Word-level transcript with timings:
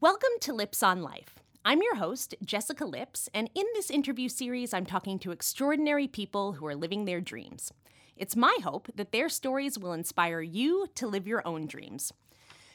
Welcome 0.00 0.28
to 0.40 0.52
Lips 0.52 0.82
on 0.82 1.00
Life. 1.00 1.36
I'm 1.64 1.80
your 1.80 1.94
host, 1.94 2.34
Jessica 2.44 2.84
Lips, 2.84 3.30
and 3.32 3.48
in 3.54 3.64
this 3.72 3.90
interview 3.90 4.28
series, 4.28 4.74
I'm 4.74 4.84
talking 4.84 5.18
to 5.20 5.30
extraordinary 5.30 6.06
people 6.06 6.52
who 6.52 6.66
are 6.66 6.74
living 6.74 7.06
their 7.06 7.22
dreams. 7.22 7.72
It's 8.14 8.36
my 8.36 8.54
hope 8.62 8.88
that 8.94 9.12
their 9.12 9.30
stories 9.30 9.78
will 9.78 9.94
inspire 9.94 10.42
you 10.42 10.88
to 10.96 11.06
live 11.06 11.26
your 11.26 11.40
own 11.46 11.66
dreams. 11.66 12.12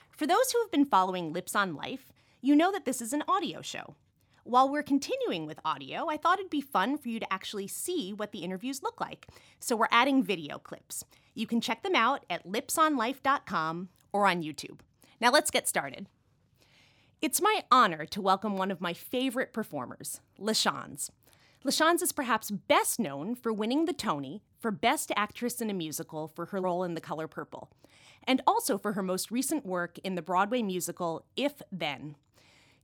For 0.10 0.26
those 0.26 0.52
who 0.52 0.62
have 0.62 0.71
been 0.71 0.86
following 0.86 1.31
Lips 1.31 1.55
on 1.55 1.76
Life, 1.76 2.12
you 2.42 2.56
know 2.56 2.72
that 2.72 2.86
this 2.86 3.02
is 3.02 3.13
an 3.13 3.24
audio 3.28 3.62
show. 3.62 3.94
While 4.44 4.69
we're 4.69 4.81
continuing 4.81 5.46
with 5.46 5.60
audio, 5.63 6.10
I 6.10 6.17
thought 6.17 6.40
it'd 6.40 6.49
be 6.49 6.62
fun 6.62 6.97
for 6.97 7.10
you 7.10 7.19
to 7.19 7.31
actually 7.31 7.67
see 7.67 8.13
what 8.13 8.31
the 8.31 8.40
interviews 8.40 8.81
look 8.81 8.99
like. 8.99 9.28
So 9.60 9.76
we're 9.76 9.88
adding 9.92 10.24
video 10.24 10.58
clips. 10.58 11.03
You 11.35 11.46
can 11.46 11.62
check 11.62 11.83
them 11.83 11.94
out 11.94 12.26
at 12.31 12.47
lipsonlife.com 12.47 13.90
or 14.12 14.26
on 14.26 14.42
YouTube. 14.42 14.79
Now 15.19 15.29
let's 15.29 15.51
get 15.51 15.67
started. 15.67 16.08
It's 17.22 17.40
my 17.40 17.62
honor 17.70 18.08
to 18.08 18.20
welcome 18.20 18.58
one 18.58 18.72
of 18.72 18.82
my 18.82 18.94
favorite 18.94 19.54
performers, 19.54 20.22
LaChanze. 20.40 21.12
LaChanze 21.63 22.02
is 22.02 22.12
perhaps 22.12 22.50
best 22.50 23.00
known 23.00 23.36
for 23.36 23.54
winning 23.54 23.86
the 23.86 23.94
Tony 23.94 24.41
for 24.59 24.72
Best 24.72 25.12
Actress 25.16 25.62
in 25.62 25.70
a 25.70 25.73
Musical 25.76 26.27
for 26.27 26.48
her 26.48 26.60
role 26.60 26.84
in 26.84 26.96
The 26.96 26.99
Color 26.99 27.27
Purple, 27.27 27.70
and 28.23 28.41
also 28.48 28.76
for 28.76 28.94
her 28.94 29.04
most 29.04 29.30
recent 29.30 29.68
work 29.68 29.99
in 30.04 30.16
the 30.16 30.23
Broadway 30.23 30.63
musical 30.63 31.23
If 31.36 31.62
Then. 31.72 32.16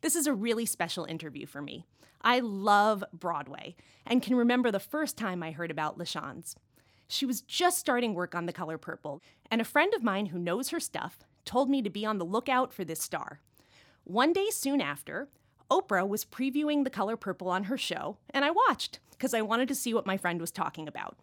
This 0.02 0.16
is 0.16 0.28
a 0.28 0.36
really 0.36 0.68
special 0.68 1.06
interview 1.06 1.48
for 1.48 1.64
me. 1.64 1.88
I 2.22 2.40
love 2.40 3.04
Broadway 3.12 3.76
and 4.06 4.22
can 4.22 4.36
remember 4.36 4.70
the 4.72 4.80
first 4.80 5.18
time 5.18 5.42
I 5.42 5.50
heard 5.50 5.72
about 5.72 5.98
LaChanze. 5.98 6.54
She 7.08 7.26
was 7.26 7.42
just 7.42 7.80
starting 7.80 8.14
work 8.14 8.36
on 8.36 8.46
The 8.46 8.54
Color 8.54 8.78
Purple, 8.78 9.20
and 9.50 9.62
a 9.62 9.66
friend 9.66 9.96
of 9.96 10.04
mine 10.04 10.28
who 10.28 10.38
knows 10.38 10.70
her 10.70 10.80
stuff 10.80 11.22
told 11.44 11.72
me 11.72 11.82
to 11.82 11.90
be 11.90 12.06
on 12.06 12.20
the 12.20 12.24
lookout 12.24 12.72
for 12.72 12.86
this 12.86 13.02
star. 13.02 13.40
One 14.08 14.32
day 14.32 14.48
soon 14.52 14.80
after, 14.80 15.28
Oprah 15.70 16.08
was 16.08 16.24
previewing 16.24 16.86
The 16.86 16.90
Color 16.90 17.18
Purple 17.18 17.50
on 17.50 17.66
her 17.66 17.78
show, 17.78 18.16
and 18.30 18.46
I 18.46 18.52
watched 18.52 19.00
because 19.12 19.34
I 19.34 19.42
wanted 19.42 19.68
to 19.68 19.76
see 19.76 19.94
what 19.94 20.06
my 20.06 20.16
friend 20.16 20.40
was 20.40 20.50
talking 20.50 20.88
about. 20.88 21.18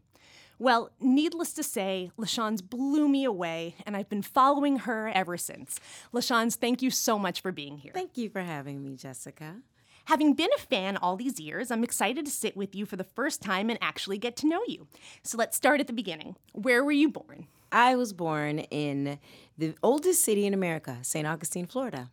Well, 0.58 0.90
needless 1.00 1.54
to 1.54 1.62
say, 1.62 2.10
LaChanze 2.18 2.62
blew 2.62 3.08
me 3.08 3.24
away, 3.24 3.74
and 3.86 3.96
I've 3.96 4.10
been 4.10 4.20
following 4.20 4.80
her 4.80 5.08
ever 5.08 5.38
since. 5.38 5.80
LaChanze, 6.12 6.56
thank 6.56 6.82
you 6.82 6.90
so 6.90 7.18
much 7.18 7.40
for 7.40 7.52
being 7.52 7.78
here. 7.78 7.92
Thank 7.94 8.18
you 8.18 8.28
for 8.28 8.42
having 8.42 8.82
me, 8.82 8.96
Jessica. 8.96 9.62
Having 10.04 10.34
been 10.34 10.50
a 10.54 10.60
fan 10.60 10.98
all 10.98 11.16
these 11.16 11.40
years, 11.40 11.70
I'm 11.70 11.84
excited 11.84 12.26
to 12.26 12.30
sit 12.30 12.54
with 12.54 12.74
you 12.74 12.84
for 12.84 12.96
the 12.96 13.02
first 13.02 13.40
time 13.40 13.70
and 13.70 13.78
actually 13.80 14.18
get 14.18 14.36
to 14.36 14.46
know 14.46 14.60
you. 14.68 14.88
So 15.22 15.38
let's 15.38 15.56
start 15.56 15.80
at 15.80 15.86
the 15.86 15.94
beginning. 15.94 16.36
Where 16.52 16.84
were 16.84 16.92
you 16.92 17.08
born? 17.08 17.46
I 17.72 17.96
was 17.96 18.12
born 18.12 18.58
in 18.58 19.18
the 19.56 19.74
oldest 19.82 20.20
city 20.20 20.44
in 20.44 20.52
America, 20.52 20.98
St. 21.00 21.26
Augustine, 21.26 21.66
Florida. 21.66 22.10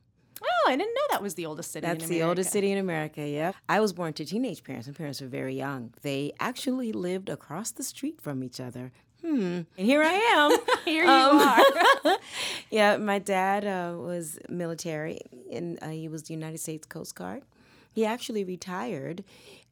Oh, 0.63 0.69
I 0.71 0.75
didn't 0.75 0.93
know 0.93 1.01
that 1.11 1.21
was 1.23 1.33
the 1.35 1.45
oldest 1.45 1.71
city 1.71 1.87
That's 1.87 2.03
in 2.03 2.09
the 2.09 2.23
oldest 2.23 2.51
city 2.51 2.71
in 2.71 2.77
America, 2.77 3.27
yeah. 3.27 3.53
I 3.67 3.79
was 3.79 3.93
born 3.93 4.13
to 4.13 4.25
teenage 4.25 4.63
parents. 4.63 4.87
and 4.87 4.95
parents 4.95 5.21
were 5.21 5.27
very 5.27 5.55
young. 5.55 5.93
They 6.01 6.33
actually 6.39 6.91
lived 6.91 7.29
across 7.29 7.71
the 7.71 7.83
street 7.83 8.21
from 8.21 8.43
each 8.43 8.59
other. 8.59 8.91
Hmm. 9.21 9.61
And 9.77 9.85
here 9.91 10.01
I 10.03 10.13
am. 10.13 10.57
Here 10.85 11.03
you 11.03 11.09
Um, 11.09 11.37
are. 11.39 12.17
yeah, 12.71 12.97
my 12.97 13.19
dad 13.19 13.65
uh, 13.65 13.95
was 13.97 14.39
military, 14.49 15.19
and 15.51 15.77
uh, 15.81 15.89
he 15.89 16.07
was 16.07 16.23
the 16.23 16.33
United 16.33 16.57
States 16.59 16.85
Coast 16.87 17.13
Guard. 17.15 17.43
He 17.91 18.03
actually 18.05 18.43
retired 18.43 19.23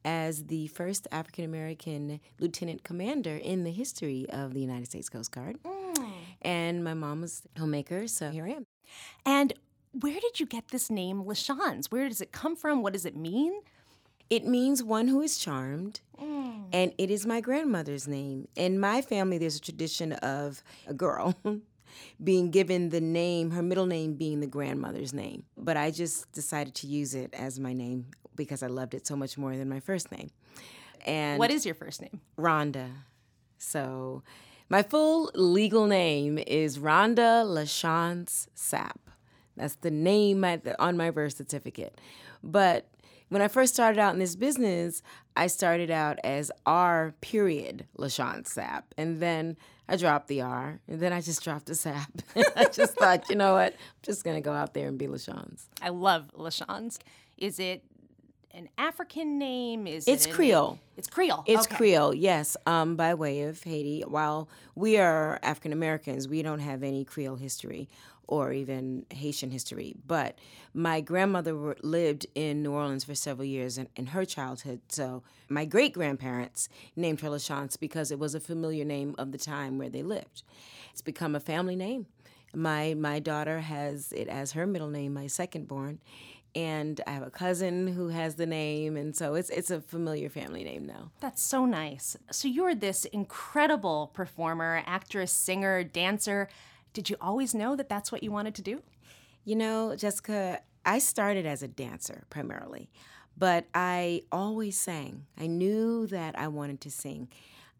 as 0.04 0.44
the 0.44 0.68
first 0.68 1.08
African 1.10 1.44
American 1.44 2.20
lieutenant 2.38 2.84
commander 2.84 3.36
in 3.36 3.64
the 3.64 3.72
history 3.72 4.24
of 4.30 4.54
the 4.54 4.60
United 4.60 4.86
States 4.86 5.08
Coast 5.08 5.32
Guard. 5.32 5.56
And 6.42 6.82
my 6.84 6.94
mom 6.94 7.20
was 7.20 7.42
a 7.56 7.60
homemaker, 7.60 8.06
so 8.06 8.30
here 8.30 8.46
I 8.46 8.50
am. 8.50 8.66
And 9.26 9.52
where 9.92 10.18
did 10.20 10.38
you 10.40 10.46
get 10.46 10.68
this 10.68 10.90
name, 10.90 11.24
LaChanze? 11.24 11.86
Where 11.86 12.08
does 12.08 12.20
it 12.20 12.32
come 12.32 12.56
from? 12.56 12.82
What 12.82 12.92
does 12.92 13.04
it 13.04 13.16
mean? 13.16 13.60
It 14.28 14.46
means 14.46 14.82
one 14.82 15.08
who 15.08 15.20
is 15.22 15.38
charmed, 15.38 16.00
mm. 16.20 16.64
and 16.72 16.92
it 16.98 17.10
is 17.10 17.26
my 17.26 17.40
grandmother's 17.40 18.06
name. 18.06 18.46
In 18.54 18.78
my 18.78 19.02
family, 19.02 19.38
there's 19.38 19.56
a 19.56 19.60
tradition 19.60 20.12
of 20.12 20.62
a 20.86 20.94
girl 20.94 21.34
being 22.22 22.50
given 22.52 22.90
the 22.90 23.00
name, 23.00 23.50
her 23.50 23.62
middle 23.62 23.86
name 23.86 24.14
being 24.14 24.38
the 24.38 24.46
grandmother's 24.46 25.12
name. 25.12 25.42
But 25.56 25.76
I 25.76 25.90
just 25.90 26.30
decided 26.30 26.76
to 26.76 26.86
use 26.86 27.14
it 27.14 27.34
as 27.34 27.58
my 27.58 27.72
name 27.72 28.06
because 28.36 28.62
I 28.62 28.68
loved 28.68 28.94
it 28.94 29.04
so 29.04 29.16
much 29.16 29.36
more 29.36 29.56
than 29.56 29.68
my 29.68 29.80
first 29.80 30.12
name. 30.12 30.30
And 31.04 31.40
What 31.40 31.50
is 31.50 31.66
your 31.66 31.74
first 31.74 32.00
name? 32.00 32.20
Rhonda. 32.38 32.88
So 33.58 34.22
my 34.68 34.84
full 34.84 35.32
legal 35.34 35.86
name 35.86 36.38
is 36.38 36.78
Rhonda 36.78 37.44
LaChanze 37.44 38.46
Sapp. 38.56 39.09
That's 39.60 39.76
the 39.76 39.90
name 39.90 40.44
on 40.78 40.96
my 40.96 41.10
birth 41.10 41.36
certificate. 41.36 42.00
But 42.42 42.88
when 43.28 43.42
I 43.42 43.48
first 43.48 43.74
started 43.74 44.00
out 44.00 44.12
in 44.12 44.18
this 44.18 44.34
business, 44.36 45.02
I 45.36 45.46
started 45.46 45.90
out 45.90 46.18
as 46.24 46.50
R 46.66 47.14
period 47.20 47.86
LaChanze 47.98 48.48
Sapp. 48.54 48.84
And 48.96 49.20
then 49.20 49.56
I 49.88 49.96
dropped 49.96 50.28
the 50.28 50.40
R. 50.40 50.80
And 50.88 51.00
then 51.00 51.12
I 51.12 51.20
just 51.20 51.42
dropped 51.44 51.66
the 51.66 51.74
Sapp. 51.74 52.22
I 52.56 52.66
just 52.66 52.94
thought, 52.94 53.28
you 53.28 53.36
know 53.36 53.54
what? 53.54 53.72
I'm 53.74 53.78
just 54.02 54.24
going 54.24 54.36
to 54.36 54.40
go 54.40 54.52
out 54.52 54.74
there 54.74 54.88
and 54.88 54.98
be 54.98 55.06
LaChanze. 55.06 55.66
I 55.80 55.90
love 55.90 56.30
LaChanze. 56.36 56.98
Is 57.38 57.60
it 57.60 57.84
an 58.52 58.68
African 58.78 59.38
name? 59.38 59.86
Is 59.86 60.08
It's 60.08 60.26
it 60.26 60.32
Creole. 60.32 60.78
It's 60.96 61.08
Creole. 61.08 61.44
It's 61.46 61.66
okay. 61.66 61.76
Creole, 61.76 62.14
yes, 62.14 62.56
um, 62.66 62.96
by 62.96 63.14
way 63.14 63.42
of 63.42 63.62
Haiti. 63.62 64.02
While 64.06 64.48
we 64.74 64.98
are 64.98 65.38
African 65.42 65.72
Americans, 65.72 66.26
we 66.26 66.42
don't 66.42 66.58
have 66.58 66.82
any 66.82 67.04
Creole 67.04 67.36
history 67.36 67.88
or 68.30 68.52
even 68.52 69.04
Haitian 69.10 69.50
history. 69.50 69.94
But 70.06 70.38
my 70.72 71.00
grandmother 71.00 71.76
lived 71.82 72.26
in 72.34 72.62
New 72.62 72.72
Orleans 72.72 73.04
for 73.04 73.14
several 73.14 73.44
years 73.44 73.76
in, 73.76 73.88
in 73.96 74.06
her 74.06 74.24
childhood. 74.24 74.80
So 74.88 75.24
my 75.48 75.64
great 75.64 75.92
grandparents 75.92 76.68
named 76.94 77.20
her 77.20 77.28
LaChanze 77.28 77.78
because 77.78 78.12
it 78.12 78.18
was 78.18 78.34
a 78.34 78.40
familiar 78.40 78.84
name 78.84 79.16
of 79.18 79.32
the 79.32 79.38
time 79.38 79.78
where 79.78 79.90
they 79.90 80.02
lived. 80.02 80.44
It's 80.92 81.02
become 81.02 81.34
a 81.34 81.40
family 81.40 81.76
name. 81.76 82.06
My 82.54 82.94
my 82.94 83.20
daughter 83.20 83.60
has 83.60 84.12
it 84.12 84.28
as 84.28 84.52
her 84.52 84.66
middle 84.66 84.88
name, 84.88 85.14
my 85.14 85.28
second 85.28 85.68
born, 85.68 86.00
and 86.54 87.00
I 87.06 87.12
have 87.12 87.22
a 87.22 87.30
cousin 87.30 87.86
who 87.86 88.08
has 88.08 88.34
the 88.34 88.46
name, 88.46 88.96
and 88.96 89.14
so 89.14 89.34
it's 89.34 89.50
it's 89.50 89.70
a 89.70 89.80
familiar 89.80 90.28
family 90.28 90.64
name 90.64 90.84
now. 90.84 91.12
That's 91.20 91.42
so 91.42 91.64
nice. 91.64 92.16
So 92.32 92.48
you're 92.48 92.74
this 92.74 93.04
incredible 93.04 94.10
performer, 94.14 94.82
actress, 94.86 95.32
singer, 95.32 95.84
dancer. 95.84 96.48
Did 96.92 97.08
you 97.10 97.16
always 97.20 97.54
know 97.54 97.76
that 97.76 97.88
that's 97.88 98.10
what 98.10 98.22
you 98.22 98.30
wanted 98.30 98.54
to 98.56 98.62
do? 98.62 98.82
You 99.44 99.56
know, 99.56 99.94
Jessica, 99.96 100.60
I 100.84 100.98
started 100.98 101.46
as 101.46 101.62
a 101.62 101.68
dancer 101.68 102.24
primarily, 102.30 102.90
but 103.36 103.66
I 103.74 104.22
always 104.32 104.78
sang. 104.78 105.26
I 105.38 105.46
knew 105.46 106.06
that 106.08 106.38
I 106.38 106.48
wanted 106.48 106.80
to 106.82 106.90
sing. 106.90 107.28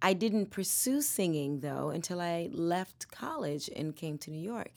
I 0.02 0.14
didn't 0.14 0.50
pursue 0.50 1.02
singing 1.02 1.60
though 1.60 1.90
until 1.90 2.20
I 2.20 2.48
left 2.52 3.10
college 3.10 3.68
and 3.74 3.94
came 3.94 4.16
to 4.18 4.30
New 4.30 4.40
York. 4.40 4.72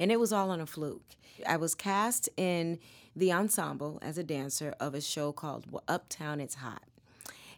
And 0.00 0.10
it 0.10 0.18
was 0.18 0.32
all 0.32 0.50
on 0.50 0.60
a 0.60 0.66
fluke. 0.66 1.16
I 1.46 1.56
was 1.56 1.74
cast 1.74 2.28
in 2.36 2.78
the 3.14 3.32
ensemble 3.32 3.98
as 4.00 4.16
a 4.16 4.24
dancer 4.24 4.74
of 4.80 4.94
a 4.94 5.00
show 5.00 5.32
called 5.32 5.66
Uptown 5.88 6.40
It's 6.40 6.56
Hot. 6.56 6.82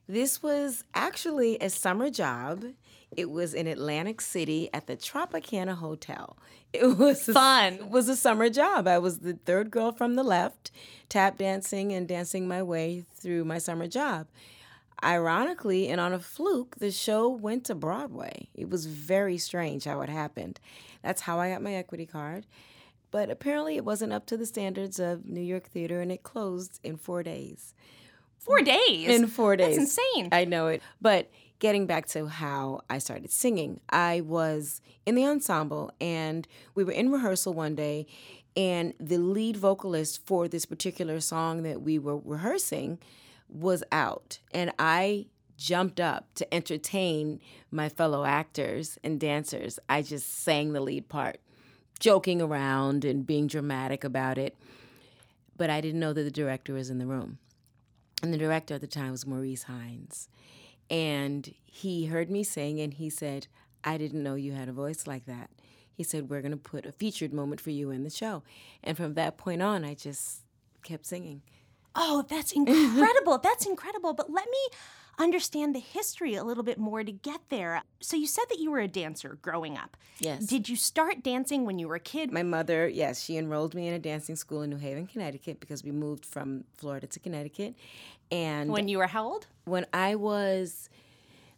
This 0.08 0.42
was 0.42 0.84
actually 0.94 1.56
a 1.60 1.70
summer 1.70 2.10
job. 2.10 2.64
It 3.16 3.30
was 3.30 3.54
in 3.54 3.66
Atlantic 3.66 4.20
City 4.20 4.68
at 4.74 4.86
the 4.86 4.96
Tropicana 4.96 5.76
Hotel. 5.76 6.36
It 6.74 6.98
was 6.98 7.28
a- 7.28 7.32
Fun. 7.32 7.74
it 7.74 7.88
was 7.88 8.08
a 8.08 8.16
summer 8.16 8.50
job. 8.50 8.88
I 8.88 8.98
was 8.98 9.20
the 9.20 9.34
third 9.34 9.70
girl 9.70 9.92
from 9.92 10.16
the 10.16 10.24
left, 10.24 10.72
tap 11.08 11.38
dancing 11.38 11.92
and 11.92 12.08
dancing 12.08 12.48
my 12.48 12.64
way 12.64 13.04
through 13.14 13.44
my 13.44 13.58
summer 13.58 13.86
job. 13.86 14.26
Ironically, 15.02 15.88
and 15.88 16.00
on 16.00 16.12
a 16.12 16.18
fluke, 16.18 16.76
the 16.78 16.90
show 16.90 17.28
went 17.28 17.64
to 17.66 17.74
Broadway. 17.76 18.48
It 18.54 18.70
was 18.70 18.86
very 18.86 19.38
strange 19.38 19.84
how 19.84 20.00
it 20.00 20.08
happened. 20.08 20.58
That's 21.02 21.22
how 21.22 21.38
I 21.38 21.50
got 21.50 21.62
my 21.62 21.74
equity 21.74 22.06
card. 22.06 22.46
But 23.10 23.30
apparently, 23.30 23.76
it 23.76 23.84
wasn't 23.84 24.12
up 24.12 24.26
to 24.26 24.36
the 24.36 24.46
standards 24.46 24.98
of 24.98 25.26
New 25.26 25.42
York 25.42 25.66
theater, 25.68 26.00
and 26.00 26.10
it 26.10 26.22
closed 26.24 26.80
in 26.82 26.96
four 26.96 27.22
days. 27.22 27.74
Four 28.38 28.60
days. 28.60 29.08
In 29.08 29.26
four 29.26 29.56
days. 29.56 29.76
That's 29.76 29.98
insane. 29.98 30.28
I 30.32 30.44
know 30.44 30.68
it. 30.68 30.82
But 31.00 31.30
getting 31.58 31.86
back 31.86 32.06
to 32.06 32.26
how 32.26 32.82
I 32.90 32.98
started 32.98 33.30
singing, 33.30 33.80
I 33.88 34.20
was 34.20 34.80
in 35.06 35.14
the 35.14 35.24
ensemble 35.24 35.92
and 36.00 36.46
we 36.74 36.84
were 36.84 36.92
in 36.92 37.10
rehearsal 37.10 37.54
one 37.54 37.74
day, 37.74 38.06
and 38.56 38.94
the 39.00 39.18
lead 39.18 39.56
vocalist 39.56 40.24
for 40.26 40.46
this 40.46 40.66
particular 40.66 41.20
song 41.20 41.62
that 41.62 41.82
we 41.82 41.98
were 41.98 42.18
rehearsing 42.18 42.98
was 43.48 43.82
out. 43.90 44.38
And 44.52 44.72
I 44.78 45.26
jumped 45.56 46.00
up 46.00 46.26
to 46.34 46.54
entertain 46.54 47.40
my 47.70 47.88
fellow 47.88 48.24
actors 48.24 48.98
and 49.02 49.18
dancers. 49.18 49.78
I 49.88 50.02
just 50.02 50.42
sang 50.42 50.72
the 50.72 50.80
lead 50.80 51.08
part, 51.08 51.38
joking 51.98 52.42
around 52.42 53.04
and 53.04 53.26
being 53.26 53.46
dramatic 53.46 54.04
about 54.04 54.36
it. 54.36 54.56
But 55.56 55.70
I 55.70 55.80
didn't 55.80 56.00
know 56.00 56.12
that 56.12 56.22
the 56.22 56.30
director 56.30 56.74
was 56.74 56.90
in 56.90 56.98
the 56.98 57.06
room. 57.06 57.38
And 58.22 58.32
the 58.32 58.38
director 58.38 58.74
at 58.74 58.80
the 58.80 58.86
time 58.86 59.10
was 59.10 59.26
Maurice 59.26 59.64
Hines. 59.64 60.28
And 60.90 61.54
he 61.64 62.06
heard 62.06 62.30
me 62.30 62.42
sing 62.42 62.80
and 62.80 62.94
he 62.94 63.10
said, 63.10 63.46
I 63.82 63.98
didn't 63.98 64.22
know 64.22 64.34
you 64.34 64.52
had 64.52 64.68
a 64.68 64.72
voice 64.72 65.06
like 65.06 65.26
that. 65.26 65.50
He 65.92 66.02
said, 66.02 66.28
We're 66.28 66.40
going 66.40 66.52
to 66.52 66.56
put 66.56 66.86
a 66.86 66.92
featured 66.92 67.32
moment 67.32 67.60
for 67.60 67.70
you 67.70 67.90
in 67.90 68.02
the 68.02 68.10
show. 68.10 68.42
And 68.82 68.96
from 68.96 69.14
that 69.14 69.36
point 69.36 69.62
on, 69.62 69.84
I 69.84 69.94
just 69.94 70.40
kept 70.82 71.06
singing. 71.06 71.42
Oh, 71.94 72.24
that's 72.28 72.52
incredible. 72.52 73.38
that's 73.38 73.66
incredible. 73.66 74.14
But 74.14 74.30
let 74.30 74.46
me 74.50 74.58
understand 75.18 75.74
the 75.74 75.80
history 75.80 76.34
a 76.34 76.44
little 76.44 76.62
bit 76.62 76.78
more 76.78 77.04
to 77.04 77.12
get 77.12 77.40
there. 77.48 77.82
So 78.00 78.16
you 78.16 78.26
said 78.26 78.44
that 78.48 78.58
you 78.58 78.70
were 78.70 78.80
a 78.80 78.88
dancer 78.88 79.38
growing 79.42 79.76
up. 79.76 79.96
Yes. 80.18 80.46
Did 80.46 80.68
you 80.68 80.76
start 80.76 81.22
dancing 81.22 81.64
when 81.64 81.78
you 81.78 81.88
were 81.88 81.96
a 81.96 82.00
kid? 82.00 82.32
My 82.32 82.42
mother, 82.42 82.88
yes, 82.88 83.22
she 83.22 83.36
enrolled 83.36 83.74
me 83.74 83.88
in 83.88 83.94
a 83.94 83.98
dancing 83.98 84.36
school 84.36 84.62
in 84.62 84.70
New 84.70 84.76
Haven, 84.76 85.06
Connecticut, 85.06 85.60
because 85.60 85.84
we 85.84 85.90
moved 85.90 86.24
from 86.24 86.64
Florida 86.76 87.06
to 87.06 87.20
Connecticut. 87.20 87.74
And 88.30 88.70
when 88.70 88.88
you 88.88 88.98
were 88.98 89.06
how 89.06 89.24
old? 89.24 89.46
when 89.64 89.86
I 89.92 90.14
was, 90.14 90.88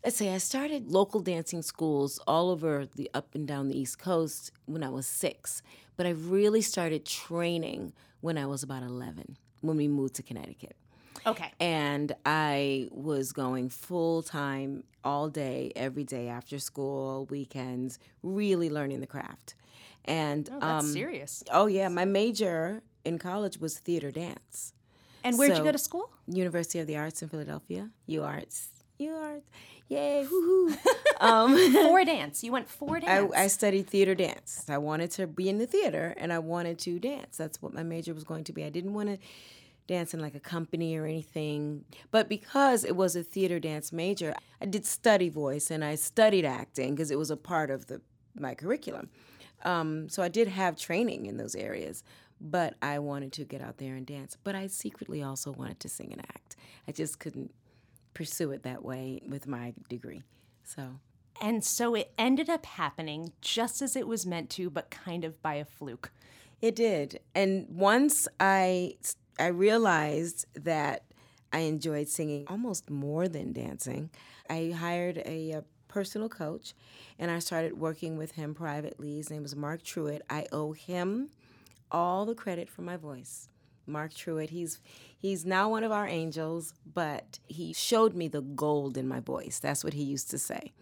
let's 0.05 0.17
say, 0.17 0.35
I 0.35 0.39
started 0.39 0.91
local 0.91 1.21
dancing 1.21 1.63
schools 1.63 2.21
all 2.27 2.51
over 2.51 2.87
the 2.95 3.11
up 3.15 3.35
and 3.35 3.47
down 3.47 3.69
the 3.69 3.79
East 3.79 3.99
Coast 3.99 4.53
when 4.67 4.83
I 4.83 4.89
was 4.89 5.07
six. 5.07 5.63
But 5.97 6.07
I 6.07 6.11
really 6.11 6.61
started 6.61 7.07
training 7.07 7.93
when 8.21 8.37
I 8.37 8.47
was 8.47 8.63
about 8.63 8.83
11 8.83 9.37
when 9.61 9.77
we 9.77 9.89
moved 9.89 10.15
to 10.17 10.23
Connecticut. 10.23 10.77
Okay. 11.27 11.51
And 11.61 12.15
I 12.25 12.89
was 12.91 13.33
going 13.33 13.69
full 13.69 14.23
time 14.23 14.85
all 15.05 15.29
day, 15.29 15.73
every 15.77 16.05
day 16.05 16.29
after 16.29 16.59
school, 16.59 17.27
weekends, 17.31 17.99
really 18.23 18.71
learning 18.71 19.01
the 19.01 19.07
craft. 19.07 19.55
And 20.05 20.49
Oh, 20.53 20.59
that's 20.61 20.85
um, 20.85 20.91
serious. 20.93 21.43
oh 21.53 21.67
yeah, 21.67 21.89
my 21.89 22.05
major 22.05 22.83
in 23.05 23.19
college 23.19 23.59
was 23.59 23.79
theater 23.79 24.11
dance. 24.11 24.73
And 25.25 25.37
where'd 25.39 25.57
you 25.57 25.65
go 25.65 25.73
to 25.73 25.79
school? 25.79 26.11
University 26.29 26.79
of 26.79 26.87
the 26.87 26.97
Arts 26.97 27.23
in 27.23 27.29
Philadelphia. 27.29 27.91
U 28.07 28.23
Arts. 28.23 28.69
U 28.99 29.13
Arts. 29.15 29.47
Yay, 29.89 30.25
woohoo. 30.31 30.77
um, 31.21 31.73
Four 31.73 32.05
dance. 32.15 32.43
You 32.45 32.53
went 32.53 32.69
four 32.69 32.97
I, 32.99 33.01
dance. 33.01 33.33
I 33.37 33.47
studied 33.49 33.89
theater 33.89 34.15
dance. 34.15 34.65
I 34.69 34.79
wanted 34.79 35.11
to 35.13 35.27
be 35.27 35.49
in 35.49 35.59
the 35.59 35.67
theater 35.67 36.15
and 36.17 36.33
I 36.33 36.39
wanted 36.39 36.79
to 36.81 36.99
dance. 37.01 37.37
That's 37.37 37.61
what 37.61 37.73
my 37.75 37.83
major 37.83 38.15
was 38.15 38.25
going 38.25 38.45
to 38.45 38.53
be. 38.53 38.65
I 38.65 38.69
didn't 38.71 38.95
want 38.95 39.09
to 39.09 39.19
dance 39.87 40.15
in 40.15 40.21
like 40.21 40.35
a 40.35 40.41
company 40.41 40.97
or 40.97 41.05
anything. 41.05 41.85
But 42.11 42.29
because 42.29 42.85
it 42.85 42.97
was 42.97 43.17
a 43.17 43.23
theater 43.23 43.59
dance 43.59 43.93
major, 43.93 44.35
I 44.61 44.67
did 44.67 44.85
study 44.85 45.29
voice 45.29 45.71
and 45.71 45.85
I 45.85 45.95
studied 45.95 46.45
acting 46.45 46.95
because 46.95 47.11
it 47.11 47.19
was 47.19 47.31
a 47.31 47.37
part 47.37 47.71
of 47.71 47.87
the 47.87 48.01
my 48.39 48.55
curriculum. 48.55 49.09
Um, 49.65 50.09
so 50.09 50.23
I 50.23 50.29
did 50.29 50.49
have 50.49 50.77
training 50.77 51.27
in 51.27 51.39
those 51.39 51.55
areas, 51.55 52.05
but 52.41 52.75
I 52.83 52.99
wanted 52.99 53.33
to 53.35 53.45
get 53.45 53.63
out 53.63 53.79
there 53.79 53.95
and 53.95 54.07
dance. 54.07 54.37
But 54.43 54.55
I 54.55 54.67
secretly 54.67 55.23
also 55.23 55.53
wanted 55.53 55.81
to 55.81 55.89
sing 55.89 56.13
and 56.13 56.21
act. 56.21 56.57
I 56.87 56.93
just 56.93 57.19
couldn't 57.19 57.55
pursue 58.13 58.51
it 58.53 58.63
that 58.65 58.85
way 58.85 59.23
with 59.29 59.47
my 59.47 59.73
degree. 59.89 60.23
So 60.65 60.99
and 61.41 61.65
so 61.65 61.95
it 61.95 62.13
ended 62.19 62.49
up 62.49 62.67
happening 62.67 63.33
just 63.41 63.83
as 63.83 63.97
it 63.97 64.07
was 64.07 64.27
meant 64.27 64.51
to, 64.51 64.71
but 64.71 64.91
kind 64.91 65.25
of 65.25 65.41
by 65.43 65.55
a 65.55 65.65
fluke. 65.65 66.11
It 66.63 66.75
did. 66.75 67.21
And 67.35 67.67
once 67.69 68.27
I 68.41 68.97
I 69.39 69.49
realized 69.49 70.47
that 70.55 71.03
I 71.53 71.61
enjoyed 71.61 72.09
singing 72.09 72.47
almost 72.49 72.91
more 72.91 73.29
than 73.29 73.53
dancing, 73.53 74.11
I 74.49 74.75
hired 74.77 75.23
a, 75.25 75.55
uh 75.55 75.61
personal 75.97 76.29
coach 76.29 76.75
and 77.19 77.31
I 77.31 77.39
started 77.39 77.81
working 77.81 78.19
with 78.19 78.33
him 78.33 78.55
privately. 78.55 79.17
His 79.17 79.31
name 79.31 79.43
was 79.43 79.57
Mark 79.57 79.83
Truitt. 79.83 80.21
I 80.29 80.45
owe 80.53 80.73
him 80.73 81.31
all 81.91 82.27
the 82.27 82.35
credit 82.35 82.69
for 82.69 82.83
my 82.83 82.99
voice. 82.99 83.49
Mark 83.87 84.13
Truitt, 84.13 84.51
he's 84.51 84.81
he's 85.17 85.47
now 85.47 85.71
one 85.71 85.85
of 85.85 85.93
our 85.93 86.07
angels, 86.07 86.75
but 86.93 87.39
he 87.47 87.73
showed 87.73 88.15
me 88.15 88.29
the 88.29 88.43
gold 88.43 88.99
in 88.99 89.09
my 89.09 89.21
voice. 89.21 89.59
That's 89.59 89.83
what 89.83 89.95
he 89.95 90.03
used 90.03 90.29
to 90.33 90.39
say. 90.39 90.73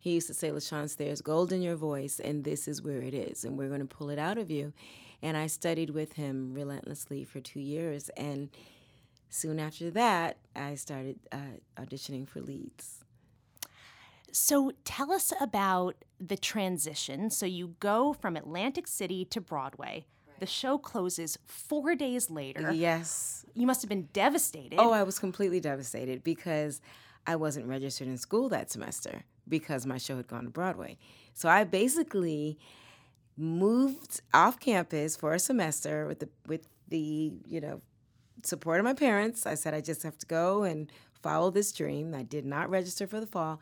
He 0.00 0.14
used 0.14 0.26
to 0.28 0.34
say, 0.34 0.50
LaChanze, 0.50 0.96
there's 0.96 1.20
gold 1.20 1.52
in 1.52 1.62
your 1.62 1.76
voice, 1.76 2.20
and 2.20 2.42
this 2.42 2.66
is 2.66 2.80
where 2.80 3.02
it 3.02 3.12
is, 3.12 3.44
and 3.44 3.58
we're 3.58 3.68
going 3.68 3.80
to 3.80 3.86
pull 3.86 4.08
it 4.08 4.18
out 4.18 4.38
of 4.38 4.50
you. 4.50 4.72
And 5.22 5.36
I 5.36 5.46
studied 5.46 5.90
with 5.90 6.14
him 6.14 6.52
relentlessly 6.54 7.24
for 7.24 7.40
two 7.40 7.60
years. 7.60 8.10
And 8.16 8.50
soon 9.28 9.58
after 9.58 9.90
that, 9.90 10.36
I 10.54 10.74
started 10.74 11.18
uh, 11.32 11.58
auditioning 11.78 12.28
for 12.28 12.40
leads. 12.40 13.04
So 14.32 14.72
tell 14.84 15.10
us 15.12 15.32
about 15.40 15.96
the 16.20 16.36
transition. 16.36 17.30
So 17.30 17.46
you 17.46 17.74
go 17.80 18.12
from 18.12 18.36
Atlantic 18.36 18.86
City 18.86 19.24
to 19.26 19.40
Broadway. 19.40 20.06
The 20.38 20.46
show 20.46 20.76
closes 20.76 21.38
four 21.46 21.94
days 21.94 22.30
later. 22.30 22.70
Yes. 22.70 23.46
You 23.54 23.66
must 23.66 23.80
have 23.80 23.88
been 23.88 24.08
devastated. 24.12 24.78
Oh, 24.78 24.92
I 24.92 25.02
was 25.02 25.18
completely 25.18 25.60
devastated 25.60 26.22
because 26.22 26.82
I 27.26 27.36
wasn't 27.36 27.66
registered 27.66 28.08
in 28.08 28.18
school 28.18 28.50
that 28.50 28.70
semester 28.70 29.22
because 29.48 29.86
my 29.86 29.96
show 29.96 30.16
had 30.16 30.26
gone 30.26 30.44
to 30.44 30.50
Broadway. 30.50 30.98
So 31.32 31.48
I 31.48 31.64
basically 31.64 32.58
moved 33.36 34.20
off 34.32 34.58
campus 34.58 35.16
for 35.16 35.34
a 35.34 35.38
semester 35.38 36.06
with 36.06 36.20
the 36.20 36.28
with 36.46 36.66
the 36.88 37.32
you 37.46 37.60
know 37.60 37.80
support 38.42 38.80
of 38.80 38.84
my 38.84 38.94
parents. 38.94 39.46
I 39.46 39.54
said 39.54 39.74
I 39.74 39.80
just 39.80 40.02
have 40.02 40.18
to 40.18 40.26
go 40.26 40.62
and 40.62 40.90
follow 41.22 41.50
this 41.50 41.72
dream. 41.72 42.14
I 42.14 42.22
did 42.22 42.44
not 42.44 42.70
register 42.70 43.06
for 43.06 43.20
the 43.20 43.26
fall, 43.26 43.60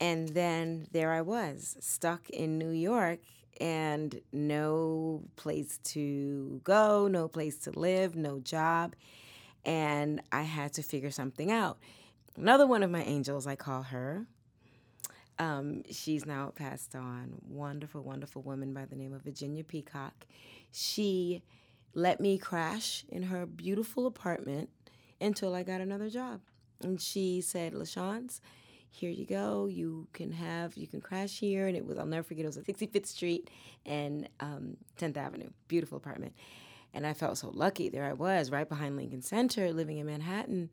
and 0.00 0.28
then 0.28 0.86
there 0.92 1.12
I 1.12 1.22
was 1.22 1.76
stuck 1.80 2.28
in 2.30 2.58
New 2.58 2.70
York 2.70 3.20
and 3.60 4.20
no 4.32 5.22
place 5.36 5.78
to 5.82 6.60
go, 6.64 7.08
no 7.08 7.28
place 7.28 7.58
to 7.58 7.76
live, 7.76 8.14
no 8.14 8.38
job, 8.38 8.94
and 9.64 10.22
I 10.30 10.42
had 10.42 10.72
to 10.74 10.82
figure 10.82 11.10
something 11.10 11.50
out. 11.50 11.78
Another 12.36 12.66
one 12.66 12.84
of 12.84 12.90
my 12.90 13.02
angels, 13.02 13.46
I 13.46 13.56
call 13.56 13.82
her. 13.84 14.26
Um, 15.38 15.82
she's 15.90 16.26
now 16.26 16.52
passed 16.54 16.94
on. 16.94 17.34
Wonderful, 17.48 18.02
wonderful 18.02 18.42
woman 18.42 18.74
by 18.74 18.86
the 18.86 18.96
name 18.96 19.12
of 19.12 19.22
Virginia 19.22 19.62
Peacock. 19.62 20.26
She 20.72 21.42
let 21.94 22.20
me 22.20 22.38
crash 22.38 23.04
in 23.08 23.24
her 23.24 23.46
beautiful 23.46 24.06
apartment 24.06 24.70
until 25.20 25.54
I 25.54 25.62
got 25.62 25.80
another 25.80 26.10
job. 26.10 26.40
And 26.82 27.00
she 27.00 27.40
said, 27.40 27.72
LaChanze, 27.72 28.40
here 28.90 29.10
you 29.10 29.26
go. 29.26 29.66
You 29.66 30.08
can 30.12 30.32
have, 30.32 30.76
you 30.76 30.86
can 30.86 31.00
crash 31.00 31.38
here. 31.38 31.66
And 31.66 31.76
it 31.76 31.84
was, 31.84 31.98
I'll 31.98 32.06
never 32.06 32.22
forget, 32.22 32.44
it 32.44 32.48
was 32.48 32.56
at 32.56 32.66
65th 32.66 33.06
Street 33.06 33.50
and 33.86 34.28
um, 34.40 34.76
10th 34.98 35.16
Avenue. 35.16 35.50
Beautiful 35.66 35.98
apartment. 35.98 36.34
And 36.94 37.06
I 37.06 37.12
felt 37.12 37.38
so 37.38 37.50
lucky. 37.50 37.88
There 37.88 38.04
I 38.04 38.12
was, 38.12 38.50
right 38.50 38.68
behind 38.68 38.96
Lincoln 38.96 39.22
Center, 39.22 39.72
living 39.72 39.98
in 39.98 40.06
Manhattan. 40.06 40.70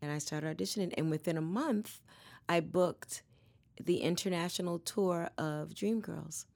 And 0.00 0.10
I 0.10 0.18
started 0.18 0.56
auditioning. 0.56 0.94
And 0.96 1.10
within 1.10 1.36
a 1.36 1.42
month, 1.42 2.00
I 2.48 2.60
booked 2.60 3.22
the 3.84 3.98
international 3.98 4.78
tour 4.78 5.30
of 5.38 5.70
Dreamgirls. 5.70 6.46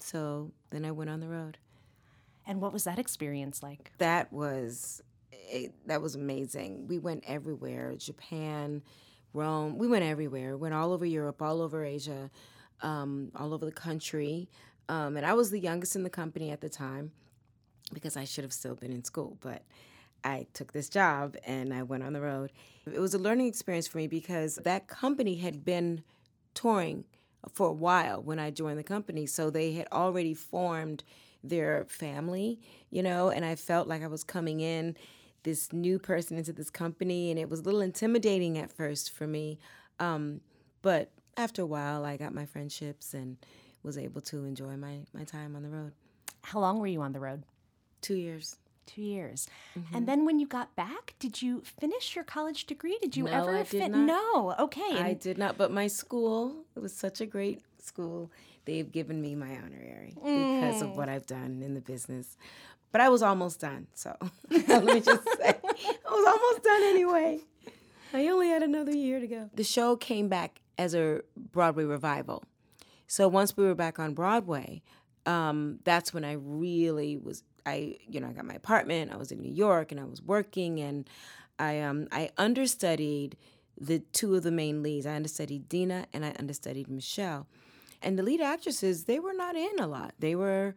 So 0.00 0.52
then 0.70 0.84
I 0.84 0.90
went 0.90 1.10
on 1.10 1.20
the 1.20 1.28
road. 1.28 1.58
And 2.46 2.60
what 2.60 2.72
was 2.72 2.84
that 2.84 2.98
experience 2.98 3.62
like? 3.62 3.92
That 3.98 4.32
was 4.32 5.02
it, 5.32 5.72
that 5.86 6.02
was 6.02 6.14
amazing. 6.14 6.86
We 6.88 6.98
went 6.98 7.24
everywhere: 7.26 7.94
Japan, 7.96 8.82
Rome. 9.32 9.78
We 9.78 9.86
went 9.86 10.04
everywhere. 10.04 10.56
Went 10.56 10.74
all 10.74 10.92
over 10.92 11.06
Europe, 11.06 11.40
all 11.40 11.62
over 11.62 11.84
Asia, 11.84 12.30
um, 12.82 13.30
all 13.34 13.54
over 13.54 13.64
the 13.64 13.72
country. 13.72 14.50
Um, 14.88 15.16
and 15.16 15.24
I 15.24 15.32
was 15.32 15.50
the 15.50 15.58
youngest 15.58 15.96
in 15.96 16.02
the 16.02 16.10
company 16.10 16.50
at 16.50 16.60
the 16.60 16.68
time 16.68 17.12
because 17.92 18.16
I 18.16 18.24
should 18.24 18.44
have 18.44 18.52
still 18.52 18.74
been 18.74 18.92
in 18.92 19.04
school, 19.04 19.38
but 19.40 19.62
I 20.22 20.46
took 20.54 20.72
this 20.72 20.88
job 20.88 21.36
and 21.46 21.72
I 21.72 21.82
went 21.82 22.02
on 22.02 22.12
the 22.12 22.20
road. 22.20 22.52
It 22.90 22.98
was 22.98 23.14
a 23.14 23.18
learning 23.18 23.46
experience 23.46 23.86
for 23.86 23.98
me 23.98 24.06
because 24.06 24.56
that 24.64 24.88
company 24.88 25.36
had 25.36 25.64
been 25.64 26.02
touring 26.54 27.04
for 27.52 27.68
a 27.68 27.72
while 27.72 28.22
when 28.22 28.38
I 28.38 28.50
joined 28.50 28.78
the 28.78 28.84
company. 28.84 29.26
So 29.26 29.50
they 29.50 29.72
had 29.72 29.88
already 29.92 30.34
formed 30.34 31.04
their 31.42 31.84
family, 31.88 32.58
you 32.90 33.02
know, 33.02 33.28
and 33.30 33.44
I 33.44 33.54
felt 33.54 33.86
like 33.86 34.02
I 34.02 34.06
was 34.06 34.24
coming 34.24 34.60
in 34.60 34.96
this 35.42 35.72
new 35.72 35.98
person 35.98 36.38
into 36.38 36.52
this 36.52 36.70
company 36.70 37.30
and 37.30 37.38
it 37.38 37.50
was 37.50 37.60
a 37.60 37.62
little 37.64 37.82
intimidating 37.82 38.56
at 38.56 38.72
first 38.72 39.10
for 39.12 39.26
me. 39.26 39.58
Um, 40.00 40.40
but 40.80 41.10
after 41.36 41.62
a 41.62 41.66
while, 41.66 42.04
I 42.04 42.16
got 42.16 42.34
my 42.34 42.46
friendships 42.46 43.12
and 43.12 43.36
was 43.82 43.98
able 43.98 44.22
to 44.22 44.44
enjoy 44.44 44.76
my, 44.76 45.00
my 45.12 45.24
time 45.24 45.54
on 45.54 45.62
the 45.62 45.68
road. 45.68 45.92
How 46.42 46.60
long 46.60 46.78
were 46.78 46.86
you 46.86 47.02
on 47.02 47.12
the 47.12 47.20
road? 47.20 47.44
Two 48.00 48.14
years. 48.14 48.56
Two 48.86 49.02
years. 49.02 49.48
Mm-hmm. 49.78 49.96
And 49.96 50.06
then 50.08 50.24
when 50.24 50.38
you 50.38 50.46
got 50.46 50.74
back, 50.76 51.14
did 51.18 51.40
you 51.42 51.62
finish 51.80 52.14
your 52.14 52.24
college 52.24 52.66
degree? 52.66 52.98
Did 53.00 53.16
you 53.16 53.24
No, 53.24 53.32
ever 53.32 53.54
I 53.56 53.58
did 53.58 53.68
fit? 53.68 53.90
not. 53.90 54.06
No. 54.06 54.54
Okay. 54.58 54.98
I 55.00 55.14
did 55.14 55.38
not, 55.38 55.56
but 55.56 55.70
my 55.70 55.86
school, 55.86 56.64
it 56.76 56.80
was 56.80 56.92
such 56.94 57.20
a 57.20 57.26
great 57.26 57.62
school. 57.82 58.30
They've 58.66 58.90
given 58.90 59.20
me 59.20 59.34
my 59.34 59.56
honorary 59.56 60.14
because 60.14 60.82
of 60.82 60.96
what 60.96 61.08
I've 61.08 61.26
done 61.26 61.62
in 61.62 61.74
the 61.74 61.80
business. 61.80 62.36
But 62.92 63.00
I 63.00 63.08
was 63.08 63.22
almost 63.22 63.60
done, 63.60 63.88
so 63.94 64.16
let 64.50 64.84
me 64.84 65.00
just 65.00 65.24
say, 65.38 65.54
I 65.62 66.10
was 66.10 66.26
almost 66.26 66.62
done 66.62 66.82
anyway. 66.84 67.40
I 68.12 68.28
only 68.28 68.48
had 68.48 68.62
another 68.62 68.92
year 68.92 69.18
to 69.18 69.26
go. 69.26 69.50
The 69.54 69.64
show 69.64 69.96
came 69.96 70.28
back 70.28 70.60
as 70.78 70.94
a 70.94 71.22
Broadway 71.36 71.84
revival. 71.84 72.44
So 73.08 73.26
once 73.28 73.56
we 73.56 73.64
were 73.64 73.74
back 73.74 73.98
on 73.98 74.14
Broadway, 74.14 74.82
um, 75.26 75.80
that's 75.84 76.14
when 76.14 76.24
I 76.24 76.34
really 76.38 77.16
was. 77.16 77.42
I, 77.66 77.96
you 78.08 78.20
know, 78.20 78.28
I 78.28 78.32
got 78.32 78.44
my 78.44 78.54
apartment. 78.54 79.12
I 79.12 79.16
was 79.16 79.32
in 79.32 79.40
New 79.40 79.52
York, 79.52 79.92
and 79.92 80.00
I 80.00 80.04
was 80.04 80.22
working, 80.22 80.80
and 80.80 81.08
I, 81.58 81.80
um, 81.80 82.08
I 82.12 82.30
understudied 82.36 83.36
the 83.80 84.00
two 84.12 84.34
of 84.34 84.42
the 84.42 84.50
main 84.50 84.82
leads. 84.82 85.06
I 85.06 85.14
understudied 85.14 85.68
Deena, 85.68 86.06
and 86.12 86.24
I 86.24 86.34
understudied 86.38 86.88
Michelle. 86.88 87.46
And 88.02 88.18
the 88.18 88.22
lead 88.22 88.40
actresses, 88.40 89.04
they 89.04 89.18
were 89.18 89.32
not 89.32 89.56
in 89.56 89.78
a 89.78 89.86
lot. 89.86 90.14
They 90.18 90.34
were 90.34 90.74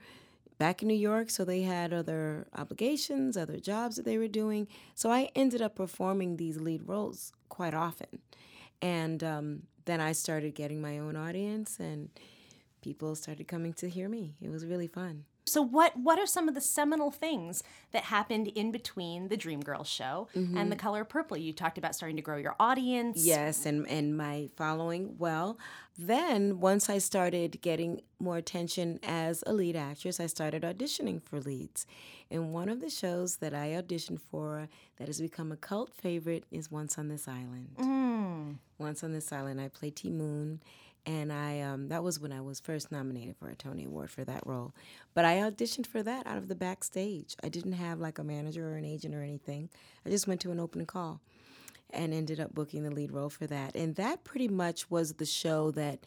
back 0.57 0.81
in 0.81 0.87
New 0.87 0.95
York, 0.95 1.29
so 1.29 1.43
they 1.43 1.61
had 1.61 1.93
other 1.93 2.47
obligations, 2.55 3.37
other 3.37 3.59
jobs 3.59 3.97
that 3.97 4.05
they 4.05 4.17
were 4.17 4.27
doing. 4.27 4.67
So 4.95 5.11
I 5.11 5.29
ended 5.35 5.61
up 5.61 5.75
performing 5.75 6.37
these 6.37 6.59
lead 6.59 6.87
roles 6.87 7.33
quite 7.49 7.73
often. 7.73 8.19
And 8.81 9.23
um, 9.23 9.63
then 9.85 10.01
I 10.01 10.13
started 10.13 10.55
getting 10.55 10.81
my 10.81 10.99
own 10.99 11.15
audience, 11.15 11.79
and 11.79 12.09
people 12.81 13.15
started 13.15 13.47
coming 13.47 13.73
to 13.73 13.89
hear 13.89 14.09
me. 14.09 14.35
It 14.41 14.49
was 14.49 14.65
really 14.65 14.87
fun. 14.87 15.25
So 15.47 15.61
what 15.61 15.97
what 15.97 16.19
are 16.19 16.25
some 16.25 16.47
of 16.47 16.55
the 16.55 16.61
seminal 16.61 17.11
things 17.11 17.63
that 17.91 18.03
happened 18.03 18.47
in 18.49 18.71
between 18.71 19.29
the 19.29 19.37
Dreamgirls 19.37 19.87
show 19.87 20.27
mm-hmm. 20.35 20.57
and 20.57 20.71
the 20.71 20.75
Color 20.75 21.03
Purple? 21.03 21.37
You 21.37 21.53
talked 21.53 21.77
about 21.77 21.95
starting 21.95 22.17
to 22.17 22.21
grow 22.21 22.37
your 22.37 22.55
audience. 22.59 23.25
Yes, 23.25 23.65
and 23.65 23.87
and 23.87 24.17
my 24.17 24.49
following. 24.55 25.15
Well, 25.17 25.57
then 25.97 26.59
once 26.59 26.89
I 26.89 26.99
started 26.99 27.61
getting 27.61 28.01
more 28.19 28.37
attention 28.37 28.99
as 29.03 29.43
a 29.47 29.53
lead 29.53 29.75
actress, 29.75 30.19
I 30.19 30.27
started 30.27 30.63
auditioning 30.63 31.21
for 31.21 31.39
leads. 31.39 31.85
And 32.29 32.53
one 32.53 32.69
of 32.69 32.81
the 32.81 32.89
shows 32.89 33.37
that 33.37 33.53
I 33.53 33.69
auditioned 33.69 34.19
for 34.19 34.67
that 34.97 35.07
has 35.07 35.21
become 35.21 35.51
a 35.51 35.57
cult 35.57 35.93
favorite 35.93 36.43
is 36.51 36.69
Once 36.69 36.97
on 36.97 37.07
This 37.07 37.27
Island. 37.27 37.69
Mm. 37.77 38.57
Once 38.77 39.03
on 39.03 39.13
This 39.13 39.31
Island, 39.31 39.61
I 39.61 39.69
play 39.69 39.89
Ti 39.89 40.09
Moune 40.09 40.61
and 41.07 41.31
I 41.31 41.61
um, 41.61 41.87
that 41.87 42.03
was 42.03 42.19
when 42.19 42.33
I 42.33 42.41
was 42.41 42.59
first 42.59 42.91
nominated 42.91 43.37
for 43.37 43.47
a 43.47 43.55
Tony 43.55 43.85
Award 43.85 44.11
for 44.11 44.25
that 44.25 44.45
role. 44.45 44.75
But 45.13 45.23
I 45.23 45.37
auditioned 45.37 45.87
for 45.87 46.03
that 46.03 46.27
out 46.27 46.37
of 46.37 46.49
the 46.49 46.55
backstage. 46.55 47.35
I 47.41 47.49
didn't 47.49 47.71
have 47.71 47.99
like 47.99 48.19
a 48.19 48.23
manager 48.23 48.69
or 48.69 48.75
an 48.75 48.85
agent 48.85 49.15
or 49.15 49.23
anything. 49.23 49.69
I 50.05 50.09
just 50.09 50.27
went 50.27 50.41
to 50.41 50.51
an 50.51 50.59
open 50.59 50.85
call 50.85 51.21
and 51.91 52.13
ended 52.13 52.41
up 52.41 52.53
booking 52.53 52.83
the 52.83 52.91
lead 52.91 53.13
role 53.13 53.29
for 53.29 53.47
that. 53.47 53.73
And 53.73 53.95
that 53.95 54.25
pretty 54.25 54.49
much 54.49 54.91
was 54.91 55.13
the 55.13 55.25
show 55.25 55.71
that 55.71 55.99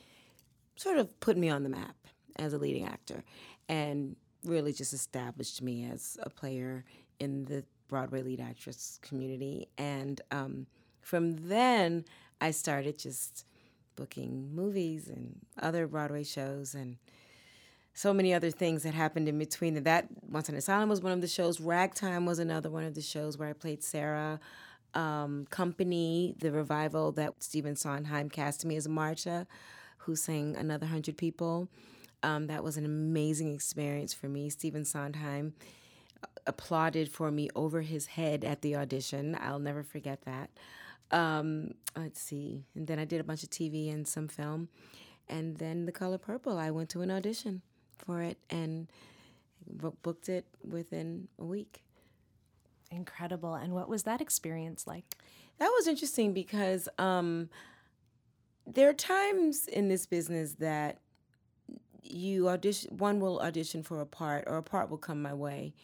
sort 0.76 0.98
of 0.98 1.18
put 1.18 1.38
me 1.38 1.48
on 1.48 1.62
the 1.62 1.70
map 1.70 1.96
as 2.36 2.52
a 2.52 2.58
leading 2.58 2.84
actor 2.84 3.24
and 3.70 4.16
really 4.44 4.72
just 4.72 4.92
established 4.92 5.62
me 5.62 5.88
as 5.90 6.18
a 6.22 6.28
player 6.28 6.84
in 7.18 7.44
the 7.46 7.64
Broadway 7.88 8.22
lead 8.22 8.40
actress 8.40 8.98
community. 9.02 9.66
And 9.78 10.20
um, 10.30 10.66
from 11.00 11.48
then, 11.48 12.04
I 12.42 12.50
started 12.50 12.98
just 12.98 13.46
booking 14.00 14.54
movies 14.54 15.08
and 15.08 15.38
other 15.60 15.86
Broadway 15.86 16.24
shows 16.24 16.74
and 16.74 16.96
so 17.92 18.14
many 18.14 18.32
other 18.32 18.50
things 18.50 18.82
that 18.84 18.94
happened 18.94 19.28
in 19.28 19.38
between. 19.38 19.82
That 19.82 20.06
Once 20.26 20.48
on 20.48 20.54
This 20.54 20.70
Island 20.70 20.88
was 20.88 21.02
one 21.02 21.12
of 21.12 21.20
the 21.20 21.28
shows. 21.28 21.60
Ragtime 21.60 22.24
was 22.24 22.38
another 22.38 22.70
one 22.70 22.84
of 22.84 22.94
the 22.94 23.02
shows 23.02 23.36
where 23.36 23.48
I 23.48 23.52
played 23.52 23.84
Sarah. 23.84 24.40
Um, 24.94 25.46
Company, 25.50 26.34
the 26.40 26.50
revival 26.50 27.12
that 27.12 27.34
Stephen 27.42 27.76
Sondheim 27.76 28.30
cast 28.30 28.64
me 28.64 28.76
as 28.76 28.88
Marta, 28.88 29.46
who 29.98 30.16
sang 30.16 30.56
Another 30.56 30.86
Hundred 30.86 31.18
People. 31.18 31.68
Um, 32.22 32.46
that 32.46 32.64
was 32.64 32.78
an 32.78 32.86
amazing 32.86 33.54
experience 33.54 34.14
for 34.14 34.28
me. 34.28 34.48
Stephen 34.48 34.84
Sondheim 34.86 35.52
applauded 36.46 37.12
for 37.12 37.30
me 37.30 37.50
over 37.54 37.82
his 37.82 38.06
head 38.06 38.44
at 38.44 38.62
the 38.62 38.76
audition. 38.76 39.36
I'll 39.38 39.58
never 39.58 39.82
forget 39.82 40.22
that. 40.24 40.50
Um, 41.10 41.72
let's 41.96 42.20
see. 42.20 42.64
And 42.74 42.86
then 42.86 42.98
I 42.98 43.04
did 43.04 43.20
a 43.20 43.24
bunch 43.24 43.42
of 43.42 43.50
TV 43.50 43.92
and 43.92 44.06
some 44.06 44.28
film. 44.28 44.68
And 45.28 45.56
then 45.56 45.86
The 45.86 45.92
Color 45.92 46.18
Purple, 46.18 46.58
I 46.58 46.70
went 46.70 46.88
to 46.90 47.02
an 47.02 47.10
audition 47.10 47.62
for 47.98 48.22
it 48.22 48.38
and 48.48 48.88
booked 50.02 50.28
it 50.28 50.46
within 50.68 51.28
a 51.38 51.44
week. 51.44 51.82
Incredible. 52.90 53.54
And 53.54 53.72
what 53.72 53.88
was 53.88 54.02
that 54.04 54.20
experience 54.20 54.86
like? 54.86 55.04
That 55.58 55.68
was 55.76 55.86
interesting 55.86 56.32
because 56.32 56.88
um, 56.98 57.48
there 58.66 58.88
are 58.88 58.94
times 58.94 59.66
in 59.68 59.88
this 59.88 60.06
business 60.06 60.54
that 60.54 60.98
you 62.02 62.48
audition, 62.48 62.96
one 62.96 63.20
will 63.20 63.40
audition 63.40 63.82
for 63.82 64.00
a 64.00 64.06
part 64.06 64.44
or 64.46 64.56
a 64.56 64.62
part 64.62 64.90
will 64.90 64.98
come 64.98 65.22
my 65.22 65.34
way. 65.34 65.74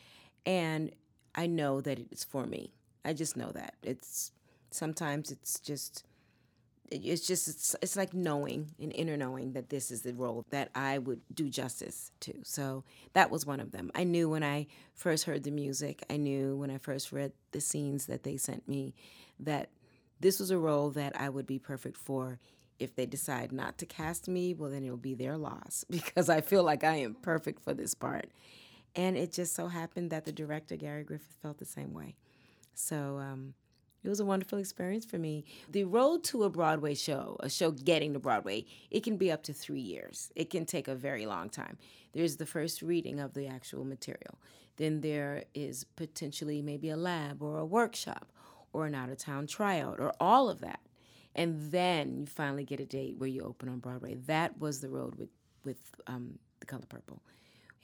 And 0.44 0.90
I 1.34 1.46
know 1.46 1.80
that 1.80 1.98
it's 1.98 2.24
for 2.24 2.46
me. 2.46 2.72
I 3.04 3.12
just 3.12 3.36
know 3.36 3.50
that. 3.52 3.74
It's 3.82 4.32
sometimes 4.70 5.30
it's 5.30 5.58
just 5.60 6.04
it's 6.90 7.26
just 7.26 7.48
it's, 7.48 7.76
it's 7.82 7.96
like 7.96 8.14
knowing 8.14 8.70
an 8.80 8.90
inner 8.92 9.16
knowing 9.16 9.52
that 9.52 9.70
this 9.70 9.90
is 9.90 10.02
the 10.02 10.14
role 10.14 10.44
that 10.50 10.70
i 10.74 10.98
would 10.98 11.20
do 11.34 11.48
justice 11.48 12.12
to. 12.20 12.32
So 12.44 12.84
that 13.12 13.30
was 13.30 13.44
one 13.44 13.60
of 13.60 13.72
them. 13.72 13.90
I 13.94 14.04
knew 14.04 14.28
when 14.28 14.44
i 14.44 14.66
first 14.94 15.24
heard 15.24 15.42
the 15.42 15.50
music 15.50 16.04
i 16.10 16.16
knew 16.16 16.56
when 16.56 16.70
i 16.70 16.78
first 16.78 17.12
read 17.12 17.32
the 17.52 17.60
scenes 17.60 18.06
that 18.06 18.22
they 18.22 18.36
sent 18.36 18.68
me 18.68 18.94
that 19.40 19.70
this 20.20 20.38
was 20.40 20.50
a 20.50 20.58
role 20.58 20.90
that 20.90 21.18
i 21.20 21.28
would 21.28 21.46
be 21.46 21.58
perfect 21.58 21.96
for. 21.96 22.38
If 22.78 22.94
they 22.94 23.06
decide 23.06 23.52
not 23.52 23.78
to 23.78 23.86
cast 23.86 24.28
me 24.28 24.54
well 24.54 24.70
then 24.70 24.84
it'll 24.84 24.96
be 24.96 25.14
their 25.14 25.36
loss 25.36 25.84
because 25.90 26.28
i 26.28 26.40
feel 26.40 26.62
like 26.62 26.84
i 26.84 26.96
am 26.96 27.14
perfect 27.14 27.62
for 27.62 27.74
this 27.74 27.94
part. 27.94 28.30
And 28.94 29.16
it 29.16 29.30
just 29.32 29.54
so 29.54 29.66
happened 29.68 30.10
that 30.10 30.24
the 30.24 30.32
director 30.32 30.74
Gary 30.76 31.04
Griffin 31.04 31.26
felt 31.42 31.58
the 31.58 31.66
same 31.66 31.92
way. 31.92 32.16
So 32.72 33.18
um, 33.18 33.52
it 34.06 34.08
was 34.08 34.20
a 34.20 34.24
wonderful 34.24 34.58
experience 34.58 35.04
for 35.04 35.18
me. 35.18 35.44
The 35.68 35.82
road 35.82 36.22
to 36.24 36.44
a 36.44 36.48
Broadway 36.48 36.94
show, 36.94 37.36
a 37.40 37.50
show 37.50 37.72
getting 37.72 38.12
to 38.12 38.20
Broadway, 38.20 38.64
it 38.88 39.02
can 39.02 39.16
be 39.16 39.32
up 39.32 39.42
to 39.44 39.52
three 39.52 39.80
years. 39.80 40.30
It 40.36 40.48
can 40.48 40.64
take 40.64 40.86
a 40.86 40.94
very 40.94 41.26
long 41.26 41.50
time. 41.50 41.76
There's 42.14 42.36
the 42.36 42.46
first 42.46 42.82
reading 42.82 43.18
of 43.18 43.34
the 43.34 43.48
actual 43.48 43.84
material. 43.84 44.38
Then 44.76 45.00
there 45.00 45.44
is 45.54 45.82
potentially 45.82 46.62
maybe 46.62 46.88
a 46.88 46.96
lab 46.96 47.42
or 47.42 47.58
a 47.58 47.64
workshop 47.66 48.30
or 48.72 48.86
an 48.86 48.94
out 48.94 49.10
of 49.10 49.18
town 49.18 49.48
tryout 49.48 49.98
or 49.98 50.12
all 50.20 50.48
of 50.48 50.60
that. 50.60 50.80
And 51.34 51.72
then 51.72 52.16
you 52.16 52.26
finally 52.26 52.64
get 52.64 52.78
a 52.78 52.86
date 52.86 53.16
where 53.18 53.28
you 53.28 53.42
open 53.42 53.68
on 53.68 53.80
Broadway. 53.80 54.14
That 54.26 54.60
was 54.60 54.80
the 54.80 54.88
road 54.88 55.16
with, 55.16 55.30
with 55.64 55.78
um, 56.06 56.38
The 56.60 56.66
Color 56.66 56.86
Purple. 56.88 57.22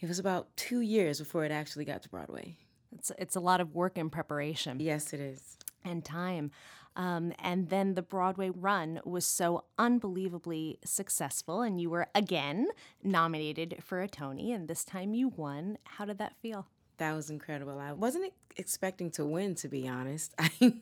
It 0.01 0.09
was 0.09 0.21
about 0.21 0.57
two 0.57 0.83
years 0.83 1.19
before 1.19 1.45
it 1.45 1.51
actually 1.51 1.85
got 1.85 2.03
to 2.03 2.09
Broadway. 2.09 2.57
It's, 2.93 3.11
it's 3.19 3.35
a 3.35 3.41
lot 3.41 3.61
of 3.61 3.75
work 3.75 3.99
and 3.99 4.13
preparation. 4.13 4.79
Yes, 4.79 5.13
it 5.13 5.21
is 5.21 5.57
and 5.85 6.05
time. 6.05 6.51
Um, 6.95 7.33
and 7.39 7.71
then 7.71 7.95
the 7.95 8.03
Broadway 8.03 8.51
run 8.51 9.01
was 9.05 9.27
so 9.27 9.65
unbelievably 9.79 10.79
successful, 10.85 11.63
and 11.63 11.81
you 11.81 11.89
were 11.89 12.09
again 12.15 12.69
nominated 13.03 13.77
for 13.83 14.03
a 14.03 14.09
Tony, 14.09 14.53
and 14.53 14.69
this 14.69 14.85
time 14.85 15.15
you 15.15 15.29
won. 15.29 15.79
How 15.85 16.05
did 16.05 16.19
that 16.19 16.37
feel? 16.43 16.67
That 16.99 17.15
was 17.15 17.31
incredible. 17.31 17.79
I 17.79 17.93
wasn't 17.93 18.33
expecting 18.57 19.11
to 19.13 19.25
win, 19.25 19.55
to 19.57 19.69
be 19.69 19.89
honest. 19.89 20.35
I, 20.39 20.75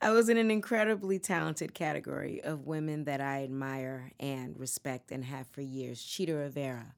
I 0.00 0.10
was 0.10 0.28
in 0.28 0.38
an 0.38 0.50
incredibly 0.50 1.18
talented 1.18 1.74
category 1.74 2.42
of 2.42 2.66
women 2.66 3.04
that 3.04 3.20
I 3.20 3.44
admire 3.44 4.10
and 4.18 4.58
respect 4.58 5.12
and 5.12 5.24
have 5.24 5.46
for 5.48 5.60
years. 5.60 6.02
Chita 6.02 6.34
Rivera, 6.34 6.94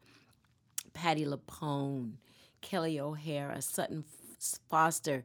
Patti 0.93 1.27
LuPone, 1.27 2.13
Kelli 2.63 3.01
O'Hara, 3.01 3.61
Sutton 3.61 4.05
Foster, 4.71 5.25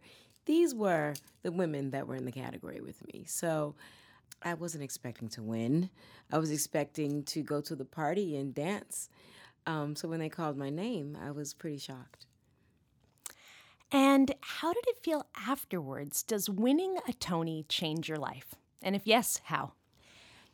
these 0.50 0.74
were 0.74 1.13
the 1.44 1.51
women 1.51 1.91
that 1.91 2.08
were 2.08 2.15
in 2.15 2.25
the 2.25 2.32
category 2.32 2.82
with 2.82 3.06
me. 3.13 3.24
So 3.27 3.75
I 4.41 4.56
wasn't 4.56 4.84
expecting 4.84 5.29
to 5.29 5.44
win. 5.44 5.91
I 6.32 6.39
was 6.39 6.50
expecting 6.50 7.22
to 7.25 7.44
go 7.44 7.62
to 7.62 7.75
the 7.75 7.86
party 7.86 8.36
and 8.36 8.51
dance. 8.51 9.10
Um, 9.68 9.96
so 9.96 10.08
when 10.08 10.20
they 10.20 10.27
called 10.27 10.58
my 10.58 10.72
name, 10.72 11.15
I 11.24 11.29
was 11.29 11.53
pretty 11.53 11.77
shocked. 11.77 12.25
And 13.91 14.34
how 14.41 14.74
did 14.74 14.86
it 14.88 14.98
feel 15.03 15.27
afterwards? 15.48 16.24
Does 16.24 16.50
winning 16.50 16.98
a 17.08 17.13
Tony 17.13 17.63
change 17.70 18.10
your 18.10 18.18
life? 18.18 18.56
And 18.82 18.96
if 18.96 19.06
yes, 19.06 19.41
how? 19.44 19.74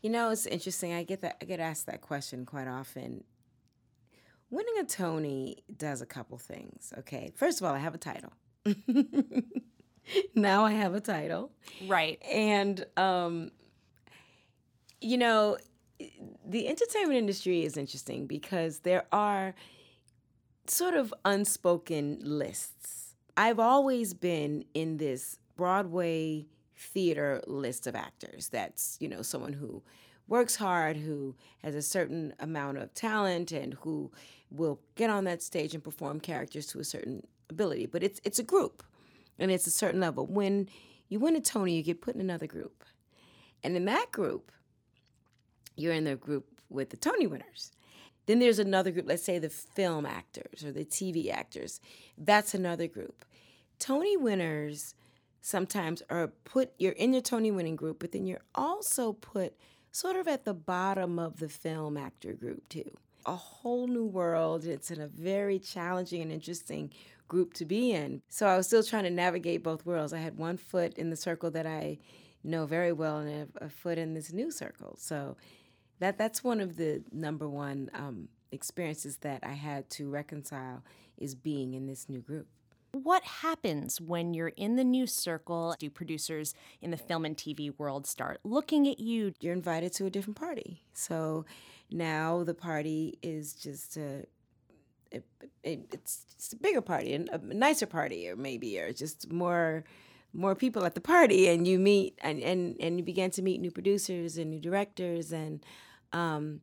You 0.02 0.10
know, 0.10 0.30
it's 0.30 0.46
interesting. 0.46 0.92
I 0.92 1.04
get 1.04 1.22
that 1.22 1.38
I 1.42 1.46
get 1.46 1.62
asked 1.62 1.86
that 1.86 2.02
question 2.02 2.46
quite 2.46 2.68
often. 2.68 3.24
Winning 4.50 4.76
a 4.78 4.84
Tony 4.84 5.64
does 5.78 6.02
a 6.02 6.06
couple 6.06 6.38
things. 6.38 6.92
Okay. 6.98 7.32
First 7.34 7.62
of 7.62 7.66
all, 7.66 7.74
I 7.74 7.80
have 7.80 7.96
a 7.96 7.98
title. 7.98 8.34
now 10.36 10.66
I 10.66 10.72
have 10.72 10.94
a 10.94 11.00
title. 11.00 11.52
Right. 11.88 12.22
And, 12.24 12.86
um, 12.98 13.52
you 15.02 15.18
know, 15.18 15.58
the 16.46 16.68
entertainment 16.68 17.18
industry 17.18 17.64
is 17.64 17.78
interesting 17.78 18.28
because 18.28 18.80
there 18.80 19.06
are 19.12 19.54
sort 20.68 20.94
of 20.94 21.14
unspoken 21.24 22.20
lists. 22.22 23.16
I've 23.38 23.60
always 23.60 24.14
been 24.14 24.66
in 24.74 24.98
this 24.98 25.38
Broadway 25.56 26.48
theater 26.78 27.42
list 27.48 27.88
of 27.88 27.96
actors. 27.96 28.50
That's, 28.50 28.98
you 29.00 29.08
know, 29.08 29.22
someone 29.22 29.54
who 29.54 29.84
works 30.28 30.56
hard, 30.56 30.98
who 30.98 31.36
has 31.64 31.76
a 31.76 31.82
certain 31.82 32.34
amount 32.40 32.78
of 32.78 32.94
talent, 32.94 33.52
and 33.52 33.76
who 33.76 34.12
will 34.50 34.80
get 34.96 35.10
on 35.10 35.24
that 35.26 35.42
stage 35.42 35.74
and 35.74 35.84
perform 35.84 36.20
characters 36.20 36.68
to 36.68 36.80
a 36.80 36.84
certain 36.84 37.26
ability. 37.50 37.86
But 37.86 38.04
it's 38.04 38.20
it's 38.24 38.40
a 38.40 38.44
group 38.44 38.84
and 39.40 39.52
it's 39.52 39.68
a 39.68 39.72
certain 39.72 40.00
level. 40.00 40.26
When 40.26 40.70
you 41.10 41.20
win 41.20 41.36
a 41.36 41.42
Tony, 41.42 41.76
you 41.76 41.84
get 41.84 42.02
put 42.02 42.16
in 42.16 42.22
another 42.22 42.48
group. 42.48 42.84
And 43.64 43.76
in 43.76 43.86
that 43.86 44.12
group, 44.12 44.52
you're 45.76 45.94
in 45.94 46.04
the 46.06 46.16
group 46.16 46.46
with 46.70 46.90
the 46.90 46.98
Tony 46.98 47.28
winners. 47.28 47.72
Then 48.28 48.40
there's 48.40 48.60
another 48.60 48.92
group, 48.92 49.06
let's 49.08 49.24
say 49.24 49.38
the 49.38 49.50
film 49.50 50.06
actors 50.06 50.64
or 50.64 50.72
the 50.72 50.86
TV 50.86 51.32
actors. 51.32 51.80
That's 52.18 52.54
another 52.56 52.88
group. 52.88 53.24
Tony 53.78 54.18
winners 54.18 54.96
sometimes 55.42 56.02
are 56.10 56.28
put, 56.44 56.72
you're 56.80 56.94
in 56.94 57.14
your 57.14 57.22
Tony 57.22 57.52
winning 57.52 57.76
group, 57.76 58.00
but 58.00 58.12
then 58.14 58.26
you're 58.26 58.42
also 58.56 59.14
put 59.14 59.54
sort 59.92 60.16
of 60.16 60.28
at 60.28 60.44
the 60.44 60.54
bottom 60.54 61.20
of 61.20 61.38
the 61.40 61.50
film 61.50 61.98
actor 61.98 62.34
group 62.34 62.68
too. 62.68 62.90
a 63.26 63.36
whole 63.36 63.88
new 63.88 64.06
world. 64.06 64.66
It's 64.66 64.92
in 64.92 65.02
a 65.02 65.08
very 65.08 65.60
challenging 65.60 66.22
and 66.22 66.32
interesting 66.32 66.92
group 67.28 67.54
to 67.54 67.66
be 67.66 67.92
in. 67.92 68.22
So 68.30 68.48
I 68.48 68.58
was 68.58 68.68
still 68.68 68.84
trying 68.84 69.04
to 69.04 69.10
navigate 69.10 69.64
both 69.64 69.86
worlds. 69.86 70.14
I 70.14 70.20
had 70.20 70.38
one 70.38 70.58
foot 70.58 70.98
in 70.98 71.10
the 71.10 71.16
circle 71.16 71.52
that 71.52 71.66
I 71.66 72.00
know 72.44 72.66
very 72.66 72.92
well 72.92 73.18
and 73.18 73.50
a, 73.60 73.66
a 73.66 73.70
foot 73.70 73.98
in 73.98 74.14
this 74.14 74.32
new 74.32 74.52
circle. 74.52 74.96
So 75.00 75.36
that 76.00 76.18
that's 76.18 76.44
one 76.44 76.60
of 76.60 76.78
the 76.78 77.04
number 77.12 77.48
one 77.48 77.90
um, 77.94 78.30
experiences 78.52 79.18
that 79.18 79.44
I 79.44 79.54
had 79.54 79.90
to 79.92 80.10
reconcile 80.10 80.84
is 81.18 81.36
being 81.36 81.74
in 81.74 81.88
this 81.88 82.10
new 82.10 82.20
group. 82.20 82.48
What 82.92 83.24
happens 83.24 84.00
when 84.00 84.34
you're 84.34 84.50
in 84.50 84.78
the 84.78 84.84
new 84.84 85.06
circle? 85.06 85.76
Do 85.78 85.90
producers 85.90 86.54
in 86.82 86.92
the 86.92 86.98
film 86.98 87.26
and 87.26 87.36
TV 87.36 87.78
world 87.78 88.08
start 88.08 88.40
looking 88.46 88.88
at 88.88 89.00
you? 89.00 89.34
You're 89.42 89.54
invited 89.54 89.92
to 89.94 90.06
a 90.06 90.10
different 90.10 90.38
party. 90.38 90.82
So 90.94 91.46
now 91.92 92.44
the 92.44 92.54
party 92.54 93.20
is 93.22 93.54
just 93.54 93.98
a, 93.98 94.26
it, 95.12 95.26
it, 95.64 95.88
it's, 95.92 96.26
it's 96.34 96.54
a 96.54 96.58
bigger 96.58 96.82
party, 96.82 97.14
and 97.14 97.30
a 97.30 97.38
nicer 97.38 97.86
party, 97.86 98.30
or 98.30 98.36
maybe, 98.36 98.80
or 98.80 98.94
just 98.94 99.32
more 99.32 99.84
more 100.34 100.54
people 100.54 100.84
at 100.84 100.96
the 100.96 101.02
party 101.02 101.48
and 101.48 101.66
you 101.66 101.80
meet 101.80 102.20
and, 102.22 102.42
and, 102.42 102.76
and 102.82 102.98
you 103.00 103.06
begin 103.06 103.32
to 103.32 103.42
meet 103.42 103.62
new 103.62 103.72
producers 103.72 104.38
and 104.38 104.50
new 104.50 104.60
directors 104.60 105.32
and 105.32 105.66
um, 106.12 106.60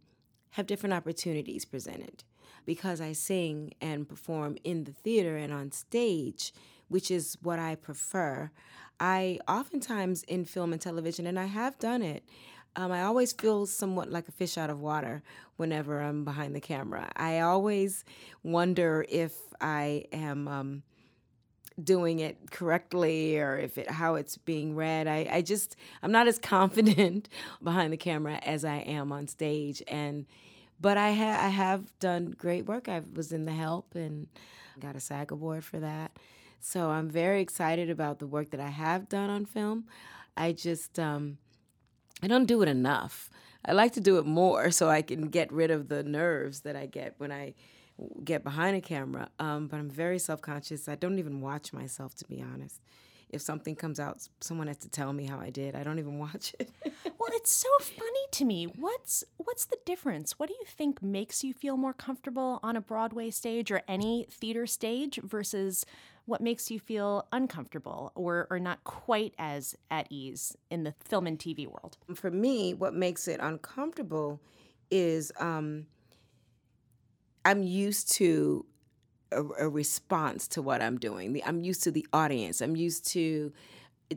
have 0.50 0.66
different 0.66 0.92
opportunities 0.92 1.64
presented 1.64 2.22
because 2.64 3.00
I 3.00 3.12
sing 3.12 3.72
and 3.80 4.08
perform 4.08 4.56
in 4.64 4.84
the 4.84 4.92
theater 4.92 5.36
and 5.36 5.52
on 5.52 5.72
stage, 5.72 6.52
which 6.88 7.10
is 7.10 7.36
what 7.42 7.58
I 7.58 7.74
prefer. 7.74 8.50
I 9.00 9.40
oftentimes 9.48 10.22
in 10.24 10.44
film 10.44 10.72
and 10.72 10.80
television, 10.80 11.26
and 11.26 11.38
I 11.38 11.46
have 11.46 11.78
done 11.78 12.02
it, 12.02 12.22
um, 12.76 12.90
I 12.90 13.02
always 13.02 13.32
feel 13.32 13.66
somewhat 13.66 14.10
like 14.10 14.28
a 14.28 14.32
fish 14.32 14.56
out 14.56 14.70
of 14.70 14.80
water 14.80 15.22
whenever 15.56 16.00
I'm 16.00 16.24
behind 16.24 16.54
the 16.54 16.60
camera. 16.60 17.10
I 17.16 17.40
always 17.40 18.04
wonder 18.42 19.04
if 19.08 19.34
I 19.60 20.06
am 20.12 20.48
um, 20.48 20.82
doing 21.82 22.20
it 22.20 22.50
correctly 22.50 23.38
or 23.38 23.58
if 23.58 23.76
it 23.78 23.90
how 23.90 24.14
it's 24.14 24.38
being 24.38 24.74
read. 24.74 25.06
I, 25.06 25.28
I 25.30 25.42
just 25.42 25.76
I'm 26.02 26.12
not 26.12 26.28
as 26.28 26.38
confident 26.56 27.28
behind 27.62 27.92
the 27.92 27.98
camera 27.98 28.38
as 28.42 28.64
I 28.64 28.76
am 28.76 29.12
on 29.12 29.28
stage, 29.28 29.82
and 29.86 30.26
but 30.80 30.96
I 30.96 31.12
ha- 31.12 31.44
I 31.44 31.48
have 31.48 31.98
done 31.98 32.34
great 32.36 32.66
work. 32.66 32.88
I 32.88 33.02
was 33.14 33.32
in 33.32 33.44
the 33.44 33.52
Help 33.52 33.94
and 33.94 34.28
got 34.80 34.96
a 34.96 35.00
SAG 35.00 35.30
award 35.30 35.64
for 35.64 35.78
that. 35.80 36.12
So 36.60 36.90
I'm 36.90 37.10
very 37.10 37.40
excited 37.42 37.90
about 37.90 38.18
the 38.18 38.26
work 38.26 38.50
that 38.50 38.60
I 38.60 38.68
have 38.68 39.08
done 39.08 39.30
on 39.30 39.44
film. 39.44 39.84
I 40.36 40.52
just 40.52 40.98
um, 40.98 41.38
I 42.22 42.28
don't 42.28 42.46
do 42.46 42.62
it 42.62 42.68
enough. 42.68 43.30
I 43.64 43.72
like 43.72 43.92
to 43.92 44.00
do 44.00 44.18
it 44.18 44.26
more 44.26 44.70
so 44.70 44.88
I 44.88 45.02
can 45.02 45.28
get 45.28 45.52
rid 45.52 45.70
of 45.70 45.88
the 45.88 46.02
nerves 46.02 46.60
that 46.60 46.76
I 46.76 46.86
get 46.86 47.14
when 47.18 47.32
I 47.32 47.54
get 48.24 48.42
behind 48.44 48.76
a 48.76 48.80
camera. 48.80 49.28
Um, 49.38 49.66
but 49.68 49.78
I'm 49.78 49.90
very 49.90 50.18
self 50.18 50.40
conscious. 50.40 50.88
I 50.88 50.94
don't 50.94 51.18
even 51.18 51.40
watch 51.40 51.72
myself, 51.72 52.14
to 52.16 52.24
be 52.26 52.42
honest. 52.42 52.80
If 53.32 53.40
something 53.40 53.74
comes 53.74 53.98
out, 53.98 54.28
someone 54.40 54.66
has 54.66 54.76
to 54.78 54.88
tell 54.88 55.12
me 55.12 55.24
how 55.24 55.40
I 55.40 55.50
did. 55.50 55.74
I 55.74 55.82
don't 55.82 55.98
even 55.98 56.18
watch 56.26 56.54
it. 56.58 56.70
well, 56.84 57.30
it's 57.32 57.50
so 57.52 57.68
funny 57.80 58.26
to 58.32 58.44
me. 58.44 58.64
What's 58.66 59.24
what's 59.38 59.64
the 59.64 59.78
difference? 59.86 60.38
What 60.38 60.48
do 60.48 60.54
you 60.54 60.66
think 60.66 61.02
makes 61.02 61.42
you 61.42 61.54
feel 61.54 61.76
more 61.76 61.92
comfortable 61.92 62.60
on 62.62 62.76
a 62.76 62.80
Broadway 62.80 63.30
stage 63.30 63.70
or 63.70 63.82
any 63.88 64.26
theater 64.30 64.66
stage 64.66 65.18
versus 65.22 65.84
what 66.24 66.40
makes 66.40 66.70
you 66.70 66.78
feel 66.78 67.26
uncomfortable 67.32 68.12
or, 68.14 68.46
or 68.50 68.58
not 68.60 68.84
quite 68.84 69.34
as 69.38 69.74
at 69.90 70.06
ease 70.10 70.56
in 70.70 70.84
the 70.84 70.94
film 71.00 71.26
and 71.26 71.38
TV 71.38 71.66
world? 71.66 71.96
For 72.14 72.30
me, 72.30 72.74
what 72.74 72.94
makes 72.94 73.26
it 73.26 73.40
uncomfortable 73.40 74.40
is 74.90 75.32
um, 75.40 75.86
I'm 77.44 77.62
used 77.62 78.12
to 78.12 78.64
a, 79.32 79.66
a, 79.66 79.68
response 79.68 80.46
to 80.48 80.62
what 80.62 80.82
I'm 80.82 80.98
doing. 80.98 81.40
I'm 81.44 81.60
used 81.60 81.82
to 81.84 81.90
the 81.90 82.06
audience. 82.12 82.60
I'm 82.60 82.76
used 82.76 83.06
to 83.12 83.52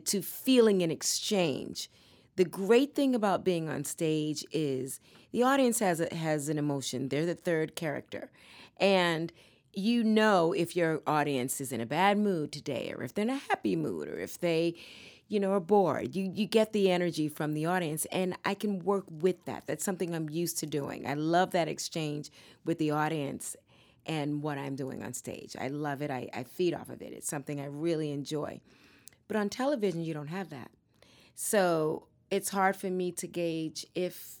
to 0.04 0.22
feeling 0.22 0.82
an 0.82 0.90
exchange. 0.90 1.90
The 2.36 2.44
great 2.44 2.94
thing 2.94 3.14
about 3.14 3.44
being 3.44 3.68
on 3.68 3.84
stage 3.84 4.44
is 4.52 5.00
the 5.32 5.42
audience 5.42 5.78
has 5.78 6.00
a, 6.00 6.14
has 6.14 6.48
an 6.48 6.58
emotion. 6.58 7.08
They're 7.08 7.26
the 7.26 7.34
third 7.34 7.74
character, 7.76 8.30
and 8.78 9.32
you 9.72 10.02
know 10.02 10.52
if 10.52 10.74
your 10.74 11.02
audience 11.06 11.60
is 11.60 11.70
in 11.70 11.80
a 11.80 11.86
bad 11.86 12.18
mood 12.18 12.50
today 12.50 12.92
or 12.96 13.04
if 13.04 13.14
they're 13.14 13.24
in 13.24 13.30
a 13.30 13.36
happy 13.36 13.76
mood 13.76 14.08
or 14.08 14.18
if 14.18 14.40
they 14.40 14.74
you 15.28 15.38
know 15.38 15.52
are 15.52 15.60
bored 15.60 16.16
you 16.16 16.32
you 16.34 16.46
get 16.46 16.72
the 16.72 16.90
energy 16.90 17.28
from 17.28 17.52
the 17.52 17.66
audience 17.66 18.06
and 18.06 18.34
i 18.44 18.54
can 18.54 18.78
work 18.80 19.04
with 19.10 19.44
that 19.44 19.66
that's 19.66 19.84
something 19.84 20.14
i'm 20.14 20.30
used 20.30 20.58
to 20.58 20.66
doing 20.66 21.06
i 21.06 21.12
love 21.12 21.50
that 21.50 21.68
exchange 21.68 22.30
with 22.64 22.78
the 22.78 22.90
audience 22.90 23.54
and 24.06 24.42
what 24.42 24.58
i'm 24.58 24.76
doing 24.76 25.02
on 25.02 25.12
stage. 25.12 25.56
I 25.60 25.68
love 25.68 26.00
it. 26.02 26.10
I, 26.10 26.28
I 26.32 26.44
feed 26.44 26.74
off 26.74 26.88
of 26.88 27.02
it. 27.02 27.12
It's 27.12 27.28
something 27.28 27.60
i 27.60 27.66
really 27.66 28.10
enjoy. 28.12 28.60
But 29.28 29.36
on 29.36 29.48
television 29.48 30.02
you 30.04 30.14
don't 30.14 30.28
have 30.28 30.50
that. 30.50 30.70
So 31.34 32.06
it's 32.30 32.50
hard 32.50 32.76
for 32.76 32.88
me 32.88 33.12
to 33.12 33.26
gauge 33.26 33.86
if 33.94 34.40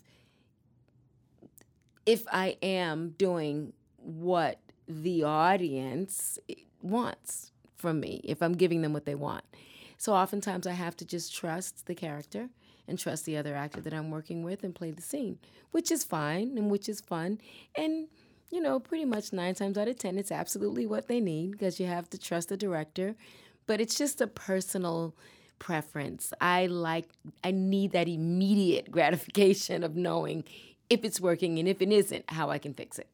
if 2.04 2.24
i 2.30 2.56
am 2.62 3.10
doing 3.18 3.72
what 3.96 4.60
the 4.88 5.24
audience 5.24 6.38
wants 6.80 7.50
from 7.76 8.00
me 8.00 8.20
if 8.24 8.42
I'm 8.42 8.54
giving 8.54 8.82
them 8.82 8.92
what 8.92 9.04
they 9.04 9.14
want. 9.14 9.44
So 9.98 10.12
oftentimes 10.12 10.66
I 10.66 10.72
have 10.72 10.96
to 10.98 11.04
just 11.04 11.34
trust 11.34 11.86
the 11.86 11.94
character 11.94 12.48
and 12.88 12.98
trust 12.98 13.24
the 13.24 13.36
other 13.36 13.54
actor 13.54 13.80
that 13.80 13.92
I'm 13.92 14.10
working 14.10 14.42
with 14.42 14.62
and 14.62 14.74
play 14.74 14.90
the 14.90 15.02
scene, 15.02 15.38
which 15.72 15.90
is 15.90 16.04
fine 16.04 16.56
and 16.56 16.70
which 16.70 16.88
is 16.88 17.00
fun. 17.00 17.40
And, 17.76 18.08
you 18.50 18.60
know, 18.60 18.78
pretty 18.78 19.04
much 19.04 19.32
nine 19.32 19.54
times 19.54 19.76
out 19.76 19.88
of 19.88 19.98
10, 19.98 20.18
it's 20.18 20.32
absolutely 20.32 20.86
what 20.86 21.08
they 21.08 21.20
need 21.20 21.52
because 21.52 21.80
you 21.80 21.86
have 21.86 22.08
to 22.10 22.18
trust 22.18 22.48
the 22.48 22.56
director. 22.56 23.16
But 23.66 23.80
it's 23.80 23.96
just 23.96 24.20
a 24.20 24.26
personal 24.26 25.14
preference. 25.58 26.32
I 26.40 26.66
like, 26.66 27.08
I 27.42 27.50
need 27.50 27.92
that 27.92 28.08
immediate 28.08 28.90
gratification 28.90 29.82
of 29.82 29.96
knowing 29.96 30.44
if 30.88 31.04
it's 31.04 31.20
working 31.20 31.58
and 31.58 31.68
if 31.68 31.82
it 31.82 31.90
isn't, 31.90 32.24
how 32.28 32.50
I 32.50 32.58
can 32.58 32.74
fix 32.74 32.98
it, 32.98 33.08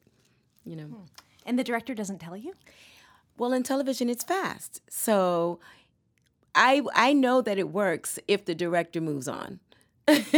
you 0.63 0.75
know. 0.75 0.83
Hmm. 0.83 1.03
And 1.45 1.59
the 1.59 1.63
director 1.63 1.93
doesn't 1.93 2.19
tell 2.19 2.37
you? 2.37 2.53
Well, 3.37 3.53
in 3.53 3.63
television, 3.63 4.09
it's 4.09 4.23
fast. 4.23 4.81
So 4.89 5.59
I 6.55 6.83
I 6.93 7.13
know 7.13 7.41
that 7.41 7.57
it 7.57 7.69
works 7.69 8.19
if 8.27 8.45
the 8.45 8.55
director 8.55 9.01
moves 9.01 9.27
on. 9.27 9.59
Right, 10.07 10.29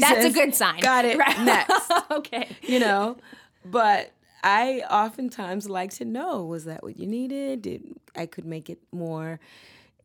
that's 0.00 0.22
says, 0.22 0.24
a 0.24 0.30
good 0.32 0.54
sign. 0.54 0.80
Got 0.80 1.04
it. 1.04 1.18
Right. 1.18 1.40
Next. 1.40 1.92
okay. 2.10 2.48
You 2.62 2.78
know, 2.78 3.16
but 3.64 4.12
I 4.42 4.82
oftentimes 4.90 5.68
like 5.68 5.90
to 5.94 6.04
know 6.04 6.44
was 6.44 6.64
that 6.64 6.82
what 6.82 6.98
you 6.98 7.06
needed? 7.06 7.62
Did 7.62 7.96
I 8.16 8.26
could 8.26 8.46
make 8.46 8.70
it 8.70 8.78
more, 8.92 9.38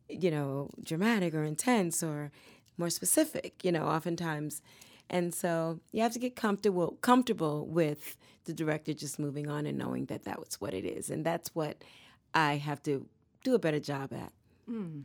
you 0.08 0.30
know, 0.30 0.70
dramatic 0.82 1.34
or 1.34 1.42
intense 1.42 2.02
or 2.02 2.30
more 2.76 2.90
specific, 2.90 3.64
you 3.64 3.72
know, 3.72 3.84
oftentimes. 3.86 4.60
And 5.08 5.34
so 5.34 5.80
you 5.92 6.02
have 6.02 6.12
to 6.12 6.18
get 6.18 6.36
comfortable 6.36 6.98
comfortable 7.00 7.66
with 7.66 8.16
the 8.44 8.52
director 8.52 8.92
just 8.92 9.18
moving 9.18 9.48
on 9.48 9.66
and 9.66 9.78
knowing 9.78 10.06
that 10.06 10.24
that 10.24 10.38
was 10.38 10.60
what 10.60 10.74
it 10.74 10.84
is. 10.84 11.10
And 11.10 11.24
that's 11.24 11.54
what 11.54 11.82
I 12.34 12.56
have 12.56 12.82
to 12.84 13.06
do 13.44 13.54
a 13.54 13.58
better 13.58 13.80
job 13.80 14.12
at. 14.12 14.32
Mm. 14.70 15.04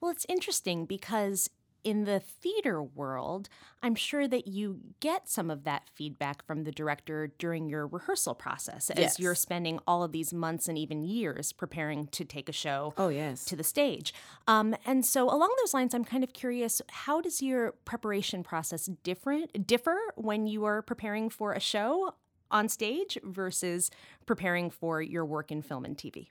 Well, 0.00 0.10
it's 0.10 0.26
interesting 0.28 0.86
because 0.86 1.50
in 1.84 2.04
the 2.04 2.18
theater 2.18 2.82
world, 2.82 3.48
I'm 3.82 3.94
sure 3.94 4.26
that 4.26 4.48
you 4.48 4.80
get 5.00 5.28
some 5.28 5.50
of 5.50 5.64
that 5.64 5.82
feedback 5.92 6.44
from 6.44 6.64
the 6.64 6.72
director 6.72 7.30
during 7.38 7.68
your 7.68 7.86
rehearsal 7.86 8.34
process 8.34 8.90
as 8.90 8.98
yes. 8.98 9.20
you're 9.20 9.34
spending 9.34 9.78
all 9.86 10.02
of 10.02 10.10
these 10.10 10.32
months 10.32 10.66
and 10.66 10.78
even 10.78 11.02
years 11.02 11.52
preparing 11.52 12.06
to 12.08 12.24
take 12.24 12.48
a 12.48 12.52
show 12.52 12.94
oh, 12.96 13.08
yes. 13.08 13.44
to 13.44 13.54
the 13.54 13.62
stage. 13.62 14.14
Um, 14.48 14.74
and 14.86 15.04
so 15.04 15.28
along 15.28 15.54
those 15.60 15.74
lines, 15.74 15.94
I'm 15.94 16.04
kind 16.04 16.24
of 16.24 16.32
curious, 16.32 16.80
how 16.88 17.20
does 17.20 17.42
your 17.42 17.72
preparation 17.84 18.42
process 18.42 18.86
different 19.02 19.66
differ 19.66 19.98
when 20.16 20.46
you 20.46 20.64
are 20.64 20.80
preparing 20.80 21.28
for 21.28 21.52
a 21.52 21.60
show 21.60 22.14
on 22.50 22.68
stage 22.68 23.18
versus 23.22 23.90
preparing 24.26 24.70
for 24.70 25.02
your 25.02 25.24
work 25.24 25.52
in 25.52 25.60
film 25.60 25.84
and 25.84 25.98
TV? 25.98 26.28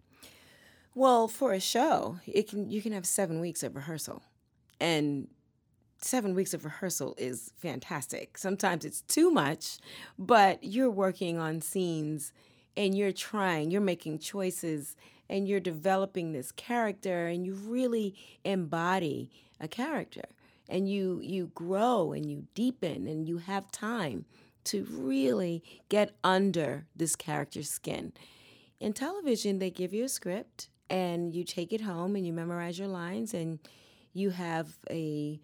Well, 0.95 1.27
for 1.27 1.53
a 1.53 1.59
show, 1.59 2.19
it 2.25 2.47
can 2.49 2.69
you 2.69 2.81
can 2.81 2.91
have 2.91 3.05
7 3.05 3.39
weeks 3.39 3.63
of 3.63 3.75
rehearsal. 3.75 4.23
And 4.79 5.27
seven 6.03 6.35
weeks 6.35 6.53
of 6.53 6.65
rehearsal 6.65 7.15
is 7.17 7.53
fantastic. 7.57 8.37
Sometimes 8.37 8.85
it's 8.85 9.01
too 9.01 9.31
much, 9.31 9.77
but 10.17 10.63
you're 10.63 10.89
working 10.89 11.37
on 11.37 11.61
scenes 11.61 12.33
and 12.75 12.97
you're 12.97 13.11
trying, 13.11 13.71
you're 13.71 13.81
making 13.81 14.19
choices, 14.19 14.95
and 15.29 15.47
you're 15.47 15.59
developing 15.59 16.31
this 16.31 16.51
character, 16.51 17.27
and 17.27 17.45
you 17.45 17.53
really 17.53 18.15
embody 18.43 19.29
a 19.59 19.67
character. 19.67 20.23
And 20.69 20.89
you 20.89 21.19
you 21.21 21.51
grow 21.53 22.13
and 22.13 22.29
you 22.29 22.47
deepen 22.55 23.05
and 23.05 23.27
you 23.27 23.37
have 23.39 23.71
time 23.71 24.25
to 24.65 24.85
really 24.89 25.61
get 25.89 26.15
under 26.23 26.85
this 26.95 27.15
character's 27.15 27.69
skin. 27.69 28.13
In 28.79 28.93
television, 28.93 29.59
they 29.59 29.69
give 29.69 29.93
you 29.93 30.05
a 30.05 30.09
script 30.09 30.69
and 30.89 31.35
you 31.35 31.43
take 31.43 31.73
it 31.73 31.81
home 31.81 32.15
and 32.15 32.25
you 32.25 32.33
memorize 32.33 32.79
your 32.79 32.87
lines 32.87 33.33
and 33.33 33.59
you 34.13 34.29
have 34.29 34.77
a 34.89 35.39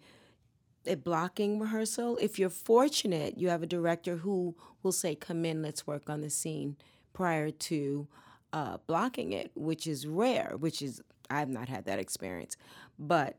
a 0.86 0.94
blocking 0.94 1.58
rehearsal. 1.58 2.16
If 2.18 2.38
you're 2.38 2.50
fortunate, 2.50 3.38
you 3.38 3.48
have 3.48 3.62
a 3.62 3.66
director 3.66 4.16
who 4.16 4.56
will 4.82 4.92
say, 4.92 5.14
"Come 5.14 5.44
in, 5.44 5.62
let's 5.62 5.86
work 5.86 6.08
on 6.08 6.20
the 6.20 6.30
scene," 6.30 6.76
prior 7.12 7.50
to 7.50 8.08
uh, 8.52 8.78
blocking 8.86 9.32
it, 9.32 9.50
which 9.54 9.86
is 9.86 10.06
rare. 10.06 10.54
Which 10.58 10.82
is 10.82 11.02
I've 11.28 11.48
not 11.48 11.68
had 11.68 11.84
that 11.84 11.98
experience, 11.98 12.56
but 12.98 13.36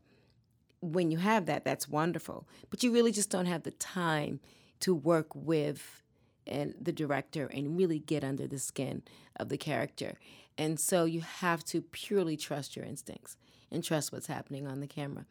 when 0.81 1.11
you 1.11 1.17
have 1.19 1.45
that, 1.45 1.63
that's 1.63 1.87
wonderful. 1.87 2.47
But 2.69 2.83
you 2.83 2.91
really 2.91 3.11
just 3.11 3.29
don't 3.29 3.45
have 3.45 3.63
the 3.63 3.71
time 3.71 4.39
to 4.79 4.95
work 4.95 5.35
with 5.35 6.01
and 6.47 6.73
the 6.81 6.91
director 6.91 7.45
and 7.47 7.77
really 7.77 7.99
get 7.99 8.23
under 8.23 8.47
the 8.47 8.59
skin 8.59 9.03
of 9.35 9.49
the 9.49 9.57
character. 9.57 10.17
And 10.57 10.79
so 10.79 11.05
you 11.05 11.21
have 11.21 11.63
to 11.65 11.81
purely 11.81 12.35
trust 12.35 12.75
your 12.75 12.85
instincts 12.85 13.37
and 13.71 13.83
trust 13.83 14.11
what's 14.11 14.27
happening 14.27 14.67
on 14.67 14.79
the 14.79 14.87
camera 14.87 15.25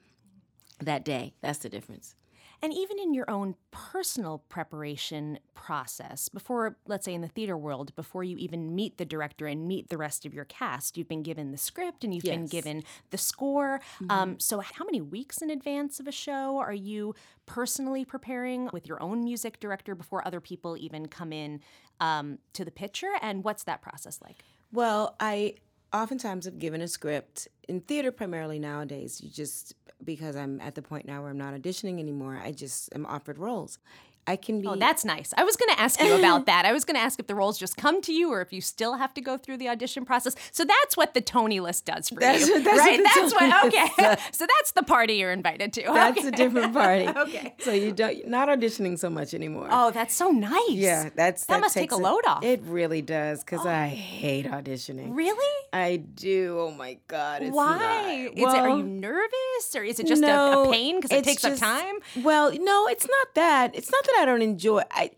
that 0.80 1.04
day. 1.04 1.34
That's 1.40 1.58
the 1.58 1.68
difference. 1.68 2.14
And 2.62 2.74
even 2.74 2.98
in 2.98 3.14
your 3.14 3.30
own 3.30 3.54
personal 3.70 4.44
preparation 4.50 5.38
process, 5.54 6.28
before, 6.28 6.76
let's 6.86 7.06
say 7.06 7.14
in 7.14 7.22
the 7.22 7.28
theater 7.28 7.56
world, 7.56 7.94
before 7.96 8.22
you 8.22 8.36
even 8.36 8.74
meet 8.74 8.98
the 8.98 9.06
director 9.06 9.46
and 9.46 9.66
meet 9.66 9.88
the 9.88 9.96
rest 9.96 10.26
of 10.26 10.34
your 10.34 10.44
cast, 10.44 10.98
you've 10.98 11.08
been 11.08 11.22
given 11.22 11.52
the 11.52 11.58
script 11.58 12.04
and 12.04 12.14
you've 12.14 12.24
yes. 12.24 12.36
been 12.36 12.46
given 12.46 12.82
the 13.10 13.18
score. 13.18 13.80
Mm-hmm. 14.02 14.10
Um, 14.10 14.40
so, 14.40 14.60
how 14.60 14.84
many 14.84 15.00
weeks 15.00 15.40
in 15.40 15.48
advance 15.48 16.00
of 16.00 16.06
a 16.06 16.12
show 16.12 16.58
are 16.58 16.74
you 16.74 17.14
personally 17.46 18.04
preparing 18.04 18.68
with 18.74 18.86
your 18.86 19.02
own 19.02 19.24
music 19.24 19.58
director 19.58 19.94
before 19.94 20.26
other 20.26 20.40
people 20.40 20.76
even 20.76 21.08
come 21.08 21.32
in 21.32 21.60
um, 21.98 22.38
to 22.52 22.64
the 22.64 22.70
picture? 22.70 23.12
And 23.22 23.42
what's 23.42 23.64
that 23.64 23.80
process 23.80 24.20
like? 24.22 24.44
Well, 24.70 25.16
I 25.18 25.54
oftentimes 25.92 26.44
have 26.44 26.58
given 26.58 26.80
a 26.80 26.88
script 26.88 27.48
in 27.68 27.80
theater 27.80 28.12
primarily 28.12 28.58
nowadays. 28.58 29.20
You 29.20 29.30
just 29.30 29.74
because 30.04 30.36
I'm 30.36 30.60
at 30.60 30.74
the 30.74 30.82
point 30.82 31.06
now 31.06 31.20
where 31.22 31.30
I'm 31.30 31.38
not 31.38 31.54
auditioning 31.54 31.98
anymore, 31.98 32.40
I 32.42 32.52
just 32.52 32.94
am 32.94 33.06
offered 33.06 33.38
roles. 33.38 33.78
I 34.26 34.36
can 34.36 34.58
oh, 34.58 34.60
be. 34.60 34.68
Oh, 34.68 34.76
that's 34.76 35.04
nice. 35.04 35.32
I 35.36 35.44
was 35.44 35.56
going 35.56 35.74
to 35.74 35.80
ask 35.80 36.00
you 36.00 36.14
about 36.14 36.46
that. 36.50 36.64
I 36.64 36.72
was 36.72 36.84
going 36.84 36.94
to 36.94 37.00
ask 37.00 37.18
if 37.18 37.26
the 37.26 37.34
roles 37.34 37.58
just 37.58 37.76
come 37.76 38.00
to 38.02 38.12
you 38.12 38.30
or 38.30 38.40
if 38.40 38.52
you 38.52 38.60
still 38.60 38.94
have 38.94 39.12
to 39.14 39.20
go 39.20 39.36
through 39.36 39.56
the 39.56 39.68
audition 39.68 40.04
process. 40.04 40.36
So 40.52 40.64
that's 40.64 40.96
what 40.96 41.14
the 41.14 41.20
Tony 41.20 41.60
list 41.60 41.86
does 41.86 42.08
for 42.08 42.20
that's, 42.20 42.46
you, 42.46 42.62
that's 42.62 42.78
right? 42.78 43.00
What 43.00 43.14
that's 43.14 43.32
what. 43.34 43.50
Okay. 43.70 44.16
so 44.32 44.46
that's 44.46 44.72
the 44.72 44.82
party 44.82 45.14
you're 45.14 45.32
invited 45.32 45.72
to. 45.74 45.82
That's 45.82 46.18
okay. 46.18 46.28
a 46.28 46.30
different 46.30 46.72
party. 46.72 47.08
okay. 47.16 47.54
So 47.58 47.72
you 47.72 47.92
don't 47.92 48.26
not 48.28 48.48
auditioning 48.48 48.98
so 48.98 49.10
much 49.10 49.34
anymore. 49.34 49.68
Oh, 49.70 49.90
that's 49.90 50.14
so 50.14 50.30
nice. 50.30 50.70
Yeah, 50.70 51.10
that's 51.14 51.44
that, 51.46 51.54
that 51.54 51.60
must 51.60 51.74
take 51.74 51.92
a 51.92 51.96
load 51.96 52.24
off. 52.26 52.44
It 52.44 52.62
really 52.64 53.02
does 53.02 53.44
because 53.44 53.66
oh. 53.66 53.70
I 53.70 53.88
hate 53.88 54.46
auditioning. 54.46 55.14
Really? 55.14 55.66
I 55.72 55.96
do. 55.96 56.58
Oh 56.60 56.70
my 56.70 56.98
god. 57.06 57.42
Why? 57.50 58.30
Well, 58.36 58.54
it, 58.54 58.58
are 58.58 58.76
you 58.76 58.82
nervous 58.82 59.74
or 59.74 59.82
is 59.82 60.00
it 60.00 60.06
just 60.06 60.22
no, 60.22 60.64
a, 60.64 60.68
a 60.68 60.72
pain 60.72 61.00
because 61.00 61.16
it 61.16 61.24
takes 61.24 61.42
just, 61.42 61.62
up 61.62 61.68
time? 61.68 61.96
Well, 62.24 62.52
no, 62.52 62.86
it's 62.88 63.06
not 63.08 63.34
that. 63.34 63.74
It's 63.74 63.90
not 63.90 64.04
that 64.12 64.22
I 64.22 64.24
don't 64.24 64.42
enjoy. 64.42 64.82
I, 64.90 65.10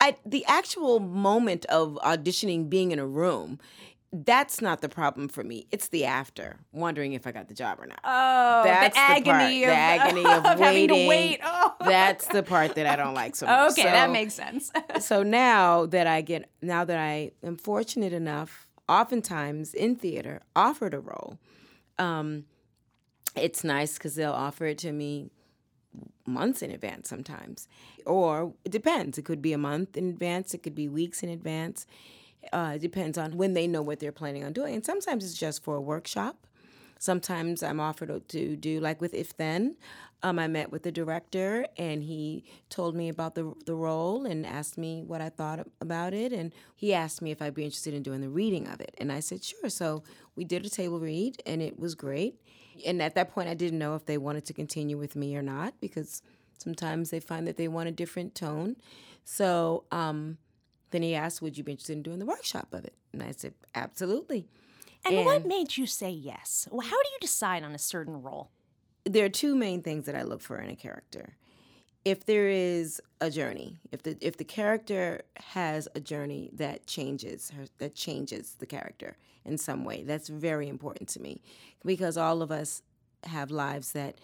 I, 0.00 0.16
the 0.24 0.44
actual 0.46 1.00
moment 1.00 1.66
of 1.66 1.98
auditioning, 2.02 2.70
being 2.70 2.92
in 2.92 2.98
a 2.98 3.06
room, 3.06 3.58
that's 4.12 4.60
not 4.60 4.80
the 4.80 4.88
problem 4.88 5.28
for 5.28 5.44
me. 5.44 5.66
It's 5.70 5.88
the 5.88 6.04
after, 6.04 6.58
wondering 6.72 7.12
if 7.12 7.26
I 7.26 7.32
got 7.32 7.48
the 7.48 7.54
job 7.54 7.78
or 7.80 7.86
not. 7.86 8.00
Oh, 8.02 8.62
that's 8.64 8.94
the 8.94 9.00
agony 9.00 9.60
the, 9.60 9.64
of, 9.64 9.70
the 9.70 9.74
agony 9.76 10.24
of, 10.24 10.46
of 10.46 10.58
waiting. 10.58 10.88
having 10.88 10.88
to 10.88 11.08
wait. 11.08 11.40
Oh. 11.44 11.74
That's 11.80 12.26
the 12.26 12.42
part 12.42 12.74
that 12.74 12.86
I 12.86 12.96
don't 12.96 13.14
like 13.14 13.36
so 13.36 13.46
much. 13.46 13.72
Okay, 13.72 13.82
so, 13.82 13.88
that 13.88 14.10
makes 14.10 14.34
sense. 14.34 14.72
so 15.00 15.22
now 15.22 15.86
that 15.86 16.06
I 16.06 16.22
get, 16.22 16.50
now 16.60 16.84
that 16.84 16.98
I 16.98 17.30
am 17.44 17.56
fortunate 17.56 18.12
enough, 18.12 18.66
oftentimes 18.88 19.74
in 19.74 19.94
theater, 19.94 20.40
offered 20.56 20.94
a 20.94 21.00
role, 21.00 21.38
um, 21.98 22.46
it's 23.36 23.62
nice 23.62 23.94
because 23.94 24.16
they'll 24.16 24.32
offer 24.32 24.66
it 24.66 24.78
to 24.78 24.90
me 24.90 25.30
months 26.26 26.62
in 26.62 26.70
advance 26.70 27.08
sometimes. 27.08 27.68
Or 28.06 28.54
it 28.64 28.72
depends. 28.72 29.18
It 29.18 29.24
could 29.24 29.42
be 29.42 29.52
a 29.52 29.58
month 29.58 29.96
in 29.96 30.08
advance, 30.08 30.54
it 30.54 30.62
could 30.62 30.74
be 30.74 30.88
weeks 30.88 31.22
in 31.22 31.28
advance. 31.28 31.86
Uh, 32.52 32.72
it 32.76 32.80
depends 32.80 33.18
on 33.18 33.36
when 33.36 33.52
they 33.52 33.66
know 33.66 33.82
what 33.82 34.00
they're 34.00 34.12
planning 34.12 34.44
on 34.44 34.52
doing. 34.52 34.74
And 34.74 34.84
sometimes 34.84 35.24
it's 35.24 35.34
just 35.34 35.62
for 35.62 35.76
a 35.76 35.80
workshop. 35.80 36.46
Sometimes 36.98 37.62
I'm 37.62 37.80
offered 37.80 38.28
to 38.28 38.56
do, 38.56 38.80
like 38.80 39.00
with 39.00 39.14
If 39.14 39.36
Then, 39.36 39.76
um, 40.22 40.38
I 40.38 40.48
met 40.48 40.70
with 40.70 40.82
the 40.82 40.92
director 40.92 41.66
and 41.78 42.02
he 42.02 42.44
told 42.68 42.94
me 42.94 43.08
about 43.08 43.34
the, 43.34 43.54
the 43.64 43.74
role 43.74 44.26
and 44.26 44.44
asked 44.44 44.76
me 44.76 45.02
what 45.02 45.22
I 45.22 45.30
thought 45.30 45.66
about 45.80 46.12
it. 46.12 46.32
And 46.32 46.52
he 46.76 46.92
asked 46.92 47.22
me 47.22 47.30
if 47.30 47.40
I'd 47.40 47.54
be 47.54 47.64
interested 47.64 47.94
in 47.94 48.02
doing 48.02 48.20
the 48.20 48.28
reading 48.28 48.68
of 48.68 48.80
it. 48.82 48.94
And 48.98 49.10
I 49.10 49.20
said, 49.20 49.42
sure. 49.42 49.70
So 49.70 50.02
we 50.36 50.44
did 50.44 50.66
a 50.66 50.70
table 50.70 51.00
read 51.00 51.42
and 51.46 51.62
it 51.62 51.78
was 51.78 51.94
great. 51.94 52.38
And 52.86 53.02
at 53.02 53.14
that 53.14 53.30
point, 53.30 53.48
I 53.48 53.54
didn't 53.54 53.78
know 53.78 53.94
if 53.94 54.06
they 54.06 54.18
wanted 54.18 54.44
to 54.46 54.52
continue 54.52 54.98
with 54.98 55.16
me 55.16 55.36
or 55.36 55.42
not 55.42 55.74
because 55.80 56.22
sometimes 56.58 57.10
they 57.10 57.20
find 57.20 57.46
that 57.46 57.56
they 57.56 57.68
want 57.68 57.88
a 57.88 57.92
different 57.92 58.34
tone. 58.34 58.76
So 59.24 59.84
um, 59.90 60.38
then 60.90 61.02
he 61.02 61.14
asked, 61.14 61.42
would 61.42 61.56
you 61.56 61.64
be 61.64 61.72
interested 61.72 61.94
in 61.94 62.02
doing 62.02 62.18
the 62.18 62.26
workshop 62.26 62.68
of 62.72 62.84
it? 62.84 62.94
And 63.12 63.22
I 63.22 63.32
said, 63.32 63.54
absolutely. 63.74 64.48
And, 65.04 65.16
and 65.16 65.24
what 65.24 65.46
made 65.46 65.76
you 65.76 65.86
say 65.86 66.10
yes? 66.10 66.68
Well, 66.70 66.86
how 66.86 66.90
do 67.02 67.08
you 67.10 67.18
decide 67.20 67.62
on 67.62 67.72
a 67.72 67.78
certain 67.78 68.22
role? 68.22 68.50
There 69.04 69.24
are 69.24 69.30
two 69.30 69.54
main 69.54 69.82
things 69.82 70.06
that 70.06 70.14
I 70.14 70.22
look 70.22 70.42
for 70.42 70.58
in 70.58 70.68
a 70.68 70.76
character. 70.76 71.36
If 72.04 72.24
there 72.24 72.48
is 72.48 73.00
a 73.20 73.30
journey, 73.30 73.78
if 73.92 74.02
the 74.02 74.16
if 74.20 74.36
the 74.36 74.44
character 74.44 75.22
has 75.36 75.86
a 75.94 76.00
journey 76.00 76.50
that 76.54 76.86
changes 76.86 77.50
her, 77.50 77.66
that 77.78 77.94
changes 77.94 78.56
the 78.58 78.66
character 78.66 79.16
in 79.44 79.58
some 79.58 79.84
way, 79.84 80.02
that's 80.02 80.28
very 80.28 80.68
important 80.68 81.08
to 81.10 81.20
me 81.20 81.42
because 81.84 82.16
all 82.16 82.40
of 82.40 82.50
us 82.50 82.82
have 83.24 83.50
lives 83.50 83.92
that 83.92 84.18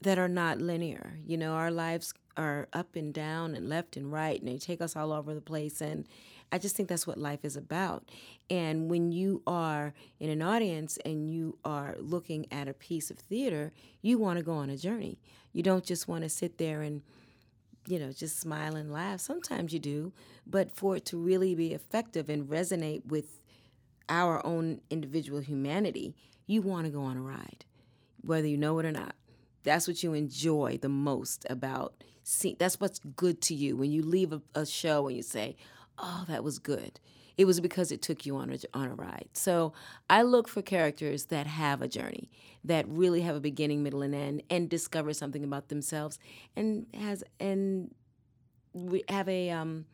that 0.00 0.18
are 0.18 0.28
not 0.28 0.60
linear. 0.60 1.18
You 1.26 1.36
know, 1.36 1.52
our 1.52 1.70
lives 1.70 2.14
are 2.36 2.68
up 2.72 2.96
and 2.96 3.12
down 3.12 3.54
and 3.54 3.68
left 3.68 3.96
and 3.96 4.12
right, 4.12 4.40
and 4.40 4.48
they 4.48 4.58
take 4.58 4.80
us 4.80 4.96
all 4.96 5.12
over 5.12 5.34
the 5.34 5.40
place. 5.40 5.80
And 5.80 6.06
I 6.52 6.58
just 6.58 6.76
think 6.76 6.88
that's 6.88 7.06
what 7.06 7.18
life 7.18 7.44
is 7.44 7.56
about. 7.56 8.08
And 8.48 8.90
when 8.90 9.12
you 9.12 9.42
are 9.46 9.94
in 10.20 10.30
an 10.30 10.42
audience 10.42 10.98
and 11.04 11.30
you 11.30 11.58
are 11.64 11.96
looking 11.98 12.46
at 12.52 12.68
a 12.68 12.74
piece 12.74 13.10
of 13.10 13.18
theater, 13.18 13.72
you 14.02 14.18
want 14.18 14.38
to 14.38 14.44
go 14.44 14.52
on 14.52 14.70
a 14.70 14.76
journey. 14.76 15.18
You 15.52 15.62
don't 15.62 15.84
just 15.84 16.06
want 16.06 16.22
to 16.22 16.28
sit 16.28 16.58
there 16.58 16.82
and, 16.82 17.02
you 17.86 17.98
know, 17.98 18.12
just 18.12 18.38
smile 18.38 18.76
and 18.76 18.92
laugh. 18.92 19.20
Sometimes 19.20 19.72
you 19.72 19.78
do, 19.78 20.12
but 20.46 20.70
for 20.70 20.96
it 20.96 21.04
to 21.06 21.16
really 21.16 21.54
be 21.54 21.72
effective 21.72 22.28
and 22.28 22.48
resonate 22.48 23.04
with 23.06 23.40
our 24.08 24.44
own 24.46 24.80
individual 24.88 25.40
humanity, 25.40 26.14
you 26.46 26.62
want 26.62 26.86
to 26.86 26.92
go 26.92 27.02
on 27.02 27.16
a 27.16 27.22
ride, 27.22 27.64
whether 28.20 28.46
you 28.46 28.56
know 28.56 28.78
it 28.78 28.86
or 28.86 28.92
not. 28.92 29.16
That's 29.64 29.88
what 29.88 30.04
you 30.04 30.14
enjoy 30.14 30.78
the 30.80 30.88
most 30.88 31.44
about 31.50 32.04
see 32.26 32.56
that's 32.58 32.80
what's 32.80 32.98
good 32.98 33.40
to 33.40 33.54
you 33.54 33.76
when 33.76 33.92
you 33.92 34.02
leave 34.02 34.32
a, 34.32 34.42
a 34.56 34.66
show 34.66 35.06
and 35.06 35.16
you 35.16 35.22
say, 35.22 35.56
"Oh, 35.98 36.24
that 36.28 36.44
was 36.44 36.58
good." 36.58 37.00
It 37.36 37.44
was 37.44 37.60
because 37.60 37.92
it 37.92 38.00
took 38.00 38.24
you 38.24 38.36
on 38.36 38.50
a 38.50 38.58
on 38.72 38.88
a 38.88 38.94
ride. 38.94 39.28
So 39.32 39.72
I 40.08 40.22
look 40.22 40.48
for 40.48 40.62
characters 40.62 41.26
that 41.26 41.46
have 41.46 41.82
a 41.82 41.88
journey, 41.88 42.30
that 42.64 42.88
really 42.88 43.20
have 43.22 43.36
a 43.36 43.40
beginning, 43.40 43.82
middle, 43.82 44.02
and 44.02 44.14
end, 44.14 44.42
and 44.48 44.68
discover 44.68 45.12
something 45.12 45.44
about 45.44 45.68
themselves, 45.68 46.18
and 46.56 46.86
has 46.94 47.22
and 47.38 47.94
we 48.72 49.04
have 49.08 49.28
a 49.28 49.50
um 49.50 49.86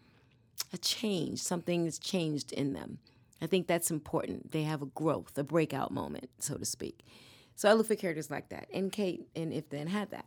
a 0.73 0.79
change. 0.79 1.41
Something 1.41 1.85
has 1.85 1.99
changed 1.99 2.53
in 2.53 2.73
them. 2.73 2.99
I 3.41 3.47
think 3.47 3.67
that's 3.67 3.91
important. 3.91 4.53
They 4.53 4.63
have 4.63 4.83
a 4.83 4.87
growth, 4.87 5.37
a 5.37 5.43
breakout 5.43 5.91
moment, 5.91 6.31
so 6.39 6.57
to 6.57 6.65
speak. 6.65 7.01
So 7.57 7.69
I 7.69 7.73
look 7.73 7.89
for 7.89 7.97
characters 7.97 8.31
like 8.31 8.49
that. 8.51 8.69
And 8.73 8.93
Kate 8.93 9.27
and 9.35 9.53
If 9.53 9.69
Then 9.69 9.89
had 9.89 10.11
that. 10.11 10.27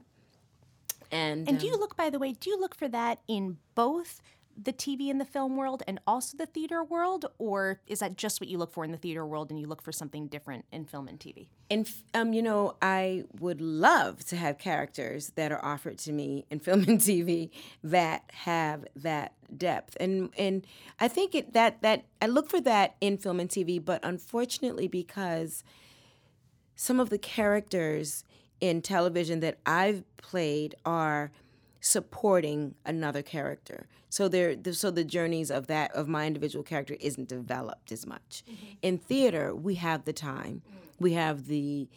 And, 1.12 1.48
and 1.48 1.60
do 1.60 1.66
you 1.66 1.74
um, 1.74 1.80
look, 1.80 1.96
by 1.96 2.10
the 2.10 2.20
way, 2.20 2.34
do 2.34 2.50
you 2.50 2.60
look 2.60 2.76
for 2.76 2.88
that 2.90 3.20
in 3.28 3.58
both 3.74 4.22
the 4.62 4.74
TV 4.74 5.10
and 5.10 5.20
the 5.20 5.26
film 5.26 5.58
world 5.58 5.84
and 5.88 6.00
also 6.08 6.38
the 6.38 6.46
theater 6.46 6.84
world, 6.84 7.26
or 7.38 7.80
is 7.88 8.00
that 8.00 8.18
just 8.18 8.40
what 8.40 8.50
you 8.50 8.58
look 8.58 8.72
for 8.72 8.84
in 8.84 8.92
the 8.92 8.98
theater 8.98 9.26
world 9.26 9.50
and 9.50 9.60
you 9.60 9.68
look 9.68 9.82
for 9.82 9.92
something 9.92 10.28
different 10.28 10.66
in 10.72 10.86
film 10.86 11.08
and 11.08 11.20
TV? 11.20 11.48
And 11.70 11.90
um, 12.14 12.34
you 12.34 12.42
know, 12.42 12.76
I 12.82 13.24
would 13.40 13.62
love 13.62 14.24
to 14.26 14.38
have 14.38 14.58
characters 14.58 15.32
that 15.36 15.52
are 15.52 15.64
offered 15.64 15.98
to 16.00 16.12
me 16.12 16.46
in 16.50 16.60
film 16.66 16.84
and 16.84 17.00
TV 17.00 17.50
that 17.84 18.24
have 18.34 18.86
that 18.96 19.34
depth, 19.56 19.98
and 20.00 20.30
and 20.38 20.66
I 21.00 21.08
think 21.08 21.36
it 21.36 21.54
that 21.54 21.82
that 21.82 22.06
I 22.22 22.28
look 22.28 22.50
for 22.50 22.62
that 22.62 22.96
in 23.02 23.18
film 23.18 23.40
and 23.40 23.50
TV, 23.50 23.84
but 23.84 24.00
unfortunately, 24.04 24.88
because 24.88 25.64
some 26.76 27.00
of 27.00 27.10
the 27.10 27.18
characters 27.18 28.24
in 28.62 28.82
television 28.82 29.42
that 29.42 29.58
I've 29.66 30.04
played 30.18 30.76
are 30.86 31.32
supporting 31.86 32.74
another 32.84 33.22
character. 33.22 33.88
So 34.10 34.28
they're 34.28 34.56
so 34.74 34.90
the 34.90 35.04
journeys 35.04 35.52
of 35.52 35.68
that 35.68 35.92
of 35.92 36.08
my 36.08 36.26
individual 36.26 36.64
character 36.64 36.98
isn't 37.00 37.28
developed 37.28 37.92
as 37.92 38.08
much. 38.08 38.44
Mm-hmm. 38.50 38.66
In 38.82 38.98
theater, 38.98 39.54
we 39.54 39.76
have 39.76 40.06
the 40.06 40.14
time. 40.14 40.64
We 41.00 41.14
have 41.14 41.46
the 41.46 41.88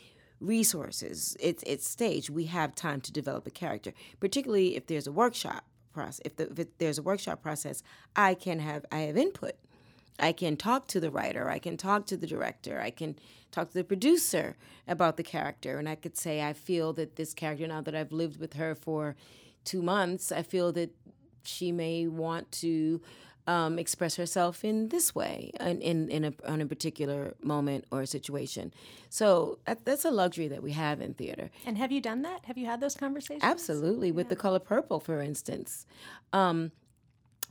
resources. 0.41 1.37
It's 1.41 1.65
it's 1.67 1.89
stage. 1.89 2.29
We 2.29 2.45
have 2.45 2.75
time 2.75 3.01
to 3.01 3.13
develop 3.13 3.47
a 3.47 3.51
character, 3.51 3.95
particularly 4.21 4.77
if 4.77 4.87
there's 4.87 5.07
a 5.07 5.13
workshop 5.13 5.65
process. 5.95 6.21
If, 6.23 6.37
the, 6.37 6.51
if 6.51 6.59
it, 6.59 6.79
there's 6.79 6.99
a 6.99 7.03
workshop 7.03 7.41
process, 7.41 7.83
I 8.15 8.35
can 8.35 8.59
have 8.59 8.85
I 8.93 8.99
have 9.01 9.17
input 9.17 9.55
I 10.19 10.33
can 10.33 10.57
talk 10.57 10.89
to 10.89 11.01
the 11.01 11.11
writer, 11.11 11.49
I 11.49 11.59
can 11.59 11.77
talk 11.77 12.07
to 12.07 12.17
the 12.17 12.27
director, 12.27 12.81
I 12.81 12.91
can 12.91 13.17
talk 13.53 13.69
to 13.69 13.75
the 13.75 13.85
producer 13.85 14.57
about 14.87 15.17
the 15.17 15.23
character, 15.23 15.79
and 15.79 15.89
I 15.89 15.95
could 15.95 16.17
say, 16.17 16.43
I 16.43 16.53
feel 16.53 16.93
that 16.95 17.17
this 17.17 17.35
character, 17.35 17.67
now 17.67 17.81
that 17.83 17.95
I've 17.95 18.13
lived 18.13 18.41
with 18.41 18.55
her 18.55 18.75
for 18.75 19.15
two 19.65 19.83
months, 19.83 20.33
I 20.33 20.43
feel 20.43 20.73
that 20.73 20.91
she 21.43 21.73
may 21.73 22.07
want 22.07 22.51
to 22.53 23.01
um, 23.49 23.79
express 23.79 24.17
herself 24.17 24.63
in 24.63 24.91
this 24.91 25.15
way 25.15 25.51
in, 25.59 25.81
in, 25.81 26.09
in 26.11 26.25
a, 26.27 26.33
on 26.47 26.61
a 26.61 26.67
particular 26.67 27.35
moment 27.43 27.87
or 27.91 28.05
situation. 28.05 28.75
So 29.09 29.59
that, 29.65 29.87
that's 29.87 30.05
a 30.05 30.11
luxury 30.11 30.49
that 30.49 30.63
we 30.63 30.73
have 30.73 31.01
in 31.01 31.15
theater. 31.15 31.51
And 31.65 31.79
have 31.79 31.91
you 31.91 32.03
done 32.03 32.23
that? 32.23 32.45
Have 32.45 32.59
you 32.59 32.67
had 32.67 32.81
those 32.81 32.95
conversations? 32.95 33.43
Absolutely, 33.43 34.13
with 34.13 34.29
the 34.29 34.37
color 34.37 34.59
purple, 34.59 35.01
for 35.01 35.23
instance. 35.23 35.87
Um, 36.35 36.73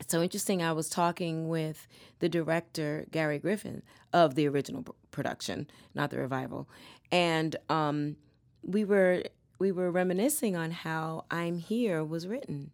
so 0.08 0.22
interesting. 0.22 0.62
I 0.62 0.72
was 0.74 0.88
talking 0.88 1.48
with 1.50 1.88
the 2.20 2.30
director 2.30 3.08
Gary 3.10 3.40
Griffin 3.40 3.82
of 4.14 4.36
the 4.36 4.48
original 4.48 4.86
production, 5.10 5.68
not 5.96 6.12
the 6.12 6.20
revival, 6.20 6.70
and 7.12 7.56
um, 7.70 8.18
we 8.62 8.86
were 8.86 9.24
we 9.60 9.72
were 9.72 9.92
reminiscing 9.92 10.56
on 10.56 10.72
how 10.72 11.26
"I'm 11.32 11.58
Here" 11.60 12.04
was 12.04 12.28
written, 12.28 12.72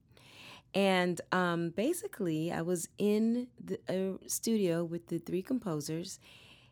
and 0.73 1.19
um, 1.31 1.69
basically 1.69 2.51
I 2.51 2.61
was 2.61 2.89
in 2.97 3.47
the 3.63 3.79
uh, 3.87 4.27
studio 4.27 4.83
with 4.83 5.07
the 5.07 5.19
three 5.19 5.41
composers 5.41 6.19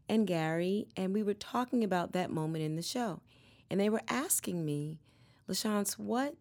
and 0.10 0.28
Gary, 0.28 0.88
and 0.97 1.13
we 1.13 1.24
were 1.24 1.34
talking 1.34 1.84
about 1.84 2.12
that 2.12 2.32
moment 2.32 2.63
in 2.63 2.76
the 2.76 2.82
show, 2.82 3.21
and 3.69 3.80
they 3.80 3.89
were 3.89 4.02
asking 4.10 4.65
me, 4.65 5.00
LaChanze, 5.47 5.93
what 5.97 6.36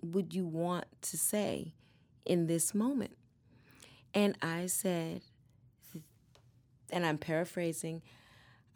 would 0.00 0.32
you 0.32 0.46
want 0.46 0.84
to 1.02 1.16
say 1.16 1.74
in 2.24 2.46
this 2.46 2.74
moment? 2.74 3.16
And 4.14 4.36
I 4.40 4.66
said, 4.66 5.22
and 6.90 7.04
I'm 7.04 7.18
paraphrasing, 7.18 8.02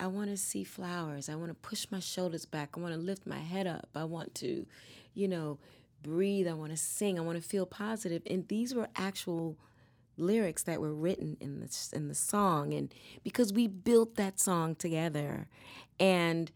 I 0.01 0.07
want 0.07 0.31
to 0.31 0.37
see 0.37 0.65
flowers. 0.65 1.29
I 1.29 1.35
want 1.35 1.51
to 1.51 1.55
push 1.55 1.87
my 1.91 2.01
shoulders 2.01 2.47
back. 2.47 2.71
I 2.77 2.81
want 2.81 2.95
to 2.95 3.01
lift 3.01 3.27
my 3.27 3.39
head 3.39 3.67
up. 3.67 3.91
I 3.95 4.05
want 4.05 4.35
to, 4.37 4.67
you 5.13 5.29
know, 5.29 5.59
breathe. 6.03 6.49
I 6.49 6.55
want 6.55 6.71
to 6.71 6.77
sing. 6.77 7.19
I 7.19 7.23
want 7.23 7.41
to 7.41 7.47
feel 7.47 7.67
positive. 7.67 8.23
And 8.27 8.49
these 8.49 8.75
were 8.75 8.89
actual 8.97 9.59
lyrics 10.17 10.63
that 10.65 10.81
were 10.81 10.95
written 10.95 11.37
in 11.41 11.61
the 11.61 11.89
in 11.95 12.09
the 12.09 12.15
song 12.15 12.75
and 12.75 12.93
because 13.25 13.55
we 13.55 13.67
built 13.67 14.17
that 14.17 14.39
song 14.39 14.75
together 14.75 15.49
and 15.99 16.53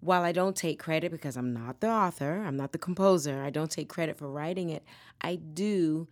while 0.00 0.22
I 0.22 0.32
don't 0.32 0.56
take 0.56 0.78
credit 0.78 1.10
because 1.10 1.36
I'm 1.36 1.52
not 1.52 1.80
the 1.80 1.88
author, 1.90 2.42
I'm 2.46 2.56
not 2.56 2.72
the 2.72 2.78
composer, 2.78 3.42
I 3.42 3.50
don't 3.50 3.70
take 3.70 3.88
credit 3.88 4.16
for 4.16 4.30
writing 4.30 4.70
it, 4.70 4.82
I 5.20 5.34
do 5.36 6.08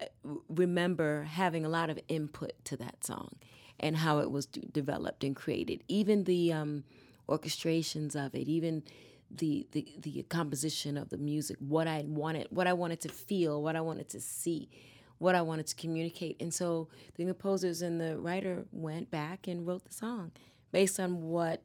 uh, 0.00 0.06
remember 0.48 1.22
having 1.22 1.64
a 1.64 1.68
lot 1.68 1.88
of 1.88 1.98
input 2.08 2.52
to 2.64 2.76
that 2.78 3.04
song 3.04 3.36
and 3.84 3.98
how 3.98 4.18
it 4.18 4.30
was 4.30 4.46
developed 4.46 5.22
and 5.22 5.36
created. 5.36 5.84
Even 5.88 6.24
the 6.24 6.50
um, 6.52 6.84
orchestrations 7.28 8.16
of 8.16 8.34
it, 8.34 8.48
even 8.48 8.82
the, 9.30 9.66
the 9.72 9.86
the 10.00 10.24
composition 10.30 10.96
of 10.96 11.10
the 11.10 11.18
music, 11.18 11.56
what 11.60 11.86
I 11.86 12.04
wanted, 12.06 12.46
what 12.50 12.66
I 12.66 12.72
wanted 12.72 13.00
to 13.02 13.10
feel, 13.10 13.62
what 13.62 13.76
I 13.76 13.82
wanted 13.82 14.08
to 14.08 14.20
see, 14.20 14.70
what 15.18 15.34
I 15.34 15.42
wanted 15.42 15.66
to 15.66 15.74
communicate. 15.74 16.40
And 16.40 16.52
so 16.52 16.88
the 17.16 17.26
composers 17.26 17.82
and 17.82 18.00
the 18.00 18.16
writer 18.18 18.64
went 18.72 19.10
back 19.10 19.46
and 19.46 19.66
wrote 19.66 19.84
the 19.84 19.92
song 19.92 20.32
based 20.72 20.98
on 20.98 21.22
what 21.22 21.62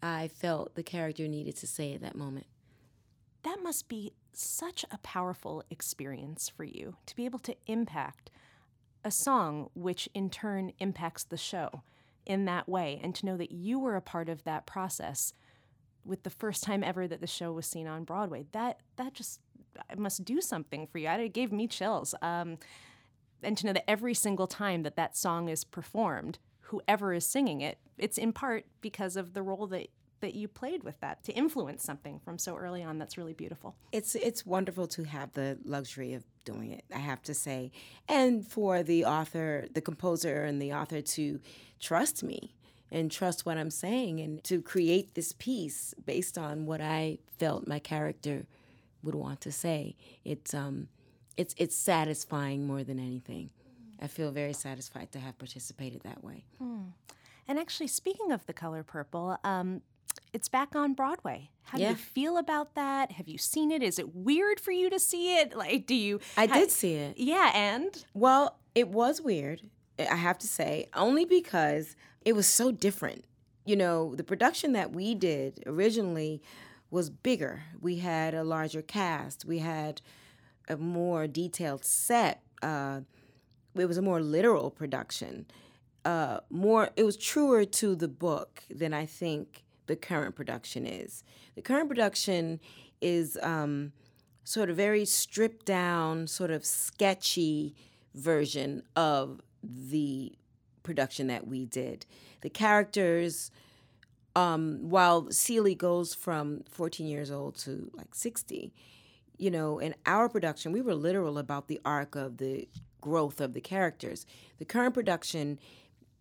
I 0.00 0.28
felt 0.28 0.76
the 0.76 0.84
character 0.84 1.26
needed 1.26 1.56
to 1.56 1.66
say 1.66 1.94
at 1.94 2.02
that 2.02 2.14
moment. 2.14 2.46
That 3.42 3.58
must 3.60 3.88
be 3.88 4.12
such 4.32 4.84
a 4.92 4.98
powerful 4.98 5.64
experience 5.68 6.48
for 6.48 6.64
you 6.64 6.96
to 7.06 7.16
be 7.16 7.24
able 7.24 7.38
to 7.40 7.56
impact 7.66 8.30
a 9.06 9.10
song, 9.10 9.70
which 9.74 10.08
in 10.14 10.28
turn 10.28 10.72
impacts 10.80 11.22
the 11.22 11.36
show 11.36 11.82
in 12.26 12.44
that 12.44 12.68
way, 12.68 13.00
and 13.02 13.14
to 13.14 13.24
know 13.24 13.36
that 13.36 13.52
you 13.52 13.78
were 13.78 13.94
a 13.94 14.02
part 14.02 14.28
of 14.28 14.42
that 14.42 14.66
process 14.66 15.32
with 16.04 16.24
the 16.24 16.30
first 16.30 16.64
time 16.64 16.82
ever 16.82 17.06
that 17.06 17.20
the 17.20 17.26
show 17.26 17.52
was 17.52 17.66
seen 17.66 17.86
on 17.86 18.02
Broadway. 18.02 18.46
That 18.50 18.80
that 18.96 19.14
just 19.14 19.40
must 19.96 20.24
do 20.24 20.40
something 20.40 20.88
for 20.88 20.98
you. 20.98 21.08
It 21.08 21.32
gave 21.32 21.52
me 21.52 21.68
chills. 21.68 22.14
Um, 22.20 22.58
and 23.42 23.56
to 23.58 23.66
know 23.66 23.74
that 23.74 23.88
every 23.88 24.14
single 24.14 24.48
time 24.48 24.82
that 24.82 24.96
that 24.96 25.16
song 25.16 25.48
is 25.48 25.62
performed, 25.62 26.38
whoever 26.62 27.12
is 27.12 27.24
singing 27.24 27.60
it, 27.60 27.78
it's 27.98 28.18
in 28.18 28.32
part 28.32 28.64
because 28.80 29.16
of 29.16 29.34
the 29.34 29.42
role 29.42 29.68
that 29.68 29.88
that 30.20 30.34
you 30.34 30.48
played 30.48 30.82
with 30.82 30.98
that 31.00 31.22
to 31.24 31.32
influence 31.32 31.84
something 31.84 32.18
from 32.18 32.38
so 32.38 32.56
early 32.56 32.82
on. 32.82 32.98
That's 32.98 33.18
really 33.18 33.34
beautiful. 33.34 33.76
It's 33.92 34.14
it's 34.14 34.46
wonderful 34.46 34.86
to 34.88 35.04
have 35.04 35.32
the 35.32 35.58
luxury 35.64 36.14
of 36.14 36.24
doing 36.44 36.72
it. 36.72 36.84
I 36.94 36.98
have 36.98 37.22
to 37.22 37.34
say, 37.34 37.72
and 38.08 38.46
for 38.46 38.82
the 38.82 39.04
author, 39.04 39.66
the 39.72 39.80
composer, 39.80 40.44
and 40.44 40.60
the 40.60 40.72
author 40.72 41.00
to 41.00 41.40
trust 41.80 42.22
me 42.22 42.54
and 42.90 43.10
trust 43.10 43.44
what 43.44 43.58
I'm 43.58 43.70
saying, 43.70 44.20
and 44.20 44.42
to 44.44 44.62
create 44.62 45.14
this 45.14 45.32
piece 45.32 45.92
based 46.04 46.38
on 46.38 46.66
what 46.66 46.80
I 46.80 47.18
felt 47.38 47.66
my 47.66 47.78
character 47.78 48.46
would 49.02 49.14
want 49.14 49.40
to 49.42 49.52
say. 49.52 49.96
It's 50.24 50.54
um, 50.54 50.88
it's 51.36 51.54
it's 51.58 51.76
satisfying 51.76 52.66
more 52.66 52.84
than 52.84 52.98
anything. 52.98 53.50
I 54.00 54.08
feel 54.08 54.30
very 54.30 54.52
satisfied 54.52 55.10
to 55.12 55.18
have 55.18 55.38
participated 55.38 56.02
that 56.02 56.22
way. 56.22 56.44
Hmm. 56.58 56.80
And 57.48 57.58
actually, 57.58 57.86
speaking 57.86 58.32
of 58.32 58.44
the 58.46 58.52
color 58.52 58.82
purple, 58.82 59.38
um, 59.44 59.82
it's 60.32 60.48
back 60.48 60.74
on 60.74 60.94
Broadway. 60.94 61.50
How 61.64 61.78
yeah. 61.78 61.86
do 61.86 61.90
you 61.90 61.96
feel 61.96 62.38
about 62.38 62.74
that? 62.74 63.12
Have 63.12 63.28
you 63.28 63.38
seen 63.38 63.70
it? 63.70 63.82
Is 63.82 63.98
it 63.98 64.14
weird 64.14 64.60
for 64.60 64.70
you 64.70 64.88
to 64.90 64.98
see 64.98 65.36
it? 65.36 65.52
Like, 65.56 65.86
do 65.86 65.94
you? 65.94 66.20
I 66.36 66.46
did 66.46 66.70
see 66.70 66.94
it. 66.94 67.18
Yeah, 67.18 67.50
and 67.54 68.04
well, 68.14 68.58
it 68.74 68.88
was 68.88 69.20
weird. 69.20 69.62
I 69.98 70.16
have 70.16 70.38
to 70.38 70.46
say, 70.46 70.88
only 70.94 71.24
because 71.24 71.96
it 72.24 72.34
was 72.34 72.46
so 72.46 72.70
different. 72.70 73.24
You 73.64 73.76
know, 73.76 74.14
the 74.14 74.22
production 74.22 74.72
that 74.72 74.92
we 74.92 75.14
did 75.14 75.62
originally 75.66 76.42
was 76.90 77.10
bigger. 77.10 77.64
We 77.80 77.96
had 77.96 78.34
a 78.34 78.44
larger 78.44 78.82
cast. 78.82 79.44
We 79.44 79.58
had 79.58 80.02
a 80.68 80.76
more 80.76 81.26
detailed 81.26 81.84
set. 81.84 82.42
Uh, 82.62 83.00
it 83.74 83.86
was 83.86 83.96
a 83.96 84.02
more 84.02 84.20
literal 84.20 84.70
production. 84.70 85.46
Uh, 86.04 86.40
more, 86.50 86.90
it 86.96 87.04
was 87.04 87.16
truer 87.16 87.64
to 87.64 87.96
the 87.96 88.08
book 88.08 88.62
than 88.70 88.94
I 88.94 89.06
think 89.06 89.64
the 89.86 89.96
current 89.96 90.34
production 90.34 90.86
is. 90.86 91.22
The 91.54 91.62
current 91.62 91.88
production 91.88 92.60
is 93.00 93.38
um, 93.42 93.92
sort 94.44 94.70
of 94.70 94.76
very 94.76 95.04
stripped 95.04 95.66
down, 95.66 96.26
sort 96.26 96.50
of 96.50 96.64
sketchy 96.64 97.74
version 98.14 98.82
of 98.94 99.40
the 99.62 100.32
production 100.82 101.26
that 101.26 101.46
we 101.46 101.66
did. 101.66 102.06
The 102.42 102.50
characters, 102.50 103.50
um, 104.34 104.88
while 104.88 105.30
Celie 105.30 105.74
goes 105.74 106.14
from 106.14 106.62
14 106.70 107.06
years 107.06 107.30
old 107.30 107.56
to 107.58 107.90
like 107.94 108.14
60, 108.14 108.72
you 109.38 109.50
know, 109.50 109.78
in 109.78 109.94
our 110.06 110.28
production, 110.28 110.72
we 110.72 110.80
were 110.80 110.94
literal 110.94 111.38
about 111.38 111.68
the 111.68 111.80
arc 111.84 112.14
of 112.14 112.38
the 112.38 112.68
growth 113.00 113.40
of 113.40 113.52
the 113.52 113.60
characters. 113.60 114.26
The 114.58 114.64
current 114.64 114.94
production 114.94 115.58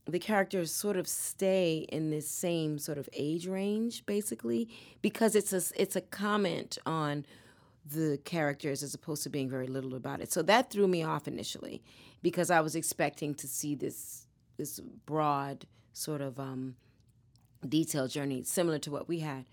the 0.07 0.19
characters 0.19 0.71
sort 0.71 0.97
of 0.97 1.07
stay 1.07 1.85
in 1.89 2.11
this 2.11 2.29
same 2.29 2.77
sort 2.77 2.97
of 2.97 3.09
age 3.13 3.47
range 3.47 4.05
basically 4.05 4.69
because 5.01 5.35
it's 5.35 5.51
a 5.51 5.61
it's 5.81 5.95
a 5.95 6.01
comment 6.01 6.77
on 6.85 7.25
the 7.85 8.19
characters 8.23 8.81
as 8.81 8.93
opposed 8.93 9.23
to 9.23 9.29
being 9.29 9.49
very 9.49 9.67
little 9.67 9.95
about 9.95 10.21
it. 10.21 10.31
So 10.31 10.41
that 10.43 10.71
threw 10.71 10.87
me 10.87 11.03
off 11.03 11.27
initially 11.27 11.83
because 12.23 12.49
I 12.49 12.61
was 12.61 12.75
expecting 12.75 13.35
to 13.35 13.47
see 13.47 13.75
this 13.75 14.27
this 14.57 14.79
broad 14.79 15.65
sort 15.93 16.21
of 16.21 16.39
um, 16.39 16.75
detailed 17.67 18.11
journey 18.11 18.43
similar 18.43 18.79
to 18.79 18.91
what 18.91 19.07
we 19.07 19.19
had. 19.19 19.45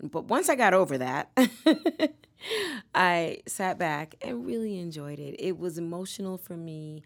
But 0.00 0.24
once 0.26 0.48
I 0.48 0.56
got 0.56 0.74
over 0.74 0.98
that, 0.98 1.30
I 2.94 3.38
sat 3.46 3.78
back 3.78 4.16
and 4.20 4.46
really 4.46 4.78
enjoyed 4.78 5.18
it. 5.18 5.36
It 5.38 5.58
was 5.58 5.78
emotional 5.78 6.36
for 6.36 6.56
me 6.56 7.02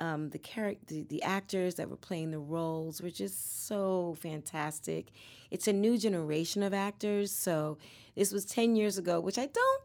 um, 0.00 0.30
the 0.30 0.38
character, 0.38 1.02
the, 1.08 1.22
actors 1.22 1.74
that 1.74 1.90
were 1.90 1.96
playing 1.96 2.30
the 2.30 2.38
roles 2.38 3.02
were 3.02 3.10
just 3.10 3.66
so 3.66 4.16
fantastic. 4.18 5.08
It's 5.50 5.68
a 5.68 5.72
new 5.72 5.98
generation 5.98 6.62
of 6.62 6.72
actors, 6.72 7.30
so 7.30 7.76
this 8.16 8.32
was 8.32 8.46
ten 8.46 8.74
years 8.74 8.96
ago, 8.98 9.20
which 9.20 9.38
I 9.38 9.46
don't. 9.46 9.82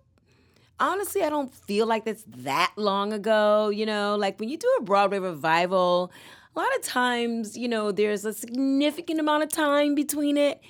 Honestly, 0.79 1.21
I 1.21 1.29
don't 1.29 1.53
feel 1.53 1.85
like 1.85 2.05
that's 2.05 2.23
that 2.27 2.71
long 2.77 3.13
ago. 3.13 3.69
You 3.69 3.85
know, 3.85 4.15
like 4.15 4.39
when 4.39 4.49
you 4.49 4.57
do 4.57 4.73
a 4.79 4.83
Broadway 4.83 5.19
revival, 5.19 6.11
a 6.55 6.59
lot 6.59 6.75
of 6.77 6.83
times, 6.83 7.57
you 7.57 7.67
know, 7.67 7.91
there's 7.91 8.23
a 8.23 8.33
significant 8.33 9.19
amount 9.19 9.43
of 9.43 9.49
time 9.49 9.95
between 9.95 10.37
it. 10.37 10.61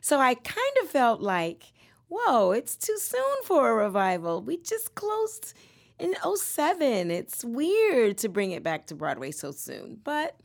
So 0.00 0.18
I 0.18 0.34
kind 0.34 0.76
of 0.82 0.88
felt 0.88 1.20
like, 1.20 1.72
whoa, 2.08 2.52
it's 2.52 2.76
too 2.76 2.96
soon 2.98 3.36
for 3.44 3.70
a 3.70 3.74
revival. 3.74 4.42
We 4.42 4.56
just 4.56 4.94
closed 4.94 5.54
in 5.98 6.14
07. 6.34 7.10
It's 7.10 7.44
weird 7.44 8.18
to 8.18 8.28
bring 8.28 8.50
it 8.52 8.62
back 8.62 8.86
to 8.86 8.94
Broadway 8.94 9.30
so 9.30 9.50
soon, 9.50 10.00
but 10.04 10.40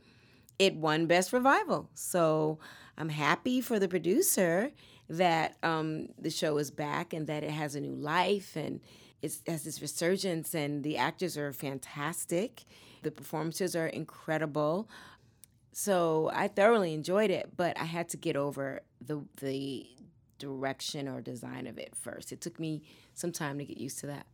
it 0.58 0.76
won 0.76 1.06
Best 1.06 1.32
Revival. 1.32 1.88
So 1.94 2.58
I'm 2.96 3.08
happy 3.08 3.60
for 3.60 3.78
the 3.78 3.88
producer 3.88 4.72
that 5.08 5.56
um, 5.62 6.08
the 6.18 6.30
show 6.30 6.58
is 6.58 6.70
back 6.70 7.12
and 7.12 7.26
that 7.26 7.42
it 7.42 7.50
has 7.50 7.74
a 7.74 7.80
new 7.80 7.94
life 7.94 8.56
and 8.56 8.80
it 9.22 9.38
has 9.46 9.64
this 9.64 9.82
resurgence, 9.82 10.54
and 10.54 10.82
the 10.82 10.96
actors 10.96 11.36
are 11.36 11.52
fantastic. 11.52 12.64
The 13.02 13.10
performances 13.10 13.76
are 13.76 13.86
incredible. 13.86 14.88
so 15.72 16.30
I 16.32 16.48
thoroughly 16.48 16.94
enjoyed 16.94 17.30
it, 17.30 17.50
but 17.56 17.78
I 17.78 17.84
had 17.84 18.08
to 18.10 18.16
get 18.16 18.36
over 18.36 18.80
the 19.00 19.22
the 19.40 19.86
direction 20.38 21.06
or 21.06 21.20
design 21.20 21.66
of 21.66 21.76
it 21.76 21.94
first. 21.94 22.32
It 22.32 22.40
took 22.40 22.58
me 22.58 22.82
some 23.12 23.30
time 23.30 23.58
to 23.58 23.64
get 23.64 23.76
used 23.76 23.98
to 24.00 24.06
that. 24.06 24.26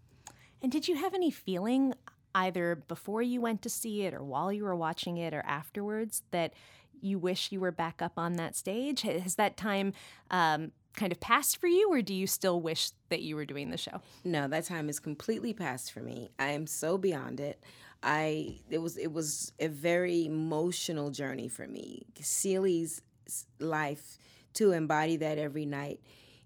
And 0.62 0.72
did 0.72 0.88
you 0.88 0.96
have 0.96 1.14
any 1.14 1.30
feeling 1.30 1.94
either 2.34 2.76
before 2.88 3.22
you 3.22 3.40
went 3.40 3.62
to 3.62 3.70
see 3.70 4.02
it 4.02 4.14
or 4.14 4.22
while 4.22 4.52
you 4.52 4.64
were 4.64 4.76
watching 4.76 5.16
it 5.16 5.32
or 5.32 5.42
afterwards 5.46 6.22
that 6.30 6.52
you 7.00 7.18
wish 7.18 7.52
you 7.52 7.60
were 7.60 7.72
back 7.72 8.02
up 8.02 8.12
on 8.16 8.34
that 8.34 8.56
stage? 8.56 9.02
Has 9.02 9.36
that 9.36 9.56
time 9.56 9.92
um, 10.30 10.72
kind 10.96 11.12
of 11.12 11.20
passed 11.20 11.58
for 11.58 11.66
you, 11.66 11.90
or 11.90 12.02
do 12.02 12.14
you 12.14 12.26
still 12.26 12.60
wish 12.60 12.90
that 13.10 13.22
you 13.22 13.36
were 13.36 13.44
doing 13.44 13.70
the 13.70 13.76
show? 13.76 14.00
No, 14.24 14.48
that 14.48 14.64
time 14.64 14.88
is 14.88 14.98
completely 14.98 15.52
past 15.52 15.92
for 15.92 16.00
me. 16.00 16.30
I 16.38 16.48
am 16.48 16.66
so 16.66 16.98
beyond 16.98 17.38
it. 17.38 17.62
I 18.02 18.58
it 18.70 18.78
was 18.78 18.96
it 18.96 19.12
was 19.12 19.52
a 19.58 19.68
very 19.68 20.26
emotional 20.26 21.10
journey 21.10 21.48
for 21.48 21.66
me. 21.66 22.06
Celie's 22.20 23.02
life 23.58 24.18
to 24.54 24.72
embody 24.72 25.16
that 25.16 25.38
every 25.38 25.66
night. 25.66 26.00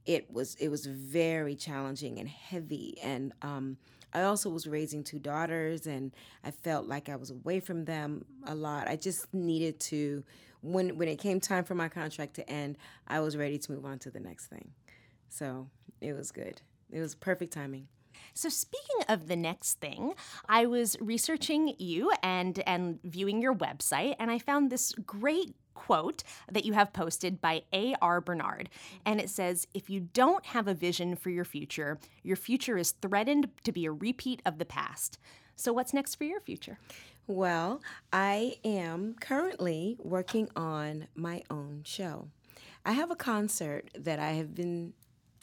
It 0.06 0.32
was 0.32 0.54
it 0.56 0.68
was 0.68 0.86
very 0.86 1.54
challenging 1.54 2.18
and 2.18 2.28
heavy 2.28 2.98
and 3.02 3.32
um, 3.42 3.76
I 4.12 4.22
also 4.22 4.50
was 4.50 4.66
raising 4.66 5.04
two 5.04 5.18
daughters 5.18 5.86
and 5.86 6.12
I 6.44 6.50
felt 6.50 6.86
like 6.86 7.08
I 7.08 7.16
was 7.16 7.30
away 7.30 7.60
from 7.60 7.84
them 7.84 8.24
a 8.46 8.54
lot. 8.54 8.88
I 8.88 8.96
just 8.96 9.32
needed 9.32 9.80
to 9.80 10.24
when 10.62 10.96
when 10.98 11.08
it 11.08 11.16
came 11.16 11.40
time 11.40 11.64
for 11.64 11.74
my 11.74 11.88
contract 11.88 12.34
to 12.34 12.48
end, 12.50 12.76
I 13.08 13.20
was 13.20 13.36
ready 13.36 13.58
to 13.58 13.72
move 13.72 13.84
on 13.84 13.98
to 14.00 14.10
the 14.10 14.20
next 14.20 14.46
thing. 14.46 14.72
So, 15.28 15.68
it 16.00 16.12
was 16.12 16.32
good. 16.32 16.60
It 16.90 17.00
was 17.00 17.14
perfect 17.14 17.52
timing. 17.52 17.86
So 18.34 18.48
speaking 18.48 19.04
of 19.08 19.28
the 19.28 19.36
next 19.36 19.80
thing, 19.80 20.14
I 20.48 20.66
was 20.66 20.96
researching 21.00 21.74
you 21.78 22.12
and 22.22 22.58
and 22.66 22.98
viewing 23.04 23.42
your 23.42 23.54
website 23.54 24.16
and 24.18 24.30
I 24.30 24.38
found 24.38 24.70
this 24.70 24.92
great 25.06 25.54
quote 25.74 26.22
that 26.50 26.64
you 26.64 26.74
have 26.74 26.92
posted 26.92 27.40
by 27.40 27.62
A.R. 27.72 28.20
Bernard. 28.20 28.68
And 29.06 29.18
it 29.20 29.30
says, 29.30 29.66
If 29.72 29.88
you 29.88 30.00
don't 30.00 30.44
have 30.46 30.68
a 30.68 30.74
vision 30.74 31.16
for 31.16 31.30
your 31.30 31.44
future, 31.44 31.98
your 32.22 32.36
future 32.36 32.76
is 32.76 32.92
threatened 32.92 33.48
to 33.64 33.72
be 33.72 33.86
a 33.86 33.92
repeat 33.92 34.42
of 34.44 34.58
the 34.58 34.64
past. 34.66 35.18
So, 35.56 35.72
what's 35.72 35.94
next 35.94 36.16
for 36.16 36.24
your 36.24 36.40
future? 36.40 36.78
Well, 37.26 37.80
I 38.12 38.58
am 38.64 39.14
currently 39.20 39.96
working 39.98 40.48
on 40.56 41.06
my 41.14 41.42
own 41.50 41.82
show. 41.84 42.28
I 42.84 42.92
have 42.92 43.10
a 43.10 43.16
concert 43.16 43.90
that 43.94 44.18
I 44.18 44.32
have 44.32 44.54
been 44.54 44.94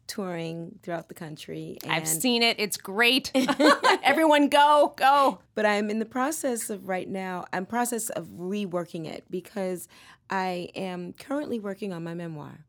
touring 0.07 0.79
throughout 0.81 1.09
the 1.09 1.13
country. 1.13 1.77
I've 1.87 2.07
seen 2.07 2.43
it. 2.43 2.59
It's 2.59 2.77
great. 2.77 3.31
Everyone 4.03 4.49
go, 4.49 4.93
go. 4.97 5.39
But 5.55 5.65
I'm 5.65 5.89
in 5.89 5.99
the 5.99 6.05
process 6.05 6.69
of 6.69 6.87
right 6.87 7.07
now, 7.07 7.45
I'm 7.53 7.65
process 7.65 8.09
of 8.09 8.27
reworking 8.27 9.05
it 9.05 9.25
because 9.29 9.87
I 10.29 10.69
am 10.75 11.13
currently 11.13 11.59
working 11.59 11.93
on 11.93 12.03
my 12.03 12.13
memoir. 12.13 12.65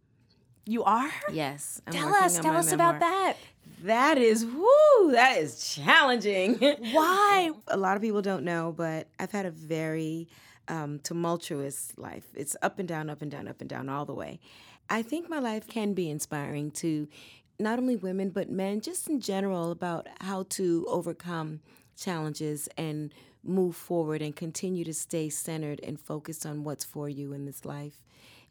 You 0.67 0.85
are? 0.85 1.11
Yes. 1.33 1.81
I'm 1.87 1.95
tell 1.95 2.15
us, 2.15 2.39
tell 2.39 2.57
us 2.57 2.71
memoir. 2.71 2.97
about 2.97 3.01
that. 3.01 3.37
That 3.85 4.19
is 4.19 4.45
whoo, 4.45 5.13
that 5.13 5.39
is 5.39 5.75
challenging. 5.75 6.59
Why? 6.93 7.53
a 7.69 7.77
lot 7.77 7.97
of 7.97 8.03
people 8.03 8.23
don't 8.23 8.45
know, 8.45 8.75
but 8.77 9.09
I've 9.19 9.31
had 9.31 9.47
a 9.47 9.51
very 9.51 10.29
um, 10.69 10.99
tumultuous 11.01 11.93
life. 11.97 12.27
It's 12.35 12.57
up 12.61 12.79
and 12.79 12.89
down, 12.89 13.09
up 13.09 13.23
and 13.23 13.31
down, 13.31 13.49
up 13.49 13.61
and 13.61 13.71
down, 13.71 13.89
all 13.89 14.05
the 14.05 14.15
way. 14.15 14.41
I 14.91 15.03
think 15.03 15.29
my 15.29 15.39
life 15.39 15.67
can 15.67 15.95
be 15.95 16.11
inspiring 16.11 16.71
to 16.73 17.09
not 17.59 17.79
only 17.79 17.97
women, 17.97 18.31
but 18.31 18.51
men, 18.51 18.81
just 18.81 19.09
in 19.09 19.21
general, 19.21 19.71
about 19.71 20.07
how 20.21 20.45
to 20.51 20.87
overcome 20.89 21.61
challenges 21.97 22.69
and 22.79 23.13
move 23.43 23.75
forward 23.75 24.23
and 24.23 24.35
continue 24.35 24.85
to 24.85 24.95
stay 24.95 25.29
centered 25.29 25.81
and 25.83 26.01
focused 26.01 26.47
on 26.47 26.65
what's 26.65 26.85
for 26.85 27.09
you 27.09 27.33
in 27.33 27.45
this 27.45 27.65
life. 27.65 28.03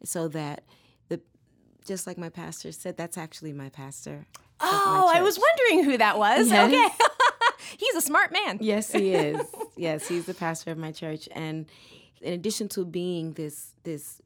So 0.04 0.28
that 0.28 0.64
the 1.08 1.20
just 1.86 2.06
like 2.06 2.18
my 2.18 2.28
pastor 2.28 2.72
said 2.72 2.96
that's 2.96 3.16
actually 3.18 3.52
my 3.52 3.68
pastor 3.68 4.26
oh 4.60 5.10
my 5.12 5.18
i 5.18 5.22
was 5.22 5.38
wondering 5.38 5.84
who 5.84 5.98
that 5.98 6.18
was. 6.18 6.50
Yes. 6.50 6.68
okay. 6.68 7.04
He's 7.78 7.94
a 7.96 8.00
smart 8.00 8.32
man. 8.32 8.58
Yes 8.60 8.92
he 8.92 9.12
is. 9.12 9.40
Yes 9.76 10.08
he's 10.08 10.26
the 10.26 10.34
pastor 10.34 10.72
of 10.72 10.78
my 10.78 10.90
church. 10.90 11.28
And 11.32 11.66
in 12.20 12.32
addition 12.32 12.68
to 12.70 12.84
being 12.84 13.32
this 13.34 13.74
this 13.84 14.20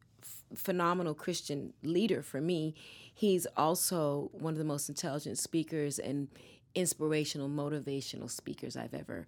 phenomenal 0.55 1.15
christian 1.15 1.73
leader 1.83 2.23
for 2.23 2.41
me 2.41 2.75
he's 3.13 3.47
also 3.57 4.31
one 4.33 4.53
of 4.55 4.59
the 4.59 4.65
most 4.65 4.89
intelligent 4.89 5.39
speakers 5.39 5.99
and 5.99 6.29
inspirational 6.75 7.49
motivational 7.49 8.31
speakers 8.31 8.77
i've 8.77 8.95
ever 8.95 9.27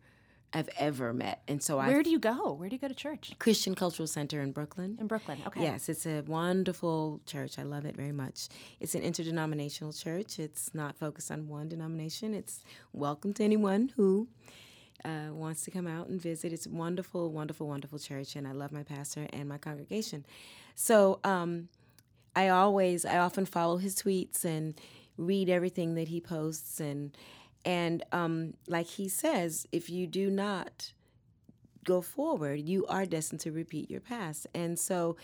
I've 0.54 0.68
ever 0.78 1.12
met. 1.12 1.42
And 1.48 1.60
so 1.60 1.78
I 1.78 1.88
Where 1.88 2.02
do 2.04 2.10
you 2.10 2.20
go? 2.20 2.52
Where 2.52 2.68
do 2.68 2.76
you 2.76 2.80
go 2.80 2.86
to 2.86 2.94
church? 2.94 3.32
Christian 3.40 3.74
Cultural 3.74 4.06
Center 4.06 4.40
in 4.40 4.52
Brooklyn. 4.52 4.96
In 5.00 5.08
Brooklyn. 5.08 5.38
Okay. 5.48 5.62
Yes, 5.62 5.88
it's 5.88 6.06
a 6.06 6.20
wonderful 6.22 7.20
church. 7.26 7.58
I 7.58 7.64
love 7.64 7.84
it 7.84 7.96
very 7.96 8.12
much. 8.12 8.48
It's 8.78 8.94
an 8.94 9.02
interdenominational 9.02 9.92
church. 9.92 10.38
It's 10.38 10.72
not 10.72 10.96
focused 10.96 11.32
on 11.32 11.48
one 11.48 11.68
denomination. 11.68 12.34
It's 12.34 12.62
welcome 12.92 13.32
to 13.34 13.42
anyone 13.44 13.90
who 13.96 14.28
uh, 15.04 15.32
wants 15.32 15.62
to 15.62 15.70
come 15.70 15.86
out 15.86 16.08
and 16.08 16.20
visit. 16.20 16.52
It's 16.52 16.66
wonderful, 16.66 17.30
wonderful, 17.30 17.68
wonderful 17.68 17.98
church, 17.98 18.36
and 18.36 18.46
I 18.46 18.52
love 18.52 18.72
my 18.72 18.82
pastor 18.82 19.26
and 19.32 19.48
my 19.48 19.58
congregation. 19.58 20.24
So 20.74 21.20
um, 21.24 21.68
I 22.34 22.48
always, 22.48 23.04
I 23.04 23.18
often 23.18 23.46
follow 23.46 23.76
his 23.76 23.94
tweets 23.96 24.44
and 24.44 24.74
read 25.16 25.48
everything 25.48 25.94
that 25.94 26.08
he 26.08 26.20
posts 26.20 26.80
and 26.80 27.16
and 27.64 28.02
um, 28.12 28.54
like 28.68 28.86
he 28.86 29.08
says, 29.08 29.66
if 29.72 29.88
you 29.88 30.06
do 30.06 30.30
not 30.30 30.92
go 31.84 32.00
forward, 32.00 32.60
you 32.60 32.86
are 32.86 33.06
destined 33.06 33.40
to 33.40 33.52
repeat 33.52 33.90
your 33.90 34.00
past. 34.00 34.46
And 34.54 34.78
so, 34.78 35.16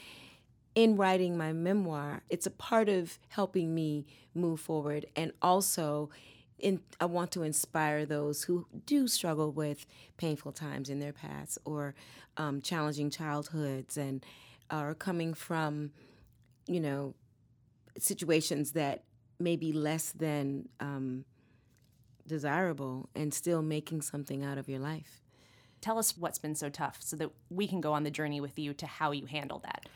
in 0.75 0.97
writing 0.97 1.37
my 1.37 1.53
memoir, 1.53 2.23
it's 2.31 2.47
a 2.47 2.51
part 2.51 2.89
of 2.89 3.19
helping 3.29 3.75
me 3.75 4.07
move 4.35 4.61
forward. 4.61 5.05
And 5.17 5.33
also, 5.43 6.11
in, 6.61 6.81
I 7.01 7.07
want 7.07 7.31
to 7.33 7.43
inspire 7.43 8.07
those 8.07 8.45
who 8.45 8.67
do 8.87 9.09
struggle 9.09 9.53
with 9.53 9.87
painful 10.17 10.53
times 10.53 10.89
in 10.89 11.01
their 11.01 11.13
past 11.13 11.59
or 11.65 11.95
um, 12.37 12.61
challenging 12.61 13.11
childhoods 13.11 13.97
and 13.97 14.25
are 14.71 14.95
coming 14.95 15.35
from, 15.35 15.91
you 16.67 16.81
know, 16.81 17.15
situations 17.99 18.73
that 18.73 19.05
may 19.39 19.57
be 19.57 19.73
less 19.73 20.13
than. 20.13 20.69
Um, 20.81 21.25
desirable 22.31 23.09
and 23.17 23.35
still 23.35 23.61
making 23.61 24.01
something 24.01 24.45
out 24.45 24.57
of 24.57 24.69
your 24.69 24.79
life. 24.79 25.21
Tell 25.81 25.99
us 25.99 26.17
what's 26.17 26.39
been 26.39 26.55
so 26.55 26.69
tough 26.69 26.99
so 27.01 27.17
that 27.17 27.31
we 27.51 27.67
can 27.67 27.81
go 27.81 27.93
on 27.93 28.05
the 28.05 28.11
journey 28.11 28.41
with 28.41 28.57
you 28.57 28.73
to 28.75 28.87
how 28.87 29.11
you 29.11 29.27
handle 29.27 29.59
that. 29.65 29.89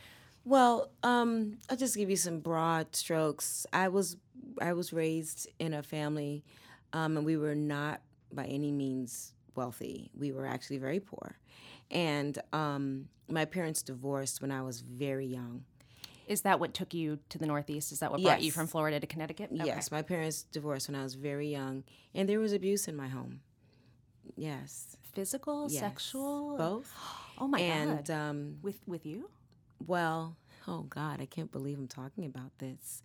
Well, 0.45 0.91
um, 1.05 1.59
I'll 1.71 1.77
just 1.77 1.97
give 1.97 2.11
you 2.11 2.17
some 2.17 2.41
broad 2.41 2.97
strokes. 2.97 3.67
I 3.73 3.89
was 3.89 4.17
I 4.61 4.73
was 4.73 4.93
raised 4.93 5.49
in 5.59 5.75
a 5.75 5.83
family, 5.83 6.45
um, 6.93 7.17
and 7.17 7.27
we 7.27 7.37
were 7.37 7.55
not 7.55 8.01
by 8.33 8.45
any 8.45 8.73
means 8.73 9.33
wealthy. 9.55 10.11
We 10.19 10.33
were 10.33 10.47
actually 10.47 10.79
very 10.79 11.01
poor, 11.01 11.37
and 11.91 12.39
um, 12.53 13.09
my 13.29 13.45
parents 13.45 13.83
divorced 13.83 14.43
when 14.43 14.51
I 14.51 14.63
was 14.63 14.81
very 14.81 15.27
young. 15.27 15.65
Is 16.27 16.43
that 16.43 16.59
what 16.59 16.73
took 16.73 16.95
you 16.95 17.19
to 17.29 17.39
the 17.39 17.47
Northeast? 17.47 17.93
Is 17.93 18.01
that 18.01 18.11
what 18.11 18.23
brought 18.23 18.39
yes. 18.39 18.45
you 18.45 18.53
from 18.53 18.67
Florida 18.67 18.99
to 18.99 19.07
Connecticut? 19.07 19.51
Okay. 19.53 19.65
Yes, 19.65 19.91
my 19.91 20.03
parents 20.03 20.45
divorced 20.45 20.89
when 20.89 20.99
I 20.99 21.03
was 21.03 21.15
very 21.15 21.49
young, 21.49 21.85
and 22.15 22.29
there 22.29 22.41
was 22.41 22.53
abuse 22.53 22.89
in 22.89 22.97
my 22.97 23.09
home. 23.09 23.41
Yes. 24.37 24.97
Physical, 25.13 25.69
yes. 25.71 25.81
sexual, 25.81 26.57
both. 26.57 26.93
Oh 27.37 27.49
my 27.49 27.59
and, 27.59 27.91
god! 27.91 27.99
And 27.99 28.11
um, 28.11 28.57
with 28.63 28.79
with 28.87 29.05
you? 29.05 29.29
Well, 29.85 30.37
oh 30.69 30.83
God, 30.83 31.21
I 31.21 31.27
can't 31.27 31.51
believe 31.51 31.79
I'm 31.79 31.89
talking 31.89 32.25
about 32.27 32.57
this. 32.59 33.03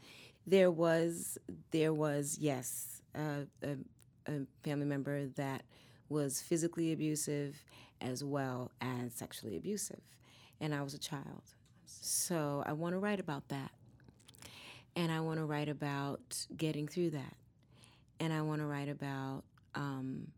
There 0.50 0.72
was, 0.72 1.38
there 1.70 1.94
was, 1.94 2.38
yes, 2.40 3.04
a, 3.14 3.46
a 4.26 4.32
family 4.64 4.88
member 4.88 5.28
that 5.28 5.62
was 6.10 6.42
physically 6.42 6.92
abusive 6.92 7.64
as 8.02 8.24
well 8.24 8.72
as 8.82 9.14
sexually 9.14 9.58
abusive, 9.58 10.02
and 10.60 10.74
I 10.74 10.82
was 10.82 10.96
a 10.96 10.98
child. 10.98 11.44
So 11.86 12.64
I 12.66 12.74
want 12.74 12.94
to 12.96 13.00
write 13.00 13.20
about 13.20 13.48
that. 13.50 13.72
And 14.96 15.12
I 15.12 15.20
want 15.20 15.38
to 15.38 15.46
write 15.46 15.70
about 15.70 16.48
getting 16.58 16.88
through 16.88 17.12
that. 17.12 17.36
And 18.20 18.34
I 18.34 18.42
want 18.42 18.62
to 18.62 18.66
write 18.66 18.90
about 18.90 19.44
um, 19.76 20.32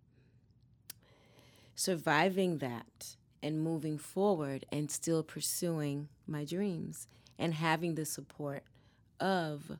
surviving 1.76 2.58
that 2.58 3.16
and 3.42 3.62
moving 3.62 3.98
forward 3.98 4.66
and 4.72 4.92
still 4.92 5.24
pursuing 5.24 6.10
my 6.28 6.44
dreams 6.44 7.08
and 7.40 7.54
having 7.54 7.96
the 7.96 8.06
support 8.06 8.64
of 9.20 9.78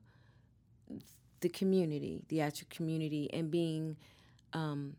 the 1.42 1.50
community, 1.50 2.24
the 2.30 2.42
actual 2.42 2.68
community, 2.70 3.30
and 3.34 3.50
being 3.52 3.98
um, 4.54 4.96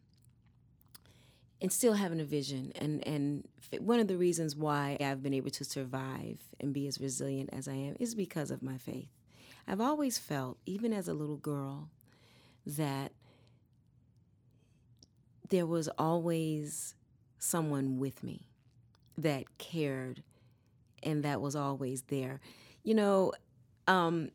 and 1.61 1.73
still 1.73 1.93
having 1.93 2.21
a 2.21 2.25
vision 2.25 2.73
and 2.75 3.07
and 3.07 3.49
one 3.79 4.01
of 4.01 4.09
the 4.09 4.17
reasons 4.17 4.57
why 4.57 4.97
I've 5.01 5.23
been 5.23 5.33
able 5.33 5.51
to 5.51 5.65
survive 5.65 6.41
and 6.61 6.75
be 6.75 6.87
as 6.87 7.01
resilient 7.01 7.51
as 7.53 7.69
I 7.69 7.75
am 7.75 7.97
is 8.01 8.15
because 8.15 8.51
of 8.51 8.63
my 8.63 8.77
faith. 8.77 9.09
I've 9.67 9.81
always 9.81 10.19
felt 10.19 10.59
even 10.67 10.93
as 10.93 11.09
a 11.09 11.15
little 11.15 11.37
girl 11.37 11.89
that 12.67 13.13
there 15.49 15.67
was 15.67 15.89
always 15.99 16.95
someone 17.39 17.99
with 17.99 18.25
me 18.25 18.47
that 19.19 19.59
cared 19.59 20.23
and 21.03 21.23
that 21.23 21.41
was 21.41 21.55
always 21.55 22.03
there. 22.03 22.41
You 22.83 22.95
know, 22.95 23.33
um, 23.87 24.31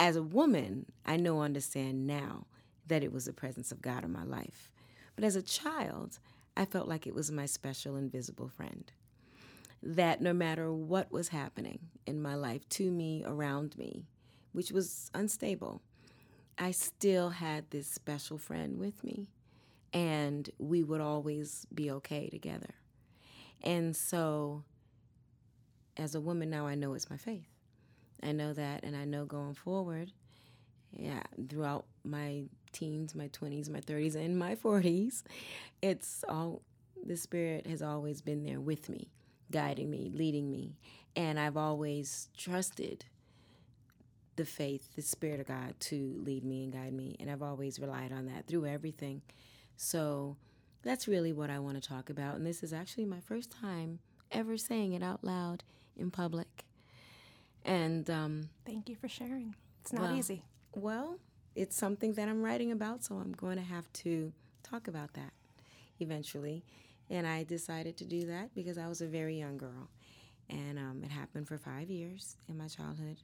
as 0.00 0.16
a 0.16 0.22
woman, 0.22 0.86
I 1.04 1.16
know 1.16 1.42
understand 1.42 2.06
now 2.06 2.46
that 2.86 3.02
it 3.02 3.12
was 3.12 3.24
the 3.26 3.32
presence 3.32 3.72
of 3.72 3.82
God 3.82 4.04
in 4.04 4.12
my 4.12 4.24
life. 4.24 4.70
But 5.14 5.24
as 5.24 5.36
a 5.36 5.42
child, 5.42 6.18
I 6.56 6.64
felt 6.64 6.88
like 6.88 7.06
it 7.06 7.14
was 7.14 7.30
my 7.30 7.46
special 7.46 7.96
invisible 7.96 8.48
friend. 8.48 8.90
That 9.82 10.20
no 10.20 10.32
matter 10.32 10.72
what 10.72 11.12
was 11.12 11.28
happening 11.28 11.80
in 12.06 12.20
my 12.20 12.34
life 12.34 12.68
to 12.70 12.90
me, 12.90 13.22
around 13.26 13.76
me, 13.76 14.06
which 14.52 14.72
was 14.72 15.10
unstable, 15.14 15.82
I 16.56 16.72
still 16.72 17.30
had 17.30 17.70
this 17.70 17.86
special 17.86 18.38
friend 18.38 18.78
with 18.78 19.04
me. 19.04 19.28
And 19.92 20.50
we 20.58 20.82
would 20.82 21.00
always 21.00 21.66
be 21.72 21.90
okay 21.92 22.28
together. 22.28 22.74
And 23.62 23.96
so, 23.96 24.64
as 25.96 26.14
a 26.14 26.20
woman 26.20 26.50
now, 26.50 26.66
I 26.66 26.74
know 26.74 26.94
it's 26.94 27.10
my 27.10 27.16
faith. 27.16 27.57
I 28.22 28.32
know 28.32 28.52
that, 28.52 28.84
and 28.84 28.96
I 28.96 29.04
know 29.04 29.24
going 29.24 29.54
forward, 29.54 30.12
yeah, 30.92 31.22
throughout 31.48 31.84
my 32.04 32.44
teens, 32.72 33.14
my 33.14 33.28
20s, 33.28 33.70
my 33.70 33.80
30s, 33.80 34.14
and 34.14 34.38
my 34.38 34.54
40s, 34.54 35.22
it's 35.82 36.24
all 36.28 36.62
the 37.04 37.16
Spirit 37.16 37.66
has 37.66 37.82
always 37.82 38.20
been 38.20 38.42
there 38.42 38.60
with 38.60 38.88
me, 38.88 39.08
guiding 39.50 39.90
me, 39.90 40.10
leading 40.12 40.50
me. 40.50 40.76
And 41.14 41.38
I've 41.38 41.56
always 41.56 42.28
trusted 42.36 43.04
the 44.36 44.44
faith, 44.44 44.94
the 44.94 45.02
Spirit 45.02 45.40
of 45.40 45.46
God 45.46 45.74
to 45.80 46.20
lead 46.24 46.44
me 46.44 46.64
and 46.64 46.72
guide 46.72 46.92
me. 46.92 47.16
And 47.20 47.30
I've 47.30 47.42
always 47.42 47.78
relied 47.78 48.12
on 48.12 48.26
that 48.26 48.46
through 48.46 48.66
everything. 48.66 49.22
So 49.76 50.36
that's 50.82 51.08
really 51.08 51.32
what 51.32 51.50
I 51.50 51.58
want 51.58 51.80
to 51.80 51.88
talk 51.88 52.10
about. 52.10 52.36
And 52.36 52.46
this 52.46 52.62
is 52.62 52.72
actually 52.72 53.04
my 53.04 53.20
first 53.20 53.50
time 53.50 53.98
ever 54.30 54.56
saying 54.56 54.92
it 54.92 55.02
out 55.02 55.24
loud 55.24 55.64
in 55.96 56.10
public. 56.10 56.67
And 57.68 58.08
um, 58.08 58.48
thank 58.64 58.88
you 58.88 58.96
for 58.96 59.08
sharing. 59.08 59.54
It's 59.82 59.92
not 59.92 60.02
well, 60.02 60.16
easy. 60.16 60.42
Well, 60.74 61.18
it's 61.54 61.76
something 61.76 62.14
that 62.14 62.26
I'm 62.26 62.42
writing 62.42 62.72
about, 62.72 63.04
so 63.04 63.16
I'm 63.16 63.32
going 63.32 63.58
to 63.58 63.62
have 63.62 63.92
to 64.04 64.32
talk 64.62 64.88
about 64.88 65.12
that 65.14 65.32
eventually. 66.00 66.64
And 67.10 67.26
I 67.26 67.44
decided 67.44 67.98
to 67.98 68.06
do 68.06 68.26
that 68.26 68.54
because 68.54 68.78
I 68.78 68.88
was 68.88 69.02
a 69.02 69.06
very 69.06 69.38
young 69.38 69.58
girl. 69.58 69.90
And 70.48 70.78
um, 70.78 71.02
it 71.04 71.10
happened 71.10 71.46
for 71.46 71.58
five 71.58 71.90
years 71.90 72.36
in 72.48 72.56
my 72.56 72.68
childhood. 72.68 73.18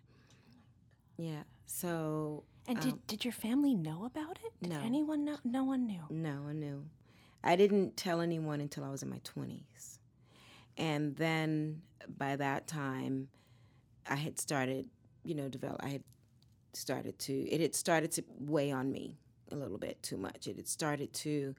Yeah. 1.16 1.45
So. 1.64 2.45
And 2.68 2.78
did, 2.80 2.92
um, 2.92 3.01
did 3.07 3.24
your 3.24 3.32
family 3.32 3.74
know 3.74 4.05
about 4.05 4.38
it? 4.45 4.53
Did 4.62 4.72
no. 4.72 4.80
anyone 4.84 5.24
know? 5.24 5.36
No 5.42 5.64
one 5.64 5.86
knew. 5.86 6.03
No 6.11 6.42
one 6.42 6.61
knew. 6.61 6.84
I 7.42 7.57
didn't 7.57 7.97
tell 7.97 8.20
anyone 8.20 8.61
until 8.61 8.84
I 8.84 8.90
was 8.90 9.03
in 9.03 9.09
my 9.09 9.20
20s. 9.20 9.99
And 10.76 11.16
then 11.16 11.80
by 12.18 12.36
that 12.36 12.66
time, 12.66 13.28
I 14.09 14.16
had 14.16 14.38
started, 14.38 14.86
you 15.22 15.34
know, 15.34 15.48
develop. 15.48 15.80
I 15.82 15.88
had 15.88 16.02
started 16.72 17.18
to. 17.20 17.32
It 17.32 17.61
had 17.61 17.74
started 17.74 18.12
to 18.12 18.24
weigh 18.38 18.72
on 18.72 18.90
me 18.90 19.18
a 19.50 19.57
little 19.57 19.78
bit 19.78 20.02
too 20.02 20.16
much. 20.16 20.46
It 20.46 20.57
had 20.57 20.68
started 20.68 21.12
to 21.14 21.55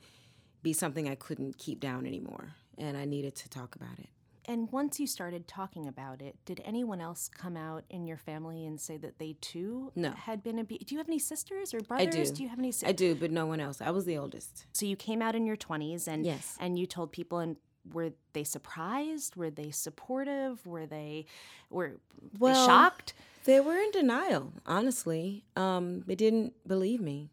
be 0.61 0.73
something 0.73 1.07
I 1.09 1.15
couldn't 1.15 1.57
keep 1.57 1.79
down 1.79 2.05
anymore, 2.05 2.55
and 2.77 2.97
I 2.97 3.05
needed 3.05 3.35
to 3.35 3.49
talk 3.49 3.75
about 3.75 3.99
it. 3.99 4.09
And 4.47 4.71
once 4.71 4.99
you 4.99 5.07
started 5.07 5.47
talking 5.47 5.87
about 5.87 6.21
it, 6.21 6.35
did 6.45 6.61
anyone 6.63 7.01
else 7.01 7.29
come 7.29 7.57
out 7.57 7.83
in 7.89 8.05
your 8.05 8.17
family 8.17 8.67
and 8.67 8.79
say 8.79 8.95
that 8.97 9.17
they 9.17 9.35
too 9.41 9.91
no. 9.95 10.11
had 10.11 10.43
been 10.43 10.59
abused? 10.59 10.85
Do 10.85 10.93
you 10.93 10.99
have 10.99 11.09
any 11.09 11.17
sisters 11.17 11.73
or 11.73 11.79
brothers? 11.79 12.07
I 12.07 12.23
do. 12.23 12.31
Do 12.31 12.43
you 12.43 12.49
have 12.49 12.59
any? 12.59 12.71
Si- 12.71 12.85
I 12.85 12.91
do, 12.91 13.15
but 13.15 13.31
no 13.31 13.47
one 13.47 13.59
else. 13.59 13.81
I 13.81 13.89
was 13.89 14.05
the 14.05 14.17
oldest. 14.17 14.67
So 14.73 14.85
you 14.85 14.95
came 14.95 15.21
out 15.21 15.35
in 15.35 15.47
your 15.47 15.55
twenties, 15.55 16.07
and 16.07 16.25
yes, 16.25 16.55
and 16.59 16.77
you 16.77 16.85
told 16.85 17.11
people, 17.11 17.39
and 17.39 17.55
were 17.93 18.11
they 18.33 18.43
surprised? 18.43 19.36
Were 19.36 19.49
they 19.49 19.71
supportive? 19.71 20.65
Were 20.65 20.86
they 20.86 21.25
were 21.69 21.97
well, 22.39 22.53
they 22.53 22.71
shocked? 22.71 23.13
They 23.45 23.59
were 23.59 23.77
in 23.77 23.91
denial. 23.91 24.53
Honestly, 24.65 25.43
um, 25.55 26.01
they 26.07 26.15
didn't 26.15 26.53
believe 26.67 27.01
me. 27.01 27.29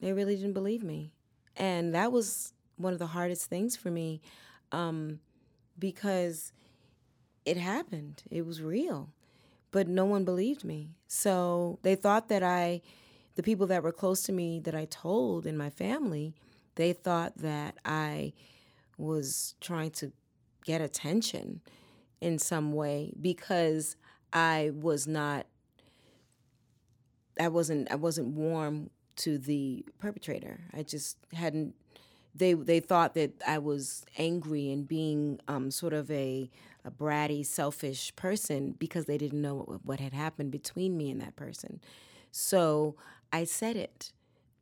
They 0.00 0.12
really 0.12 0.36
didn't 0.36 0.54
believe 0.54 0.82
me, 0.82 1.12
and 1.56 1.94
that 1.94 2.12
was 2.12 2.52
one 2.76 2.92
of 2.92 2.98
the 2.98 3.08
hardest 3.08 3.46
things 3.46 3.76
for 3.76 3.90
me. 3.90 4.20
Um, 4.72 5.20
because 5.78 6.52
it 7.44 7.56
happened. 7.56 8.22
It 8.30 8.46
was 8.46 8.62
real. 8.62 9.10
But 9.70 9.88
no 9.88 10.04
one 10.04 10.24
believed 10.24 10.64
me. 10.64 10.90
So 11.08 11.78
they 11.82 11.94
thought 11.94 12.28
that 12.28 12.42
I, 12.42 12.82
the 13.34 13.42
people 13.42 13.66
that 13.68 13.82
were 13.82 13.92
close 13.92 14.22
to 14.24 14.32
me 14.32 14.60
that 14.60 14.74
I 14.74 14.84
told 14.84 15.46
in 15.46 15.56
my 15.56 15.70
family, 15.70 16.34
they 16.74 16.92
thought 16.92 17.38
that 17.38 17.76
I 17.84 18.32
was 19.02 19.54
trying 19.60 19.90
to 19.90 20.12
get 20.64 20.80
attention 20.80 21.60
in 22.20 22.38
some 22.38 22.72
way 22.72 23.12
because 23.20 23.96
I 24.32 24.70
was 24.74 25.06
not 25.06 25.46
I 27.40 27.48
wasn't 27.48 27.90
I 27.90 27.96
wasn't 27.96 28.28
warm 28.28 28.90
to 29.16 29.38
the 29.38 29.84
perpetrator. 29.98 30.60
I 30.72 30.82
just 30.82 31.16
hadn't 31.32 31.74
they 32.34 32.54
they 32.54 32.80
thought 32.80 33.14
that 33.14 33.32
I 33.46 33.58
was 33.58 34.04
angry 34.16 34.70
and 34.70 34.86
being 34.86 35.40
um, 35.48 35.70
sort 35.70 35.92
of 35.92 36.10
a, 36.10 36.50
a 36.84 36.90
bratty, 36.90 37.44
selfish 37.44 38.14
person 38.16 38.76
because 38.78 39.06
they 39.06 39.18
didn't 39.18 39.42
know 39.42 39.56
what, 39.56 39.84
what 39.84 40.00
had 40.00 40.12
happened 40.12 40.50
between 40.50 40.96
me 40.96 41.10
and 41.10 41.20
that 41.20 41.36
person. 41.36 41.80
So 42.30 42.96
I 43.32 43.44
said 43.44 43.76
it 43.76 44.12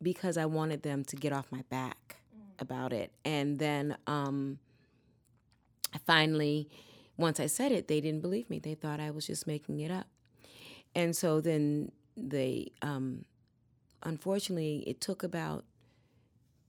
because 0.01 0.35
I 0.37 0.45
wanted 0.45 0.83
them 0.83 1.05
to 1.05 1.15
get 1.15 1.31
off 1.31 1.51
my 1.51 1.63
back 1.69 2.20
about 2.61 2.93
it. 2.93 3.11
And 3.25 3.59
then 3.59 3.97
um, 4.07 4.59
finally, 6.05 6.69
once 7.17 7.39
I 7.39 7.47
said 7.47 7.71
it, 7.71 7.87
they 7.87 7.99
didn't 7.99 8.21
believe 8.21 8.49
me. 8.49 8.59
They 8.59 8.75
thought 8.75 8.99
I 8.99 9.11
was 9.11 9.27
just 9.27 9.45
making 9.47 9.79
it 9.79 9.91
up. 9.91 10.07
And 10.95 11.15
so 11.15 11.41
then 11.41 11.91
they, 12.15 12.71
um, 12.81 13.25
unfortunately, 14.03 14.83
it 14.87 15.01
took 15.01 15.23
about 15.23 15.65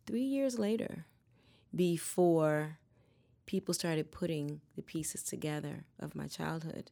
three 0.07 0.23
years 0.23 0.59
later 0.59 1.07
before 1.75 2.79
people 3.47 3.75
started 3.75 4.11
putting 4.11 4.61
the 4.77 4.83
pieces 4.83 5.23
together 5.23 5.85
of 5.99 6.15
my 6.15 6.27
childhood 6.27 6.91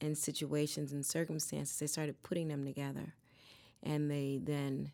and 0.00 0.16
situations 0.18 0.92
and 0.92 1.06
circumstances. 1.06 1.78
They 1.78 1.86
started 1.86 2.22
putting 2.22 2.48
them 2.48 2.64
together. 2.64 3.14
And 3.82 4.10
they 4.10 4.40
then 4.42 4.92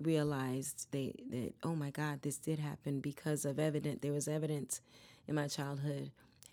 realized 0.00 0.86
they 0.92 1.12
that 1.30 1.52
oh 1.62 1.74
my 1.74 1.90
god 1.90 2.22
this 2.22 2.38
did 2.38 2.58
happen 2.58 3.00
because 3.00 3.44
of 3.44 3.58
evidence 3.58 3.98
there 4.00 4.12
was 4.12 4.28
evidence 4.28 4.80
in 5.26 5.34
my 5.34 5.48
childhood 5.48 6.10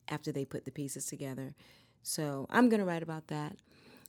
after 0.08 0.32
they 0.32 0.46
put 0.46 0.66
the 0.66 0.72
pieces 0.72 1.06
together 1.06 1.54
so 2.02 2.48
i'm 2.50 2.70
going 2.70 2.80
to 2.80 2.86
write 2.86 3.04
about 3.04 3.28
that 3.28 3.56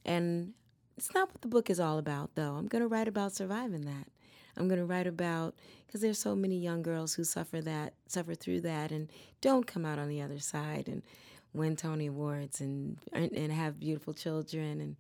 and 0.04 0.52
it's 0.96 1.12
not 1.12 1.28
what 1.28 1.42
the 1.42 1.48
book 1.48 1.68
is 1.68 1.78
all 1.78 1.98
about 1.98 2.34
though 2.34 2.54
i'm 2.54 2.66
going 2.66 2.82
to 2.82 2.88
write 2.88 3.08
about 3.08 3.32
surviving 3.32 3.84
that 3.84 4.08
I'm 4.56 4.68
going 4.68 4.80
to 4.80 4.86
write 4.86 5.06
about 5.06 5.54
because 5.86 6.00
there's 6.00 6.18
so 6.18 6.34
many 6.34 6.56
young 6.56 6.82
girls 6.82 7.14
who 7.14 7.24
suffer 7.24 7.60
that, 7.62 7.92
suffer 8.06 8.34
through 8.34 8.62
that, 8.62 8.90
and 8.90 9.10
don't 9.40 9.66
come 9.66 9.84
out 9.84 9.98
on 9.98 10.08
the 10.08 10.22
other 10.22 10.38
side 10.38 10.88
and 10.88 11.02
win 11.52 11.76
Tony 11.76 12.06
Awards 12.06 12.60
and 12.60 12.98
and 13.12 13.52
have 13.52 13.78
beautiful 13.80 14.14
children 14.14 14.80
and 14.80 14.96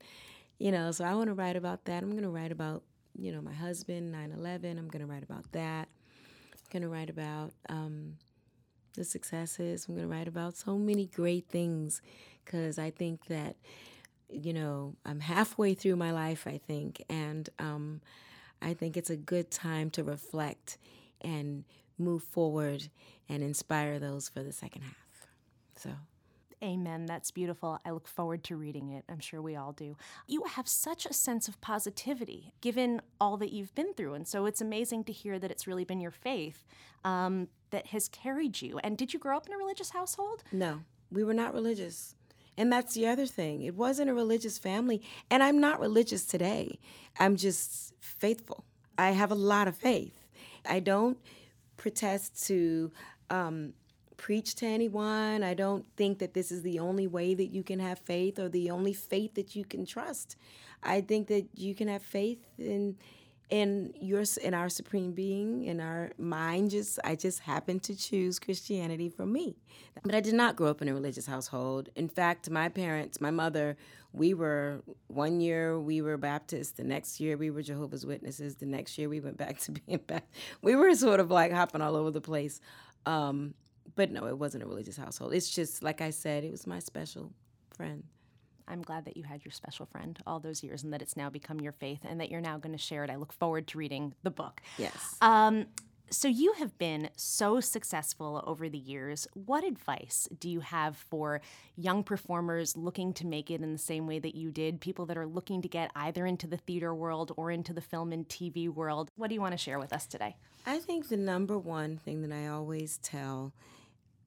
you 0.58 0.70
know. 0.70 0.90
So 0.92 1.04
I 1.04 1.14
want 1.14 1.28
to 1.28 1.34
write 1.34 1.56
about 1.56 1.86
that. 1.86 2.02
I'm 2.02 2.10
going 2.10 2.22
to 2.22 2.28
write 2.28 2.52
about 2.52 2.82
you 3.18 3.32
know 3.32 3.40
my 3.40 3.52
husband, 3.52 4.14
9/11. 4.14 4.78
I'm 4.78 4.88
going 4.88 5.00
to 5.00 5.06
write 5.06 5.22
about 5.22 5.50
that. 5.52 5.88
I'm 6.52 6.70
going 6.70 6.82
to 6.82 6.88
write 6.88 7.10
about 7.10 7.52
um, 7.68 8.14
the 8.94 9.04
successes. 9.04 9.86
I'm 9.88 9.94
going 9.94 10.08
to 10.08 10.14
write 10.14 10.28
about 10.28 10.56
so 10.56 10.76
many 10.76 11.06
great 11.06 11.48
things 11.48 12.02
because 12.44 12.78
I 12.78 12.90
think 12.90 13.26
that 13.26 13.56
you 14.28 14.52
know 14.52 14.94
I'm 15.04 15.20
halfway 15.20 15.74
through 15.74 15.96
my 15.96 16.12
life. 16.12 16.46
I 16.46 16.58
think 16.58 17.02
and 17.08 17.48
um, 17.58 18.00
I 18.60 18.74
think 18.74 18.96
it's 18.96 19.10
a 19.10 19.16
good 19.16 19.50
time 19.50 19.90
to 19.90 20.04
reflect 20.04 20.78
and 21.20 21.64
move 21.98 22.22
forward 22.22 22.88
and 23.28 23.42
inspire 23.42 23.98
those 23.98 24.28
for 24.28 24.42
the 24.42 24.52
second 24.52 24.82
half. 24.82 25.28
So. 25.76 25.90
Amen. 26.64 27.04
That's 27.04 27.30
beautiful. 27.30 27.78
I 27.84 27.90
look 27.90 28.08
forward 28.08 28.42
to 28.44 28.56
reading 28.56 28.88
it. 28.88 29.04
I'm 29.10 29.20
sure 29.20 29.42
we 29.42 29.56
all 29.56 29.72
do. 29.72 29.96
You 30.26 30.44
have 30.44 30.66
such 30.66 31.04
a 31.04 31.12
sense 31.12 31.48
of 31.48 31.60
positivity 31.60 32.54
given 32.62 33.02
all 33.20 33.36
that 33.36 33.52
you've 33.52 33.74
been 33.74 33.92
through. 33.92 34.14
And 34.14 34.26
so 34.26 34.46
it's 34.46 34.62
amazing 34.62 35.04
to 35.04 35.12
hear 35.12 35.38
that 35.38 35.50
it's 35.50 35.66
really 35.66 35.84
been 35.84 36.00
your 36.00 36.10
faith 36.10 36.64
um, 37.04 37.48
that 37.70 37.88
has 37.88 38.08
carried 38.08 38.62
you. 38.62 38.78
And 38.78 38.96
did 38.96 39.12
you 39.12 39.18
grow 39.18 39.36
up 39.36 39.46
in 39.46 39.52
a 39.52 39.58
religious 39.58 39.90
household? 39.90 40.44
No, 40.50 40.80
we 41.10 41.24
were 41.24 41.34
not 41.34 41.52
religious. 41.52 42.14
And 42.56 42.72
that's 42.72 42.94
the 42.94 43.06
other 43.06 43.26
thing. 43.26 43.60
It 43.62 43.74
wasn't 43.74 44.08
a 44.08 44.14
religious 44.14 44.58
family. 44.58 45.02
And 45.30 45.42
I'm 45.42 45.60
not 45.60 45.78
religious 45.78 46.24
today. 46.24 46.78
I'm 47.18 47.36
just 47.36 47.92
faithful. 48.00 48.64
I 48.96 49.10
have 49.10 49.30
a 49.30 49.34
lot 49.36 49.68
of 49.68 49.76
faith. 49.76 50.24
I 50.66 50.80
don't 50.80 51.18
protest 51.76 52.46
to 52.46 52.90
um, 53.28 53.74
preach 54.16 54.54
to 54.56 54.66
anyone. 54.66 55.42
I 55.42 55.54
don't 55.54 55.84
think 55.96 56.18
that 56.18 56.34
this 56.34 56.50
is 56.50 56.62
the 56.62 56.78
only 56.78 57.06
way 57.06 57.34
that 57.34 57.46
you 57.46 57.62
can 57.62 57.78
have 57.80 57.98
faith 57.98 58.38
or 58.38 58.48
the 58.48 58.70
only 58.70 58.92
faith 58.92 59.34
that 59.34 59.54
you 59.54 59.64
can 59.64 59.86
trust. 59.86 60.36
I 60.82 61.00
think 61.00 61.28
that 61.28 61.46
you 61.54 61.74
can 61.74 61.88
have 61.88 62.02
faith 62.02 62.38
in 62.58 62.96
in 63.48 63.92
your 64.00 64.24
in 64.42 64.54
our 64.54 64.68
supreme 64.68 65.12
being 65.12 65.64
in 65.64 65.80
our 65.80 66.10
mind. 66.18 66.70
Just 66.70 66.98
i 67.04 67.14
just 67.14 67.40
happened 67.40 67.82
to 67.84 67.94
choose 67.94 68.38
christianity 68.38 69.08
for 69.08 69.24
me. 69.24 69.56
But 70.02 70.14
i 70.14 70.20
did 70.20 70.34
not 70.34 70.56
grow 70.56 70.68
up 70.68 70.82
in 70.82 70.88
a 70.88 70.94
religious 70.94 71.26
household. 71.26 71.88
In 71.94 72.08
fact 72.08 72.50
my 72.50 72.68
parents 72.68 73.20
my 73.20 73.30
mother 73.30 73.76
we 74.12 74.34
were 74.34 74.82
one 75.06 75.40
year 75.40 75.78
we 75.78 76.00
were 76.00 76.16
baptist 76.16 76.76
the 76.76 76.84
next 76.84 77.20
year 77.20 77.36
we 77.36 77.50
were 77.50 77.62
jehovah's 77.62 78.06
witnesses 78.06 78.56
the 78.56 78.64
next 78.64 78.96
year 78.96 79.08
we 79.08 79.20
went 79.20 79.36
back 79.36 79.60
to 79.60 79.72
being 79.86 80.00
baptist. 80.06 80.32
We 80.62 80.74
were 80.74 80.94
sort 80.94 81.20
of 81.20 81.30
like 81.30 81.52
hopping 81.52 81.82
all 81.82 81.94
over 81.94 82.10
the 82.10 82.20
place. 82.20 82.60
Um, 83.04 83.54
but 83.96 84.12
no 84.12 84.26
it 84.26 84.38
wasn't 84.38 84.62
a 84.62 84.66
religious 84.66 84.96
household 84.96 85.34
it's 85.34 85.50
just 85.50 85.82
like 85.82 86.00
i 86.00 86.10
said 86.10 86.44
it 86.44 86.50
was 86.50 86.66
my 86.66 86.78
special 86.78 87.32
friend 87.76 88.04
I'm 88.68 88.82
glad 88.82 89.04
that 89.04 89.16
you 89.16 89.22
had 89.22 89.44
your 89.44 89.52
special 89.52 89.86
friend 89.86 90.18
all 90.26 90.40
those 90.40 90.62
years 90.62 90.82
and 90.82 90.92
that 90.92 91.02
it's 91.02 91.16
now 91.16 91.30
become 91.30 91.60
your 91.60 91.72
faith 91.72 92.00
and 92.04 92.20
that 92.20 92.30
you're 92.30 92.40
now 92.40 92.58
going 92.58 92.72
to 92.72 92.82
share 92.82 93.04
it. 93.04 93.10
I 93.10 93.16
look 93.16 93.32
forward 93.32 93.68
to 93.68 93.78
reading 93.78 94.14
the 94.22 94.30
book. 94.30 94.60
Yes. 94.76 95.16
Um, 95.20 95.66
so 96.10 96.28
you 96.28 96.52
have 96.54 96.78
been 96.78 97.10
so 97.16 97.58
successful 97.58 98.42
over 98.46 98.68
the 98.68 98.78
years. 98.78 99.26
What 99.34 99.64
advice 99.64 100.28
do 100.38 100.48
you 100.48 100.60
have 100.60 100.96
for 100.96 101.40
young 101.76 102.04
performers 102.04 102.76
looking 102.76 103.12
to 103.14 103.26
make 103.26 103.50
it 103.50 103.60
in 103.60 103.72
the 103.72 103.78
same 103.78 104.06
way 104.06 104.20
that 104.20 104.36
you 104.36 104.52
did? 104.52 104.80
People 104.80 105.06
that 105.06 105.18
are 105.18 105.26
looking 105.26 105.62
to 105.62 105.68
get 105.68 105.90
either 105.96 106.24
into 106.24 106.46
the 106.46 106.58
theater 106.58 106.94
world 106.94 107.32
or 107.36 107.50
into 107.50 107.72
the 107.72 107.80
film 107.80 108.12
and 108.12 108.28
TV 108.28 108.68
world. 108.68 109.10
What 109.16 109.28
do 109.28 109.34
you 109.34 109.40
want 109.40 109.52
to 109.52 109.58
share 109.58 109.80
with 109.80 109.92
us 109.92 110.06
today? 110.06 110.36
I 110.64 110.78
think 110.78 111.08
the 111.08 111.16
number 111.16 111.58
one 111.58 111.96
thing 111.98 112.22
that 112.22 112.32
I 112.32 112.46
always 112.46 112.98
tell 112.98 113.52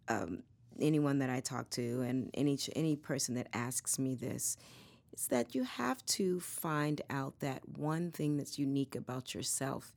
um, 0.09 0.43
anyone 0.79 1.19
that 1.19 1.29
I 1.29 1.39
talk 1.39 1.69
to 1.71 2.01
and 2.01 2.29
any 2.33 2.57
any 2.75 2.95
person 2.95 3.35
that 3.35 3.47
asks 3.53 3.99
me 3.99 4.15
this 4.15 4.57
is 5.13 5.27
that 5.27 5.55
you 5.55 5.63
have 5.63 6.05
to 6.05 6.39
find 6.39 7.01
out 7.09 7.39
that 7.39 7.61
one 7.77 8.11
thing 8.11 8.37
that's 8.37 8.59
unique 8.59 8.95
about 8.95 9.33
yourself 9.33 9.93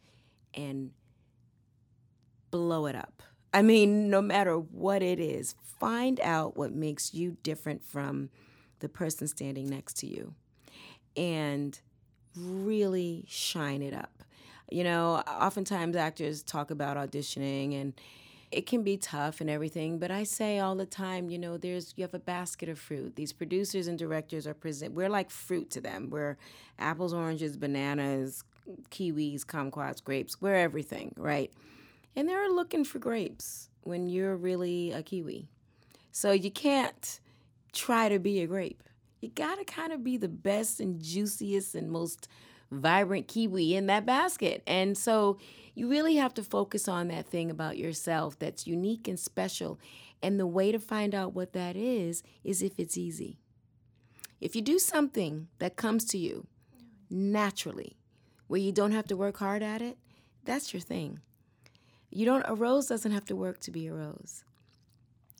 and 0.54 0.90
blow 2.50 2.86
it 2.86 2.94
up. 2.94 3.22
I 3.54 3.62
mean, 3.62 4.08
no 4.08 4.22
matter 4.22 4.56
what 4.56 5.02
it 5.02 5.20
is, 5.20 5.54
find 5.78 6.20
out 6.20 6.56
what 6.56 6.72
makes 6.72 7.12
you 7.12 7.36
different 7.42 7.84
from 7.84 8.30
the 8.80 8.88
person 8.88 9.28
standing 9.28 9.68
next 9.68 9.98
to 9.98 10.06
you 10.06 10.34
and 11.16 11.78
really 12.36 13.24
shine 13.28 13.82
it 13.82 13.94
up. 13.94 14.22
You 14.70 14.84
know, 14.84 15.22
oftentimes 15.28 15.96
actors 15.96 16.42
talk 16.42 16.70
about 16.70 16.96
auditioning 16.96 17.78
and 17.78 17.92
it 18.52 18.66
can 18.66 18.82
be 18.82 18.96
tough 18.96 19.40
and 19.40 19.48
everything, 19.48 19.98
but 19.98 20.10
I 20.10 20.24
say 20.24 20.58
all 20.58 20.74
the 20.74 20.86
time, 20.86 21.30
you 21.30 21.38
know, 21.38 21.56
there's 21.56 21.94
you 21.96 22.02
have 22.02 22.14
a 22.14 22.18
basket 22.18 22.68
of 22.68 22.78
fruit. 22.78 23.16
These 23.16 23.32
producers 23.32 23.88
and 23.88 23.98
directors 23.98 24.46
are 24.46 24.54
present. 24.54 24.94
We're 24.94 25.08
like 25.08 25.30
fruit 25.30 25.70
to 25.70 25.80
them. 25.80 26.10
We're 26.10 26.36
apples, 26.78 27.12
oranges, 27.12 27.56
bananas, 27.56 28.44
kiwis, 28.90 29.44
kumquats, 29.44 30.04
grapes. 30.04 30.40
We're 30.40 30.54
everything, 30.54 31.14
right? 31.16 31.50
And 32.14 32.28
they're 32.28 32.50
looking 32.50 32.84
for 32.84 32.98
grapes 32.98 33.70
when 33.82 34.08
you're 34.08 34.36
really 34.36 34.92
a 34.92 35.02
kiwi. 35.02 35.48
So 36.12 36.32
you 36.32 36.50
can't 36.50 37.20
try 37.72 38.08
to 38.08 38.18
be 38.18 38.42
a 38.42 38.46
grape. 38.46 38.82
You 39.20 39.30
got 39.30 39.58
to 39.58 39.64
kind 39.64 39.92
of 39.92 40.04
be 40.04 40.16
the 40.16 40.28
best 40.28 40.78
and 40.80 41.02
juiciest 41.02 41.74
and 41.74 41.90
most 41.90 42.28
vibrant 42.70 43.28
kiwi 43.28 43.74
in 43.74 43.86
that 43.86 44.04
basket. 44.04 44.62
And 44.66 44.96
so 44.96 45.38
you 45.74 45.88
really 45.88 46.16
have 46.16 46.34
to 46.34 46.42
focus 46.42 46.88
on 46.88 47.08
that 47.08 47.26
thing 47.26 47.50
about 47.50 47.78
yourself 47.78 48.38
that's 48.38 48.66
unique 48.66 49.08
and 49.08 49.18
special. 49.18 49.78
And 50.22 50.38
the 50.38 50.46
way 50.46 50.70
to 50.70 50.78
find 50.78 51.14
out 51.14 51.34
what 51.34 51.52
that 51.52 51.76
is, 51.76 52.22
is 52.44 52.62
if 52.62 52.78
it's 52.78 52.96
easy. 52.96 53.38
If 54.40 54.54
you 54.54 54.62
do 54.62 54.78
something 54.78 55.48
that 55.58 55.76
comes 55.76 56.04
to 56.06 56.18
you 56.18 56.46
naturally, 57.10 57.96
where 58.46 58.60
you 58.60 58.72
don't 58.72 58.92
have 58.92 59.06
to 59.06 59.16
work 59.16 59.38
hard 59.38 59.62
at 59.62 59.80
it, 59.80 59.96
that's 60.44 60.74
your 60.74 60.80
thing. 60.80 61.20
You 62.10 62.26
don't 62.26 62.44
a 62.46 62.54
rose 62.54 62.86
doesn't 62.86 63.12
have 63.12 63.24
to 63.26 63.36
work 63.36 63.60
to 63.60 63.70
be 63.70 63.86
a 63.86 63.94
rose. 63.94 64.44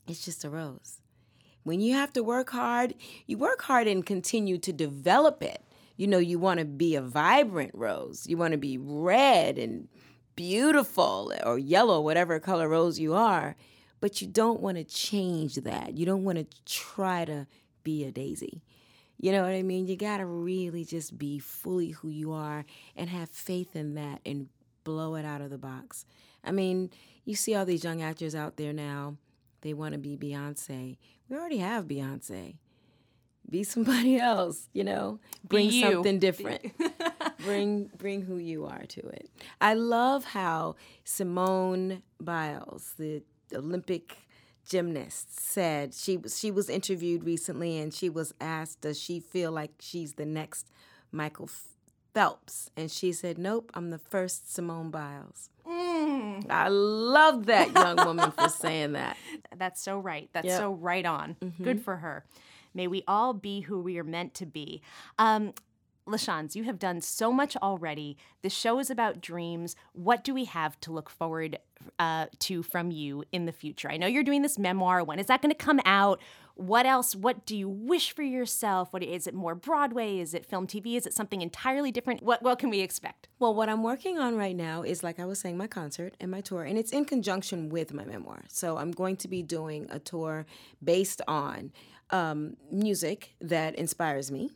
It's 0.09 0.25
just 0.25 0.45
a 0.45 0.51
rose. 0.51 1.01
When 1.65 1.81
you 1.81 1.95
have 1.95 2.13
to 2.15 2.23
work 2.23 2.51
hard, 2.51 2.95
you 3.27 3.39
work 3.39 3.63
hard 3.63 3.87
and 3.87 4.05
continue 4.05 4.59
to 4.59 4.73
develop 4.73 5.43
it. 5.43 5.63
You 5.97 6.07
know, 6.07 6.19
you 6.19 6.39
want 6.39 6.59
to 6.61 6.65
be 6.65 6.97
a 6.97 7.03
vibrant 7.03 7.73
rose. 7.75 8.27
You 8.27 8.37
want 8.37 8.53
to 8.53 8.59
be 8.59 8.79
red 8.79 9.59
and 9.59 9.89
beautiful 10.37 11.33
or 11.45 11.59
yellow, 11.59 12.01
whatever 12.01 12.41
color 12.41 12.69
rose 12.69 12.99
you 12.99 13.15
are, 13.15 13.57
but 14.01 14.21
you 14.21 14.27
don't 14.27 14.61
want 14.61 14.77
to 14.77 14.85
change 14.85 15.57
that. 15.57 15.97
You 15.97 16.07
don't 16.07 16.25
want 16.25 16.39
to 16.39 16.47
try 16.67 17.25
to 17.25 17.47
be 17.85 18.05
a 18.05 18.11
daisy. 18.13 18.63
You 19.19 19.31
know 19.31 19.43
what 19.43 19.53
I 19.53 19.63
mean? 19.63 19.87
You 19.87 19.97
got 19.97 20.19
to 20.19 20.27
really 20.27 20.85
just 20.85 21.17
be 21.17 21.39
fully 21.39 21.91
who 21.91 22.09
you 22.09 22.33
are 22.33 22.65
and 22.97 23.09
have 23.09 23.31
faith 23.31 23.77
in 23.77 23.95
that 23.95 24.21
and 24.27 24.49
blow 24.83 25.15
it 25.15 25.25
out 25.25 25.41
of 25.41 25.51
the 25.51 25.59
box. 25.59 26.05
I 26.43 26.51
mean, 26.51 26.91
you 27.25 27.37
see 27.37 27.55
all 27.55 27.65
these 27.65 27.85
young 27.85 28.03
actors 28.03 28.35
out 28.35 28.57
there 28.57 28.73
now, 28.73 29.17
they 29.61 29.75
want 29.75 29.93
to 29.93 29.99
be 29.99 30.17
Beyonce. 30.17 30.97
We 31.29 31.37
already 31.37 31.59
have 31.59 31.87
Beyonce. 31.87 32.57
Be 33.49 33.63
somebody 33.63 34.17
else, 34.19 34.69
you 34.73 34.83
know? 34.83 35.21
Bring 35.47 35.71
something 35.71 36.19
different. 36.19 36.73
bring 37.45 37.91
bring 37.97 38.23
who 38.23 38.37
you 38.37 38.67
are 38.67 38.85
to 38.89 39.01
it. 39.09 39.31
I 39.61 39.75
love 39.75 40.25
how 40.25 40.77
Simone 41.05 42.03
Biles, 42.21 42.95
the 42.99 43.23
Olympic 43.55 44.17
gymnast, 44.69 45.39
said 45.39 45.95
she 45.95 46.17
was 46.17 46.39
she 46.39 46.51
was 46.51 46.69
interviewed 46.69 47.25
recently 47.25 47.79
and 47.79 47.93
she 47.93 48.09
was 48.09 48.35
asked, 48.41 48.83
does 48.83 49.01
she 49.01 49.21
feel 49.21 49.53
like 49.53 49.73
she's 49.81 50.15
the 50.15 50.27
next 50.27 50.71
Michael 51.11 51.51
Phelps? 52.15 52.71
And 52.77 52.91
she 52.91 53.13
said, 53.13 53.39
Nope, 53.39 53.71
I'm 53.75 53.91
the 53.91 53.99
first 53.99 54.53
Simone 54.53 54.91
Biles. 54.91 55.51
Mm. 55.67 56.51
I 56.51 56.69
love 56.69 57.47
that 57.47 57.73
young 57.73 57.97
woman 57.97 58.31
for 58.33 58.49
saying 58.61 58.93
that. 58.93 59.17
That's 59.57 59.81
so 59.81 59.99
right. 59.99 60.29
That's 60.33 60.47
yep. 60.47 60.59
so 60.59 60.73
right 60.73 61.05
on. 61.05 61.37
Mm-hmm. 61.41 61.65
Good 61.65 61.81
for 61.83 61.97
her. 61.97 62.25
May 62.75 62.87
we 62.87 63.05
all 63.07 63.35
be 63.35 63.61
who 63.61 63.81
we 63.81 63.99
are 63.99 64.05
meant 64.05 64.35
to 64.35 64.47
be. 64.47 64.83
Um, 65.19 65.53
LaChanze, 66.07 66.55
you 66.55 66.65
have 66.65 66.79
done 66.79 67.01
so 67.01 67.33
much 67.33 67.57
already. 67.57 68.17
The 68.43 68.51
show 68.51 68.79
is 68.79 68.91
about 68.91 69.21
dreams. 69.21 69.77
What 69.93 70.25
do 70.25 70.35
we 70.35 70.47
have 70.47 70.81
to 70.81 70.93
look 70.93 71.09
forward 71.09 71.59
uh, 71.99 72.27
to 72.41 72.63
from 72.63 72.91
you 72.91 73.25
in 73.31 73.47
the 73.47 73.53
future? 73.53 73.91
I 73.91 73.97
know 73.97 74.07
you're 74.07 74.25
doing 74.25 74.43
this 74.43 74.59
memoir. 74.59 75.05
When 75.05 75.19
is 75.19 75.27
that 75.27 75.43
going 75.43 75.55
to 75.55 75.57
come 75.57 75.81
out? 75.85 76.21
What 76.55 76.87
else? 76.87 77.15
What 77.15 77.47
do 77.47 77.57
you 77.57 77.69
wish 77.69 78.15
for 78.15 78.23
yourself? 78.23 78.93
What 78.93 79.03
is 79.03 79.27
it? 79.27 79.35
More 79.35 79.55
Broadway? 79.55 80.19
Is 80.19 80.35
it 80.35 80.45
film, 80.45 80.67
TV? 80.67 80.97
Is 80.97 81.07
it 81.07 81.15
something 81.15 81.41
entirely 81.41 81.91
different? 81.91 82.23
What 82.23 82.43
What 82.43 82.59
can 82.59 82.69
we 82.69 82.81
expect? 82.81 83.29
Well, 83.39 83.55
what 83.55 83.69
I'm 83.69 83.83
working 83.83 84.19
on 84.19 84.37
right 84.37 84.57
now 84.57 84.83
is, 84.83 85.03
like 85.03 85.19
I 85.19 85.25
was 85.25 85.39
saying, 85.39 85.57
my 85.57 85.67
concert 85.67 86.15
and 86.21 86.31
my 86.31 86.41
tour, 86.41 86.65
and 86.65 86.77
it's 86.77 86.93
in 86.93 87.05
conjunction 87.05 87.69
with 87.69 87.95
my 87.95 88.05
memoir. 88.05 88.45
So 88.49 88.77
I'm 88.77 88.91
going 88.91 89.17
to 89.19 89.29
be 89.29 89.43
doing 89.43 89.87
a 89.89 89.99
tour 89.99 90.47
based 90.83 91.23
on 91.27 91.73
um, 92.11 92.57
music 92.71 93.35
that 93.41 93.75
inspires 93.77 94.31
me 94.31 94.51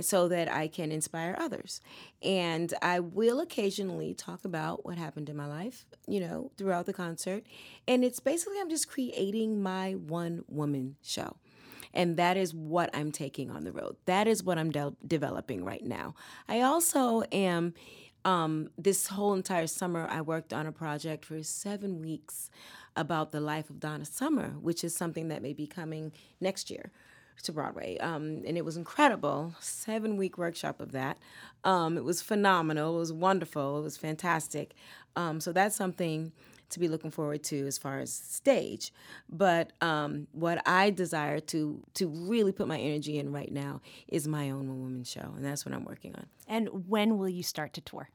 so 0.00 0.28
that 0.28 0.50
I 0.50 0.68
can 0.68 0.90
inspire 0.90 1.36
others. 1.38 1.80
And 2.22 2.72
I 2.82 3.00
will 3.00 3.40
occasionally 3.40 4.14
talk 4.14 4.44
about 4.44 4.84
what 4.84 4.98
happened 4.98 5.28
in 5.28 5.36
my 5.36 5.46
life, 5.46 5.86
you 6.06 6.20
know, 6.20 6.50
throughout 6.56 6.86
the 6.86 6.92
concert. 6.92 7.44
And 7.86 8.04
it's 8.04 8.20
basically, 8.20 8.60
I'm 8.60 8.70
just 8.70 8.88
creating 8.88 9.62
my 9.62 9.92
one 9.92 10.44
woman 10.48 10.96
show. 11.02 11.36
And 11.92 12.16
that 12.16 12.36
is 12.36 12.52
what 12.52 12.90
I'm 12.92 13.12
taking 13.12 13.50
on 13.50 13.62
the 13.62 13.70
road. 13.70 13.96
That 14.06 14.26
is 14.26 14.42
what 14.42 14.58
I'm 14.58 14.70
de- 14.70 14.96
developing 15.06 15.64
right 15.64 15.84
now. 15.84 16.14
I 16.48 16.60
also 16.60 17.22
am, 17.30 17.74
um, 18.24 18.70
this 18.76 19.06
whole 19.08 19.34
entire 19.34 19.68
summer, 19.68 20.08
I 20.10 20.20
worked 20.20 20.52
on 20.52 20.66
a 20.66 20.72
project 20.72 21.24
for 21.24 21.40
seven 21.44 22.00
weeks 22.00 22.50
about 22.96 23.30
the 23.30 23.40
life 23.40 23.70
of 23.70 23.78
Donna 23.78 24.04
Summer, 24.04 24.50
which 24.60 24.82
is 24.82 24.96
something 24.96 25.28
that 25.28 25.42
may 25.42 25.52
be 25.52 25.66
coming 25.66 26.12
next 26.40 26.70
year 26.70 26.90
to 27.42 27.52
Broadway. 27.52 27.98
Um, 27.98 28.42
and 28.46 28.56
it 28.56 28.64
was 28.64 28.76
incredible. 28.76 29.54
Seven 29.60 30.16
week 30.16 30.38
workshop 30.38 30.80
of 30.80 30.92
that. 30.92 31.18
Um, 31.64 31.96
it 31.96 32.04
was 32.04 32.22
phenomenal. 32.22 32.96
It 32.96 32.98
was 32.98 33.12
wonderful. 33.12 33.78
It 33.78 33.82
was 33.82 33.96
fantastic. 33.96 34.74
Um, 35.16 35.40
so 35.40 35.52
that's 35.52 35.76
something 35.76 36.32
to 36.70 36.80
be 36.80 36.88
looking 36.88 37.10
forward 37.10 37.42
to 37.44 37.66
as 37.66 37.78
far 37.78 38.00
as 38.00 38.12
stage. 38.12 38.92
But 39.28 39.72
um, 39.80 40.26
what 40.32 40.66
I 40.66 40.90
desire 40.90 41.40
to 41.40 41.82
to 41.94 42.08
really 42.08 42.52
put 42.52 42.68
my 42.68 42.78
energy 42.78 43.18
in 43.18 43.32
right 43.32 43.50
now 43.50 43.80
is 44.08 44.26
my 44.28 44.50
own 44.50 44.68
one 44.68 44.80
woman 44.80 45.04
show, 45.04 45.32
and 45.36 45.44
that's 45.44 45.64
what 45.64 45.74
I'm 45.74 45.84
working 45.84 46.14
on. 46.16 46.26
And 46.46 46.88
when 46.88 47.18
will 47.18 47.28
you 47.28 47.42
start 47.42 47.72
to 47.74 47.80
tour? 47.80 48.08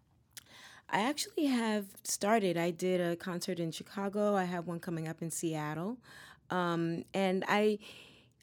I 0.89 1.01
actually 1.01 1.45
have 1.45 1.85
started. 2.03 2.57
I 2.57 2.71
did 2.71 2.99
a 2.99 3.15
concert 3.15 3.59
in 3.59 3.71
Chicago. 3.71 4.35
I 4.35 4.45
have 4.45 4.65
one 4.65 4.79
coming 4.79 5.07
up 5.07 5.21
in 5.21 5.29
Seattle, 5.29 5.97
um, 6.49 7.03
and 7.13 7.45
I 7.47 7.79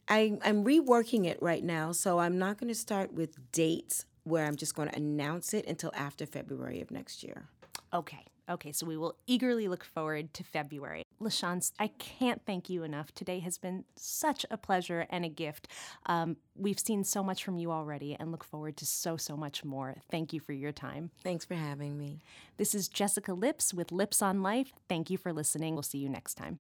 I, 0.09 0.39
I'm 0.45 0.65
reworking 0.65 1.27
it 1.27 1.39
right 1.41 1.65
now, 1.65 1.93
so 1.93 2.19
I'm 2.19 2.39
not 2.39 2.59
going 2.59 2.69
to 2.69 2.75
start 2.75 3.13
with 3.13 3.53
dates 3.53 4.05
where 4.25 4.47
I'm 4.47 4.57
just 4.57 4.75
going 4.75 4.89
to 4.89 4.97
announce 4.97 5.55
it 5.55 5.67
until 5.67 5.93
after 5.95 6.27
February 6.27 6.81
of 6.81 6.91
next 6.91 7.23
year. 7.23 7.49
Okay. 7.93 8.25
Okay, 8.49 8.71
so 8.71 8.87
we 8.87 8.97
will 8.97 9.17
eagerly 9.27 9.67
look 9.67 9.83
forward 9.83 10.33
to 10.35 10.45
February. 10.45 11.03
LaChanze, 11.21 11.73
I 11.81 11.89
can't 11.89 12.41
thank 12.47 12.71
you 12.71 12.85
enough. 12.85 13.13
Today 13.13 13.41
has 13.41 13.59
been 13.59 13.85
such 13.97 14.47
a 14.53 14.57
pleasure 14.57 15.05
and 15.11 15.25
a 15.25 15.29
gift. 15.29 15.67
Um, 16.07 16.37
we've 16.55 16.79
seen 16.79 17.03
so 17.03 17.25
much 17.25 17.43
from 17.43 17.59
you 17.59 17.73
already 17.73 18.17
and 18.19 18.31
look 18.31 18.45
forward 18.45 18.77
to 18.77 18.87
so, 18.87 19.17
so 19.17 19.37
much 19.37 19.65
more. 19.65 19.97
Thank 20.13 20.33
you 20.33 20.39
for 20.39 20.53
your 20.53 20.71
time. 20.71 21.11
Thanks 21.25 21.45
for 21.45 21.55
having 21.55 21.99
me. 21.99 22.21
This 22.57 22.73
is 22.73 22.87
Jessica 22.87 23.35
Lips 23.35 23.75
with 23.75 23.91
Lips 23.91 24.23
on 24.23 24.43
Life. 24.43 24.73
Thank 24.89 25.11
you 25.11 25.19
for 25.19 25.33
listening. 25.33 25.75
We'll 25.75 25.83
see 25.83 25.99
you 25.99 26.09
next 26.09 26.35
time. 26.35 26.55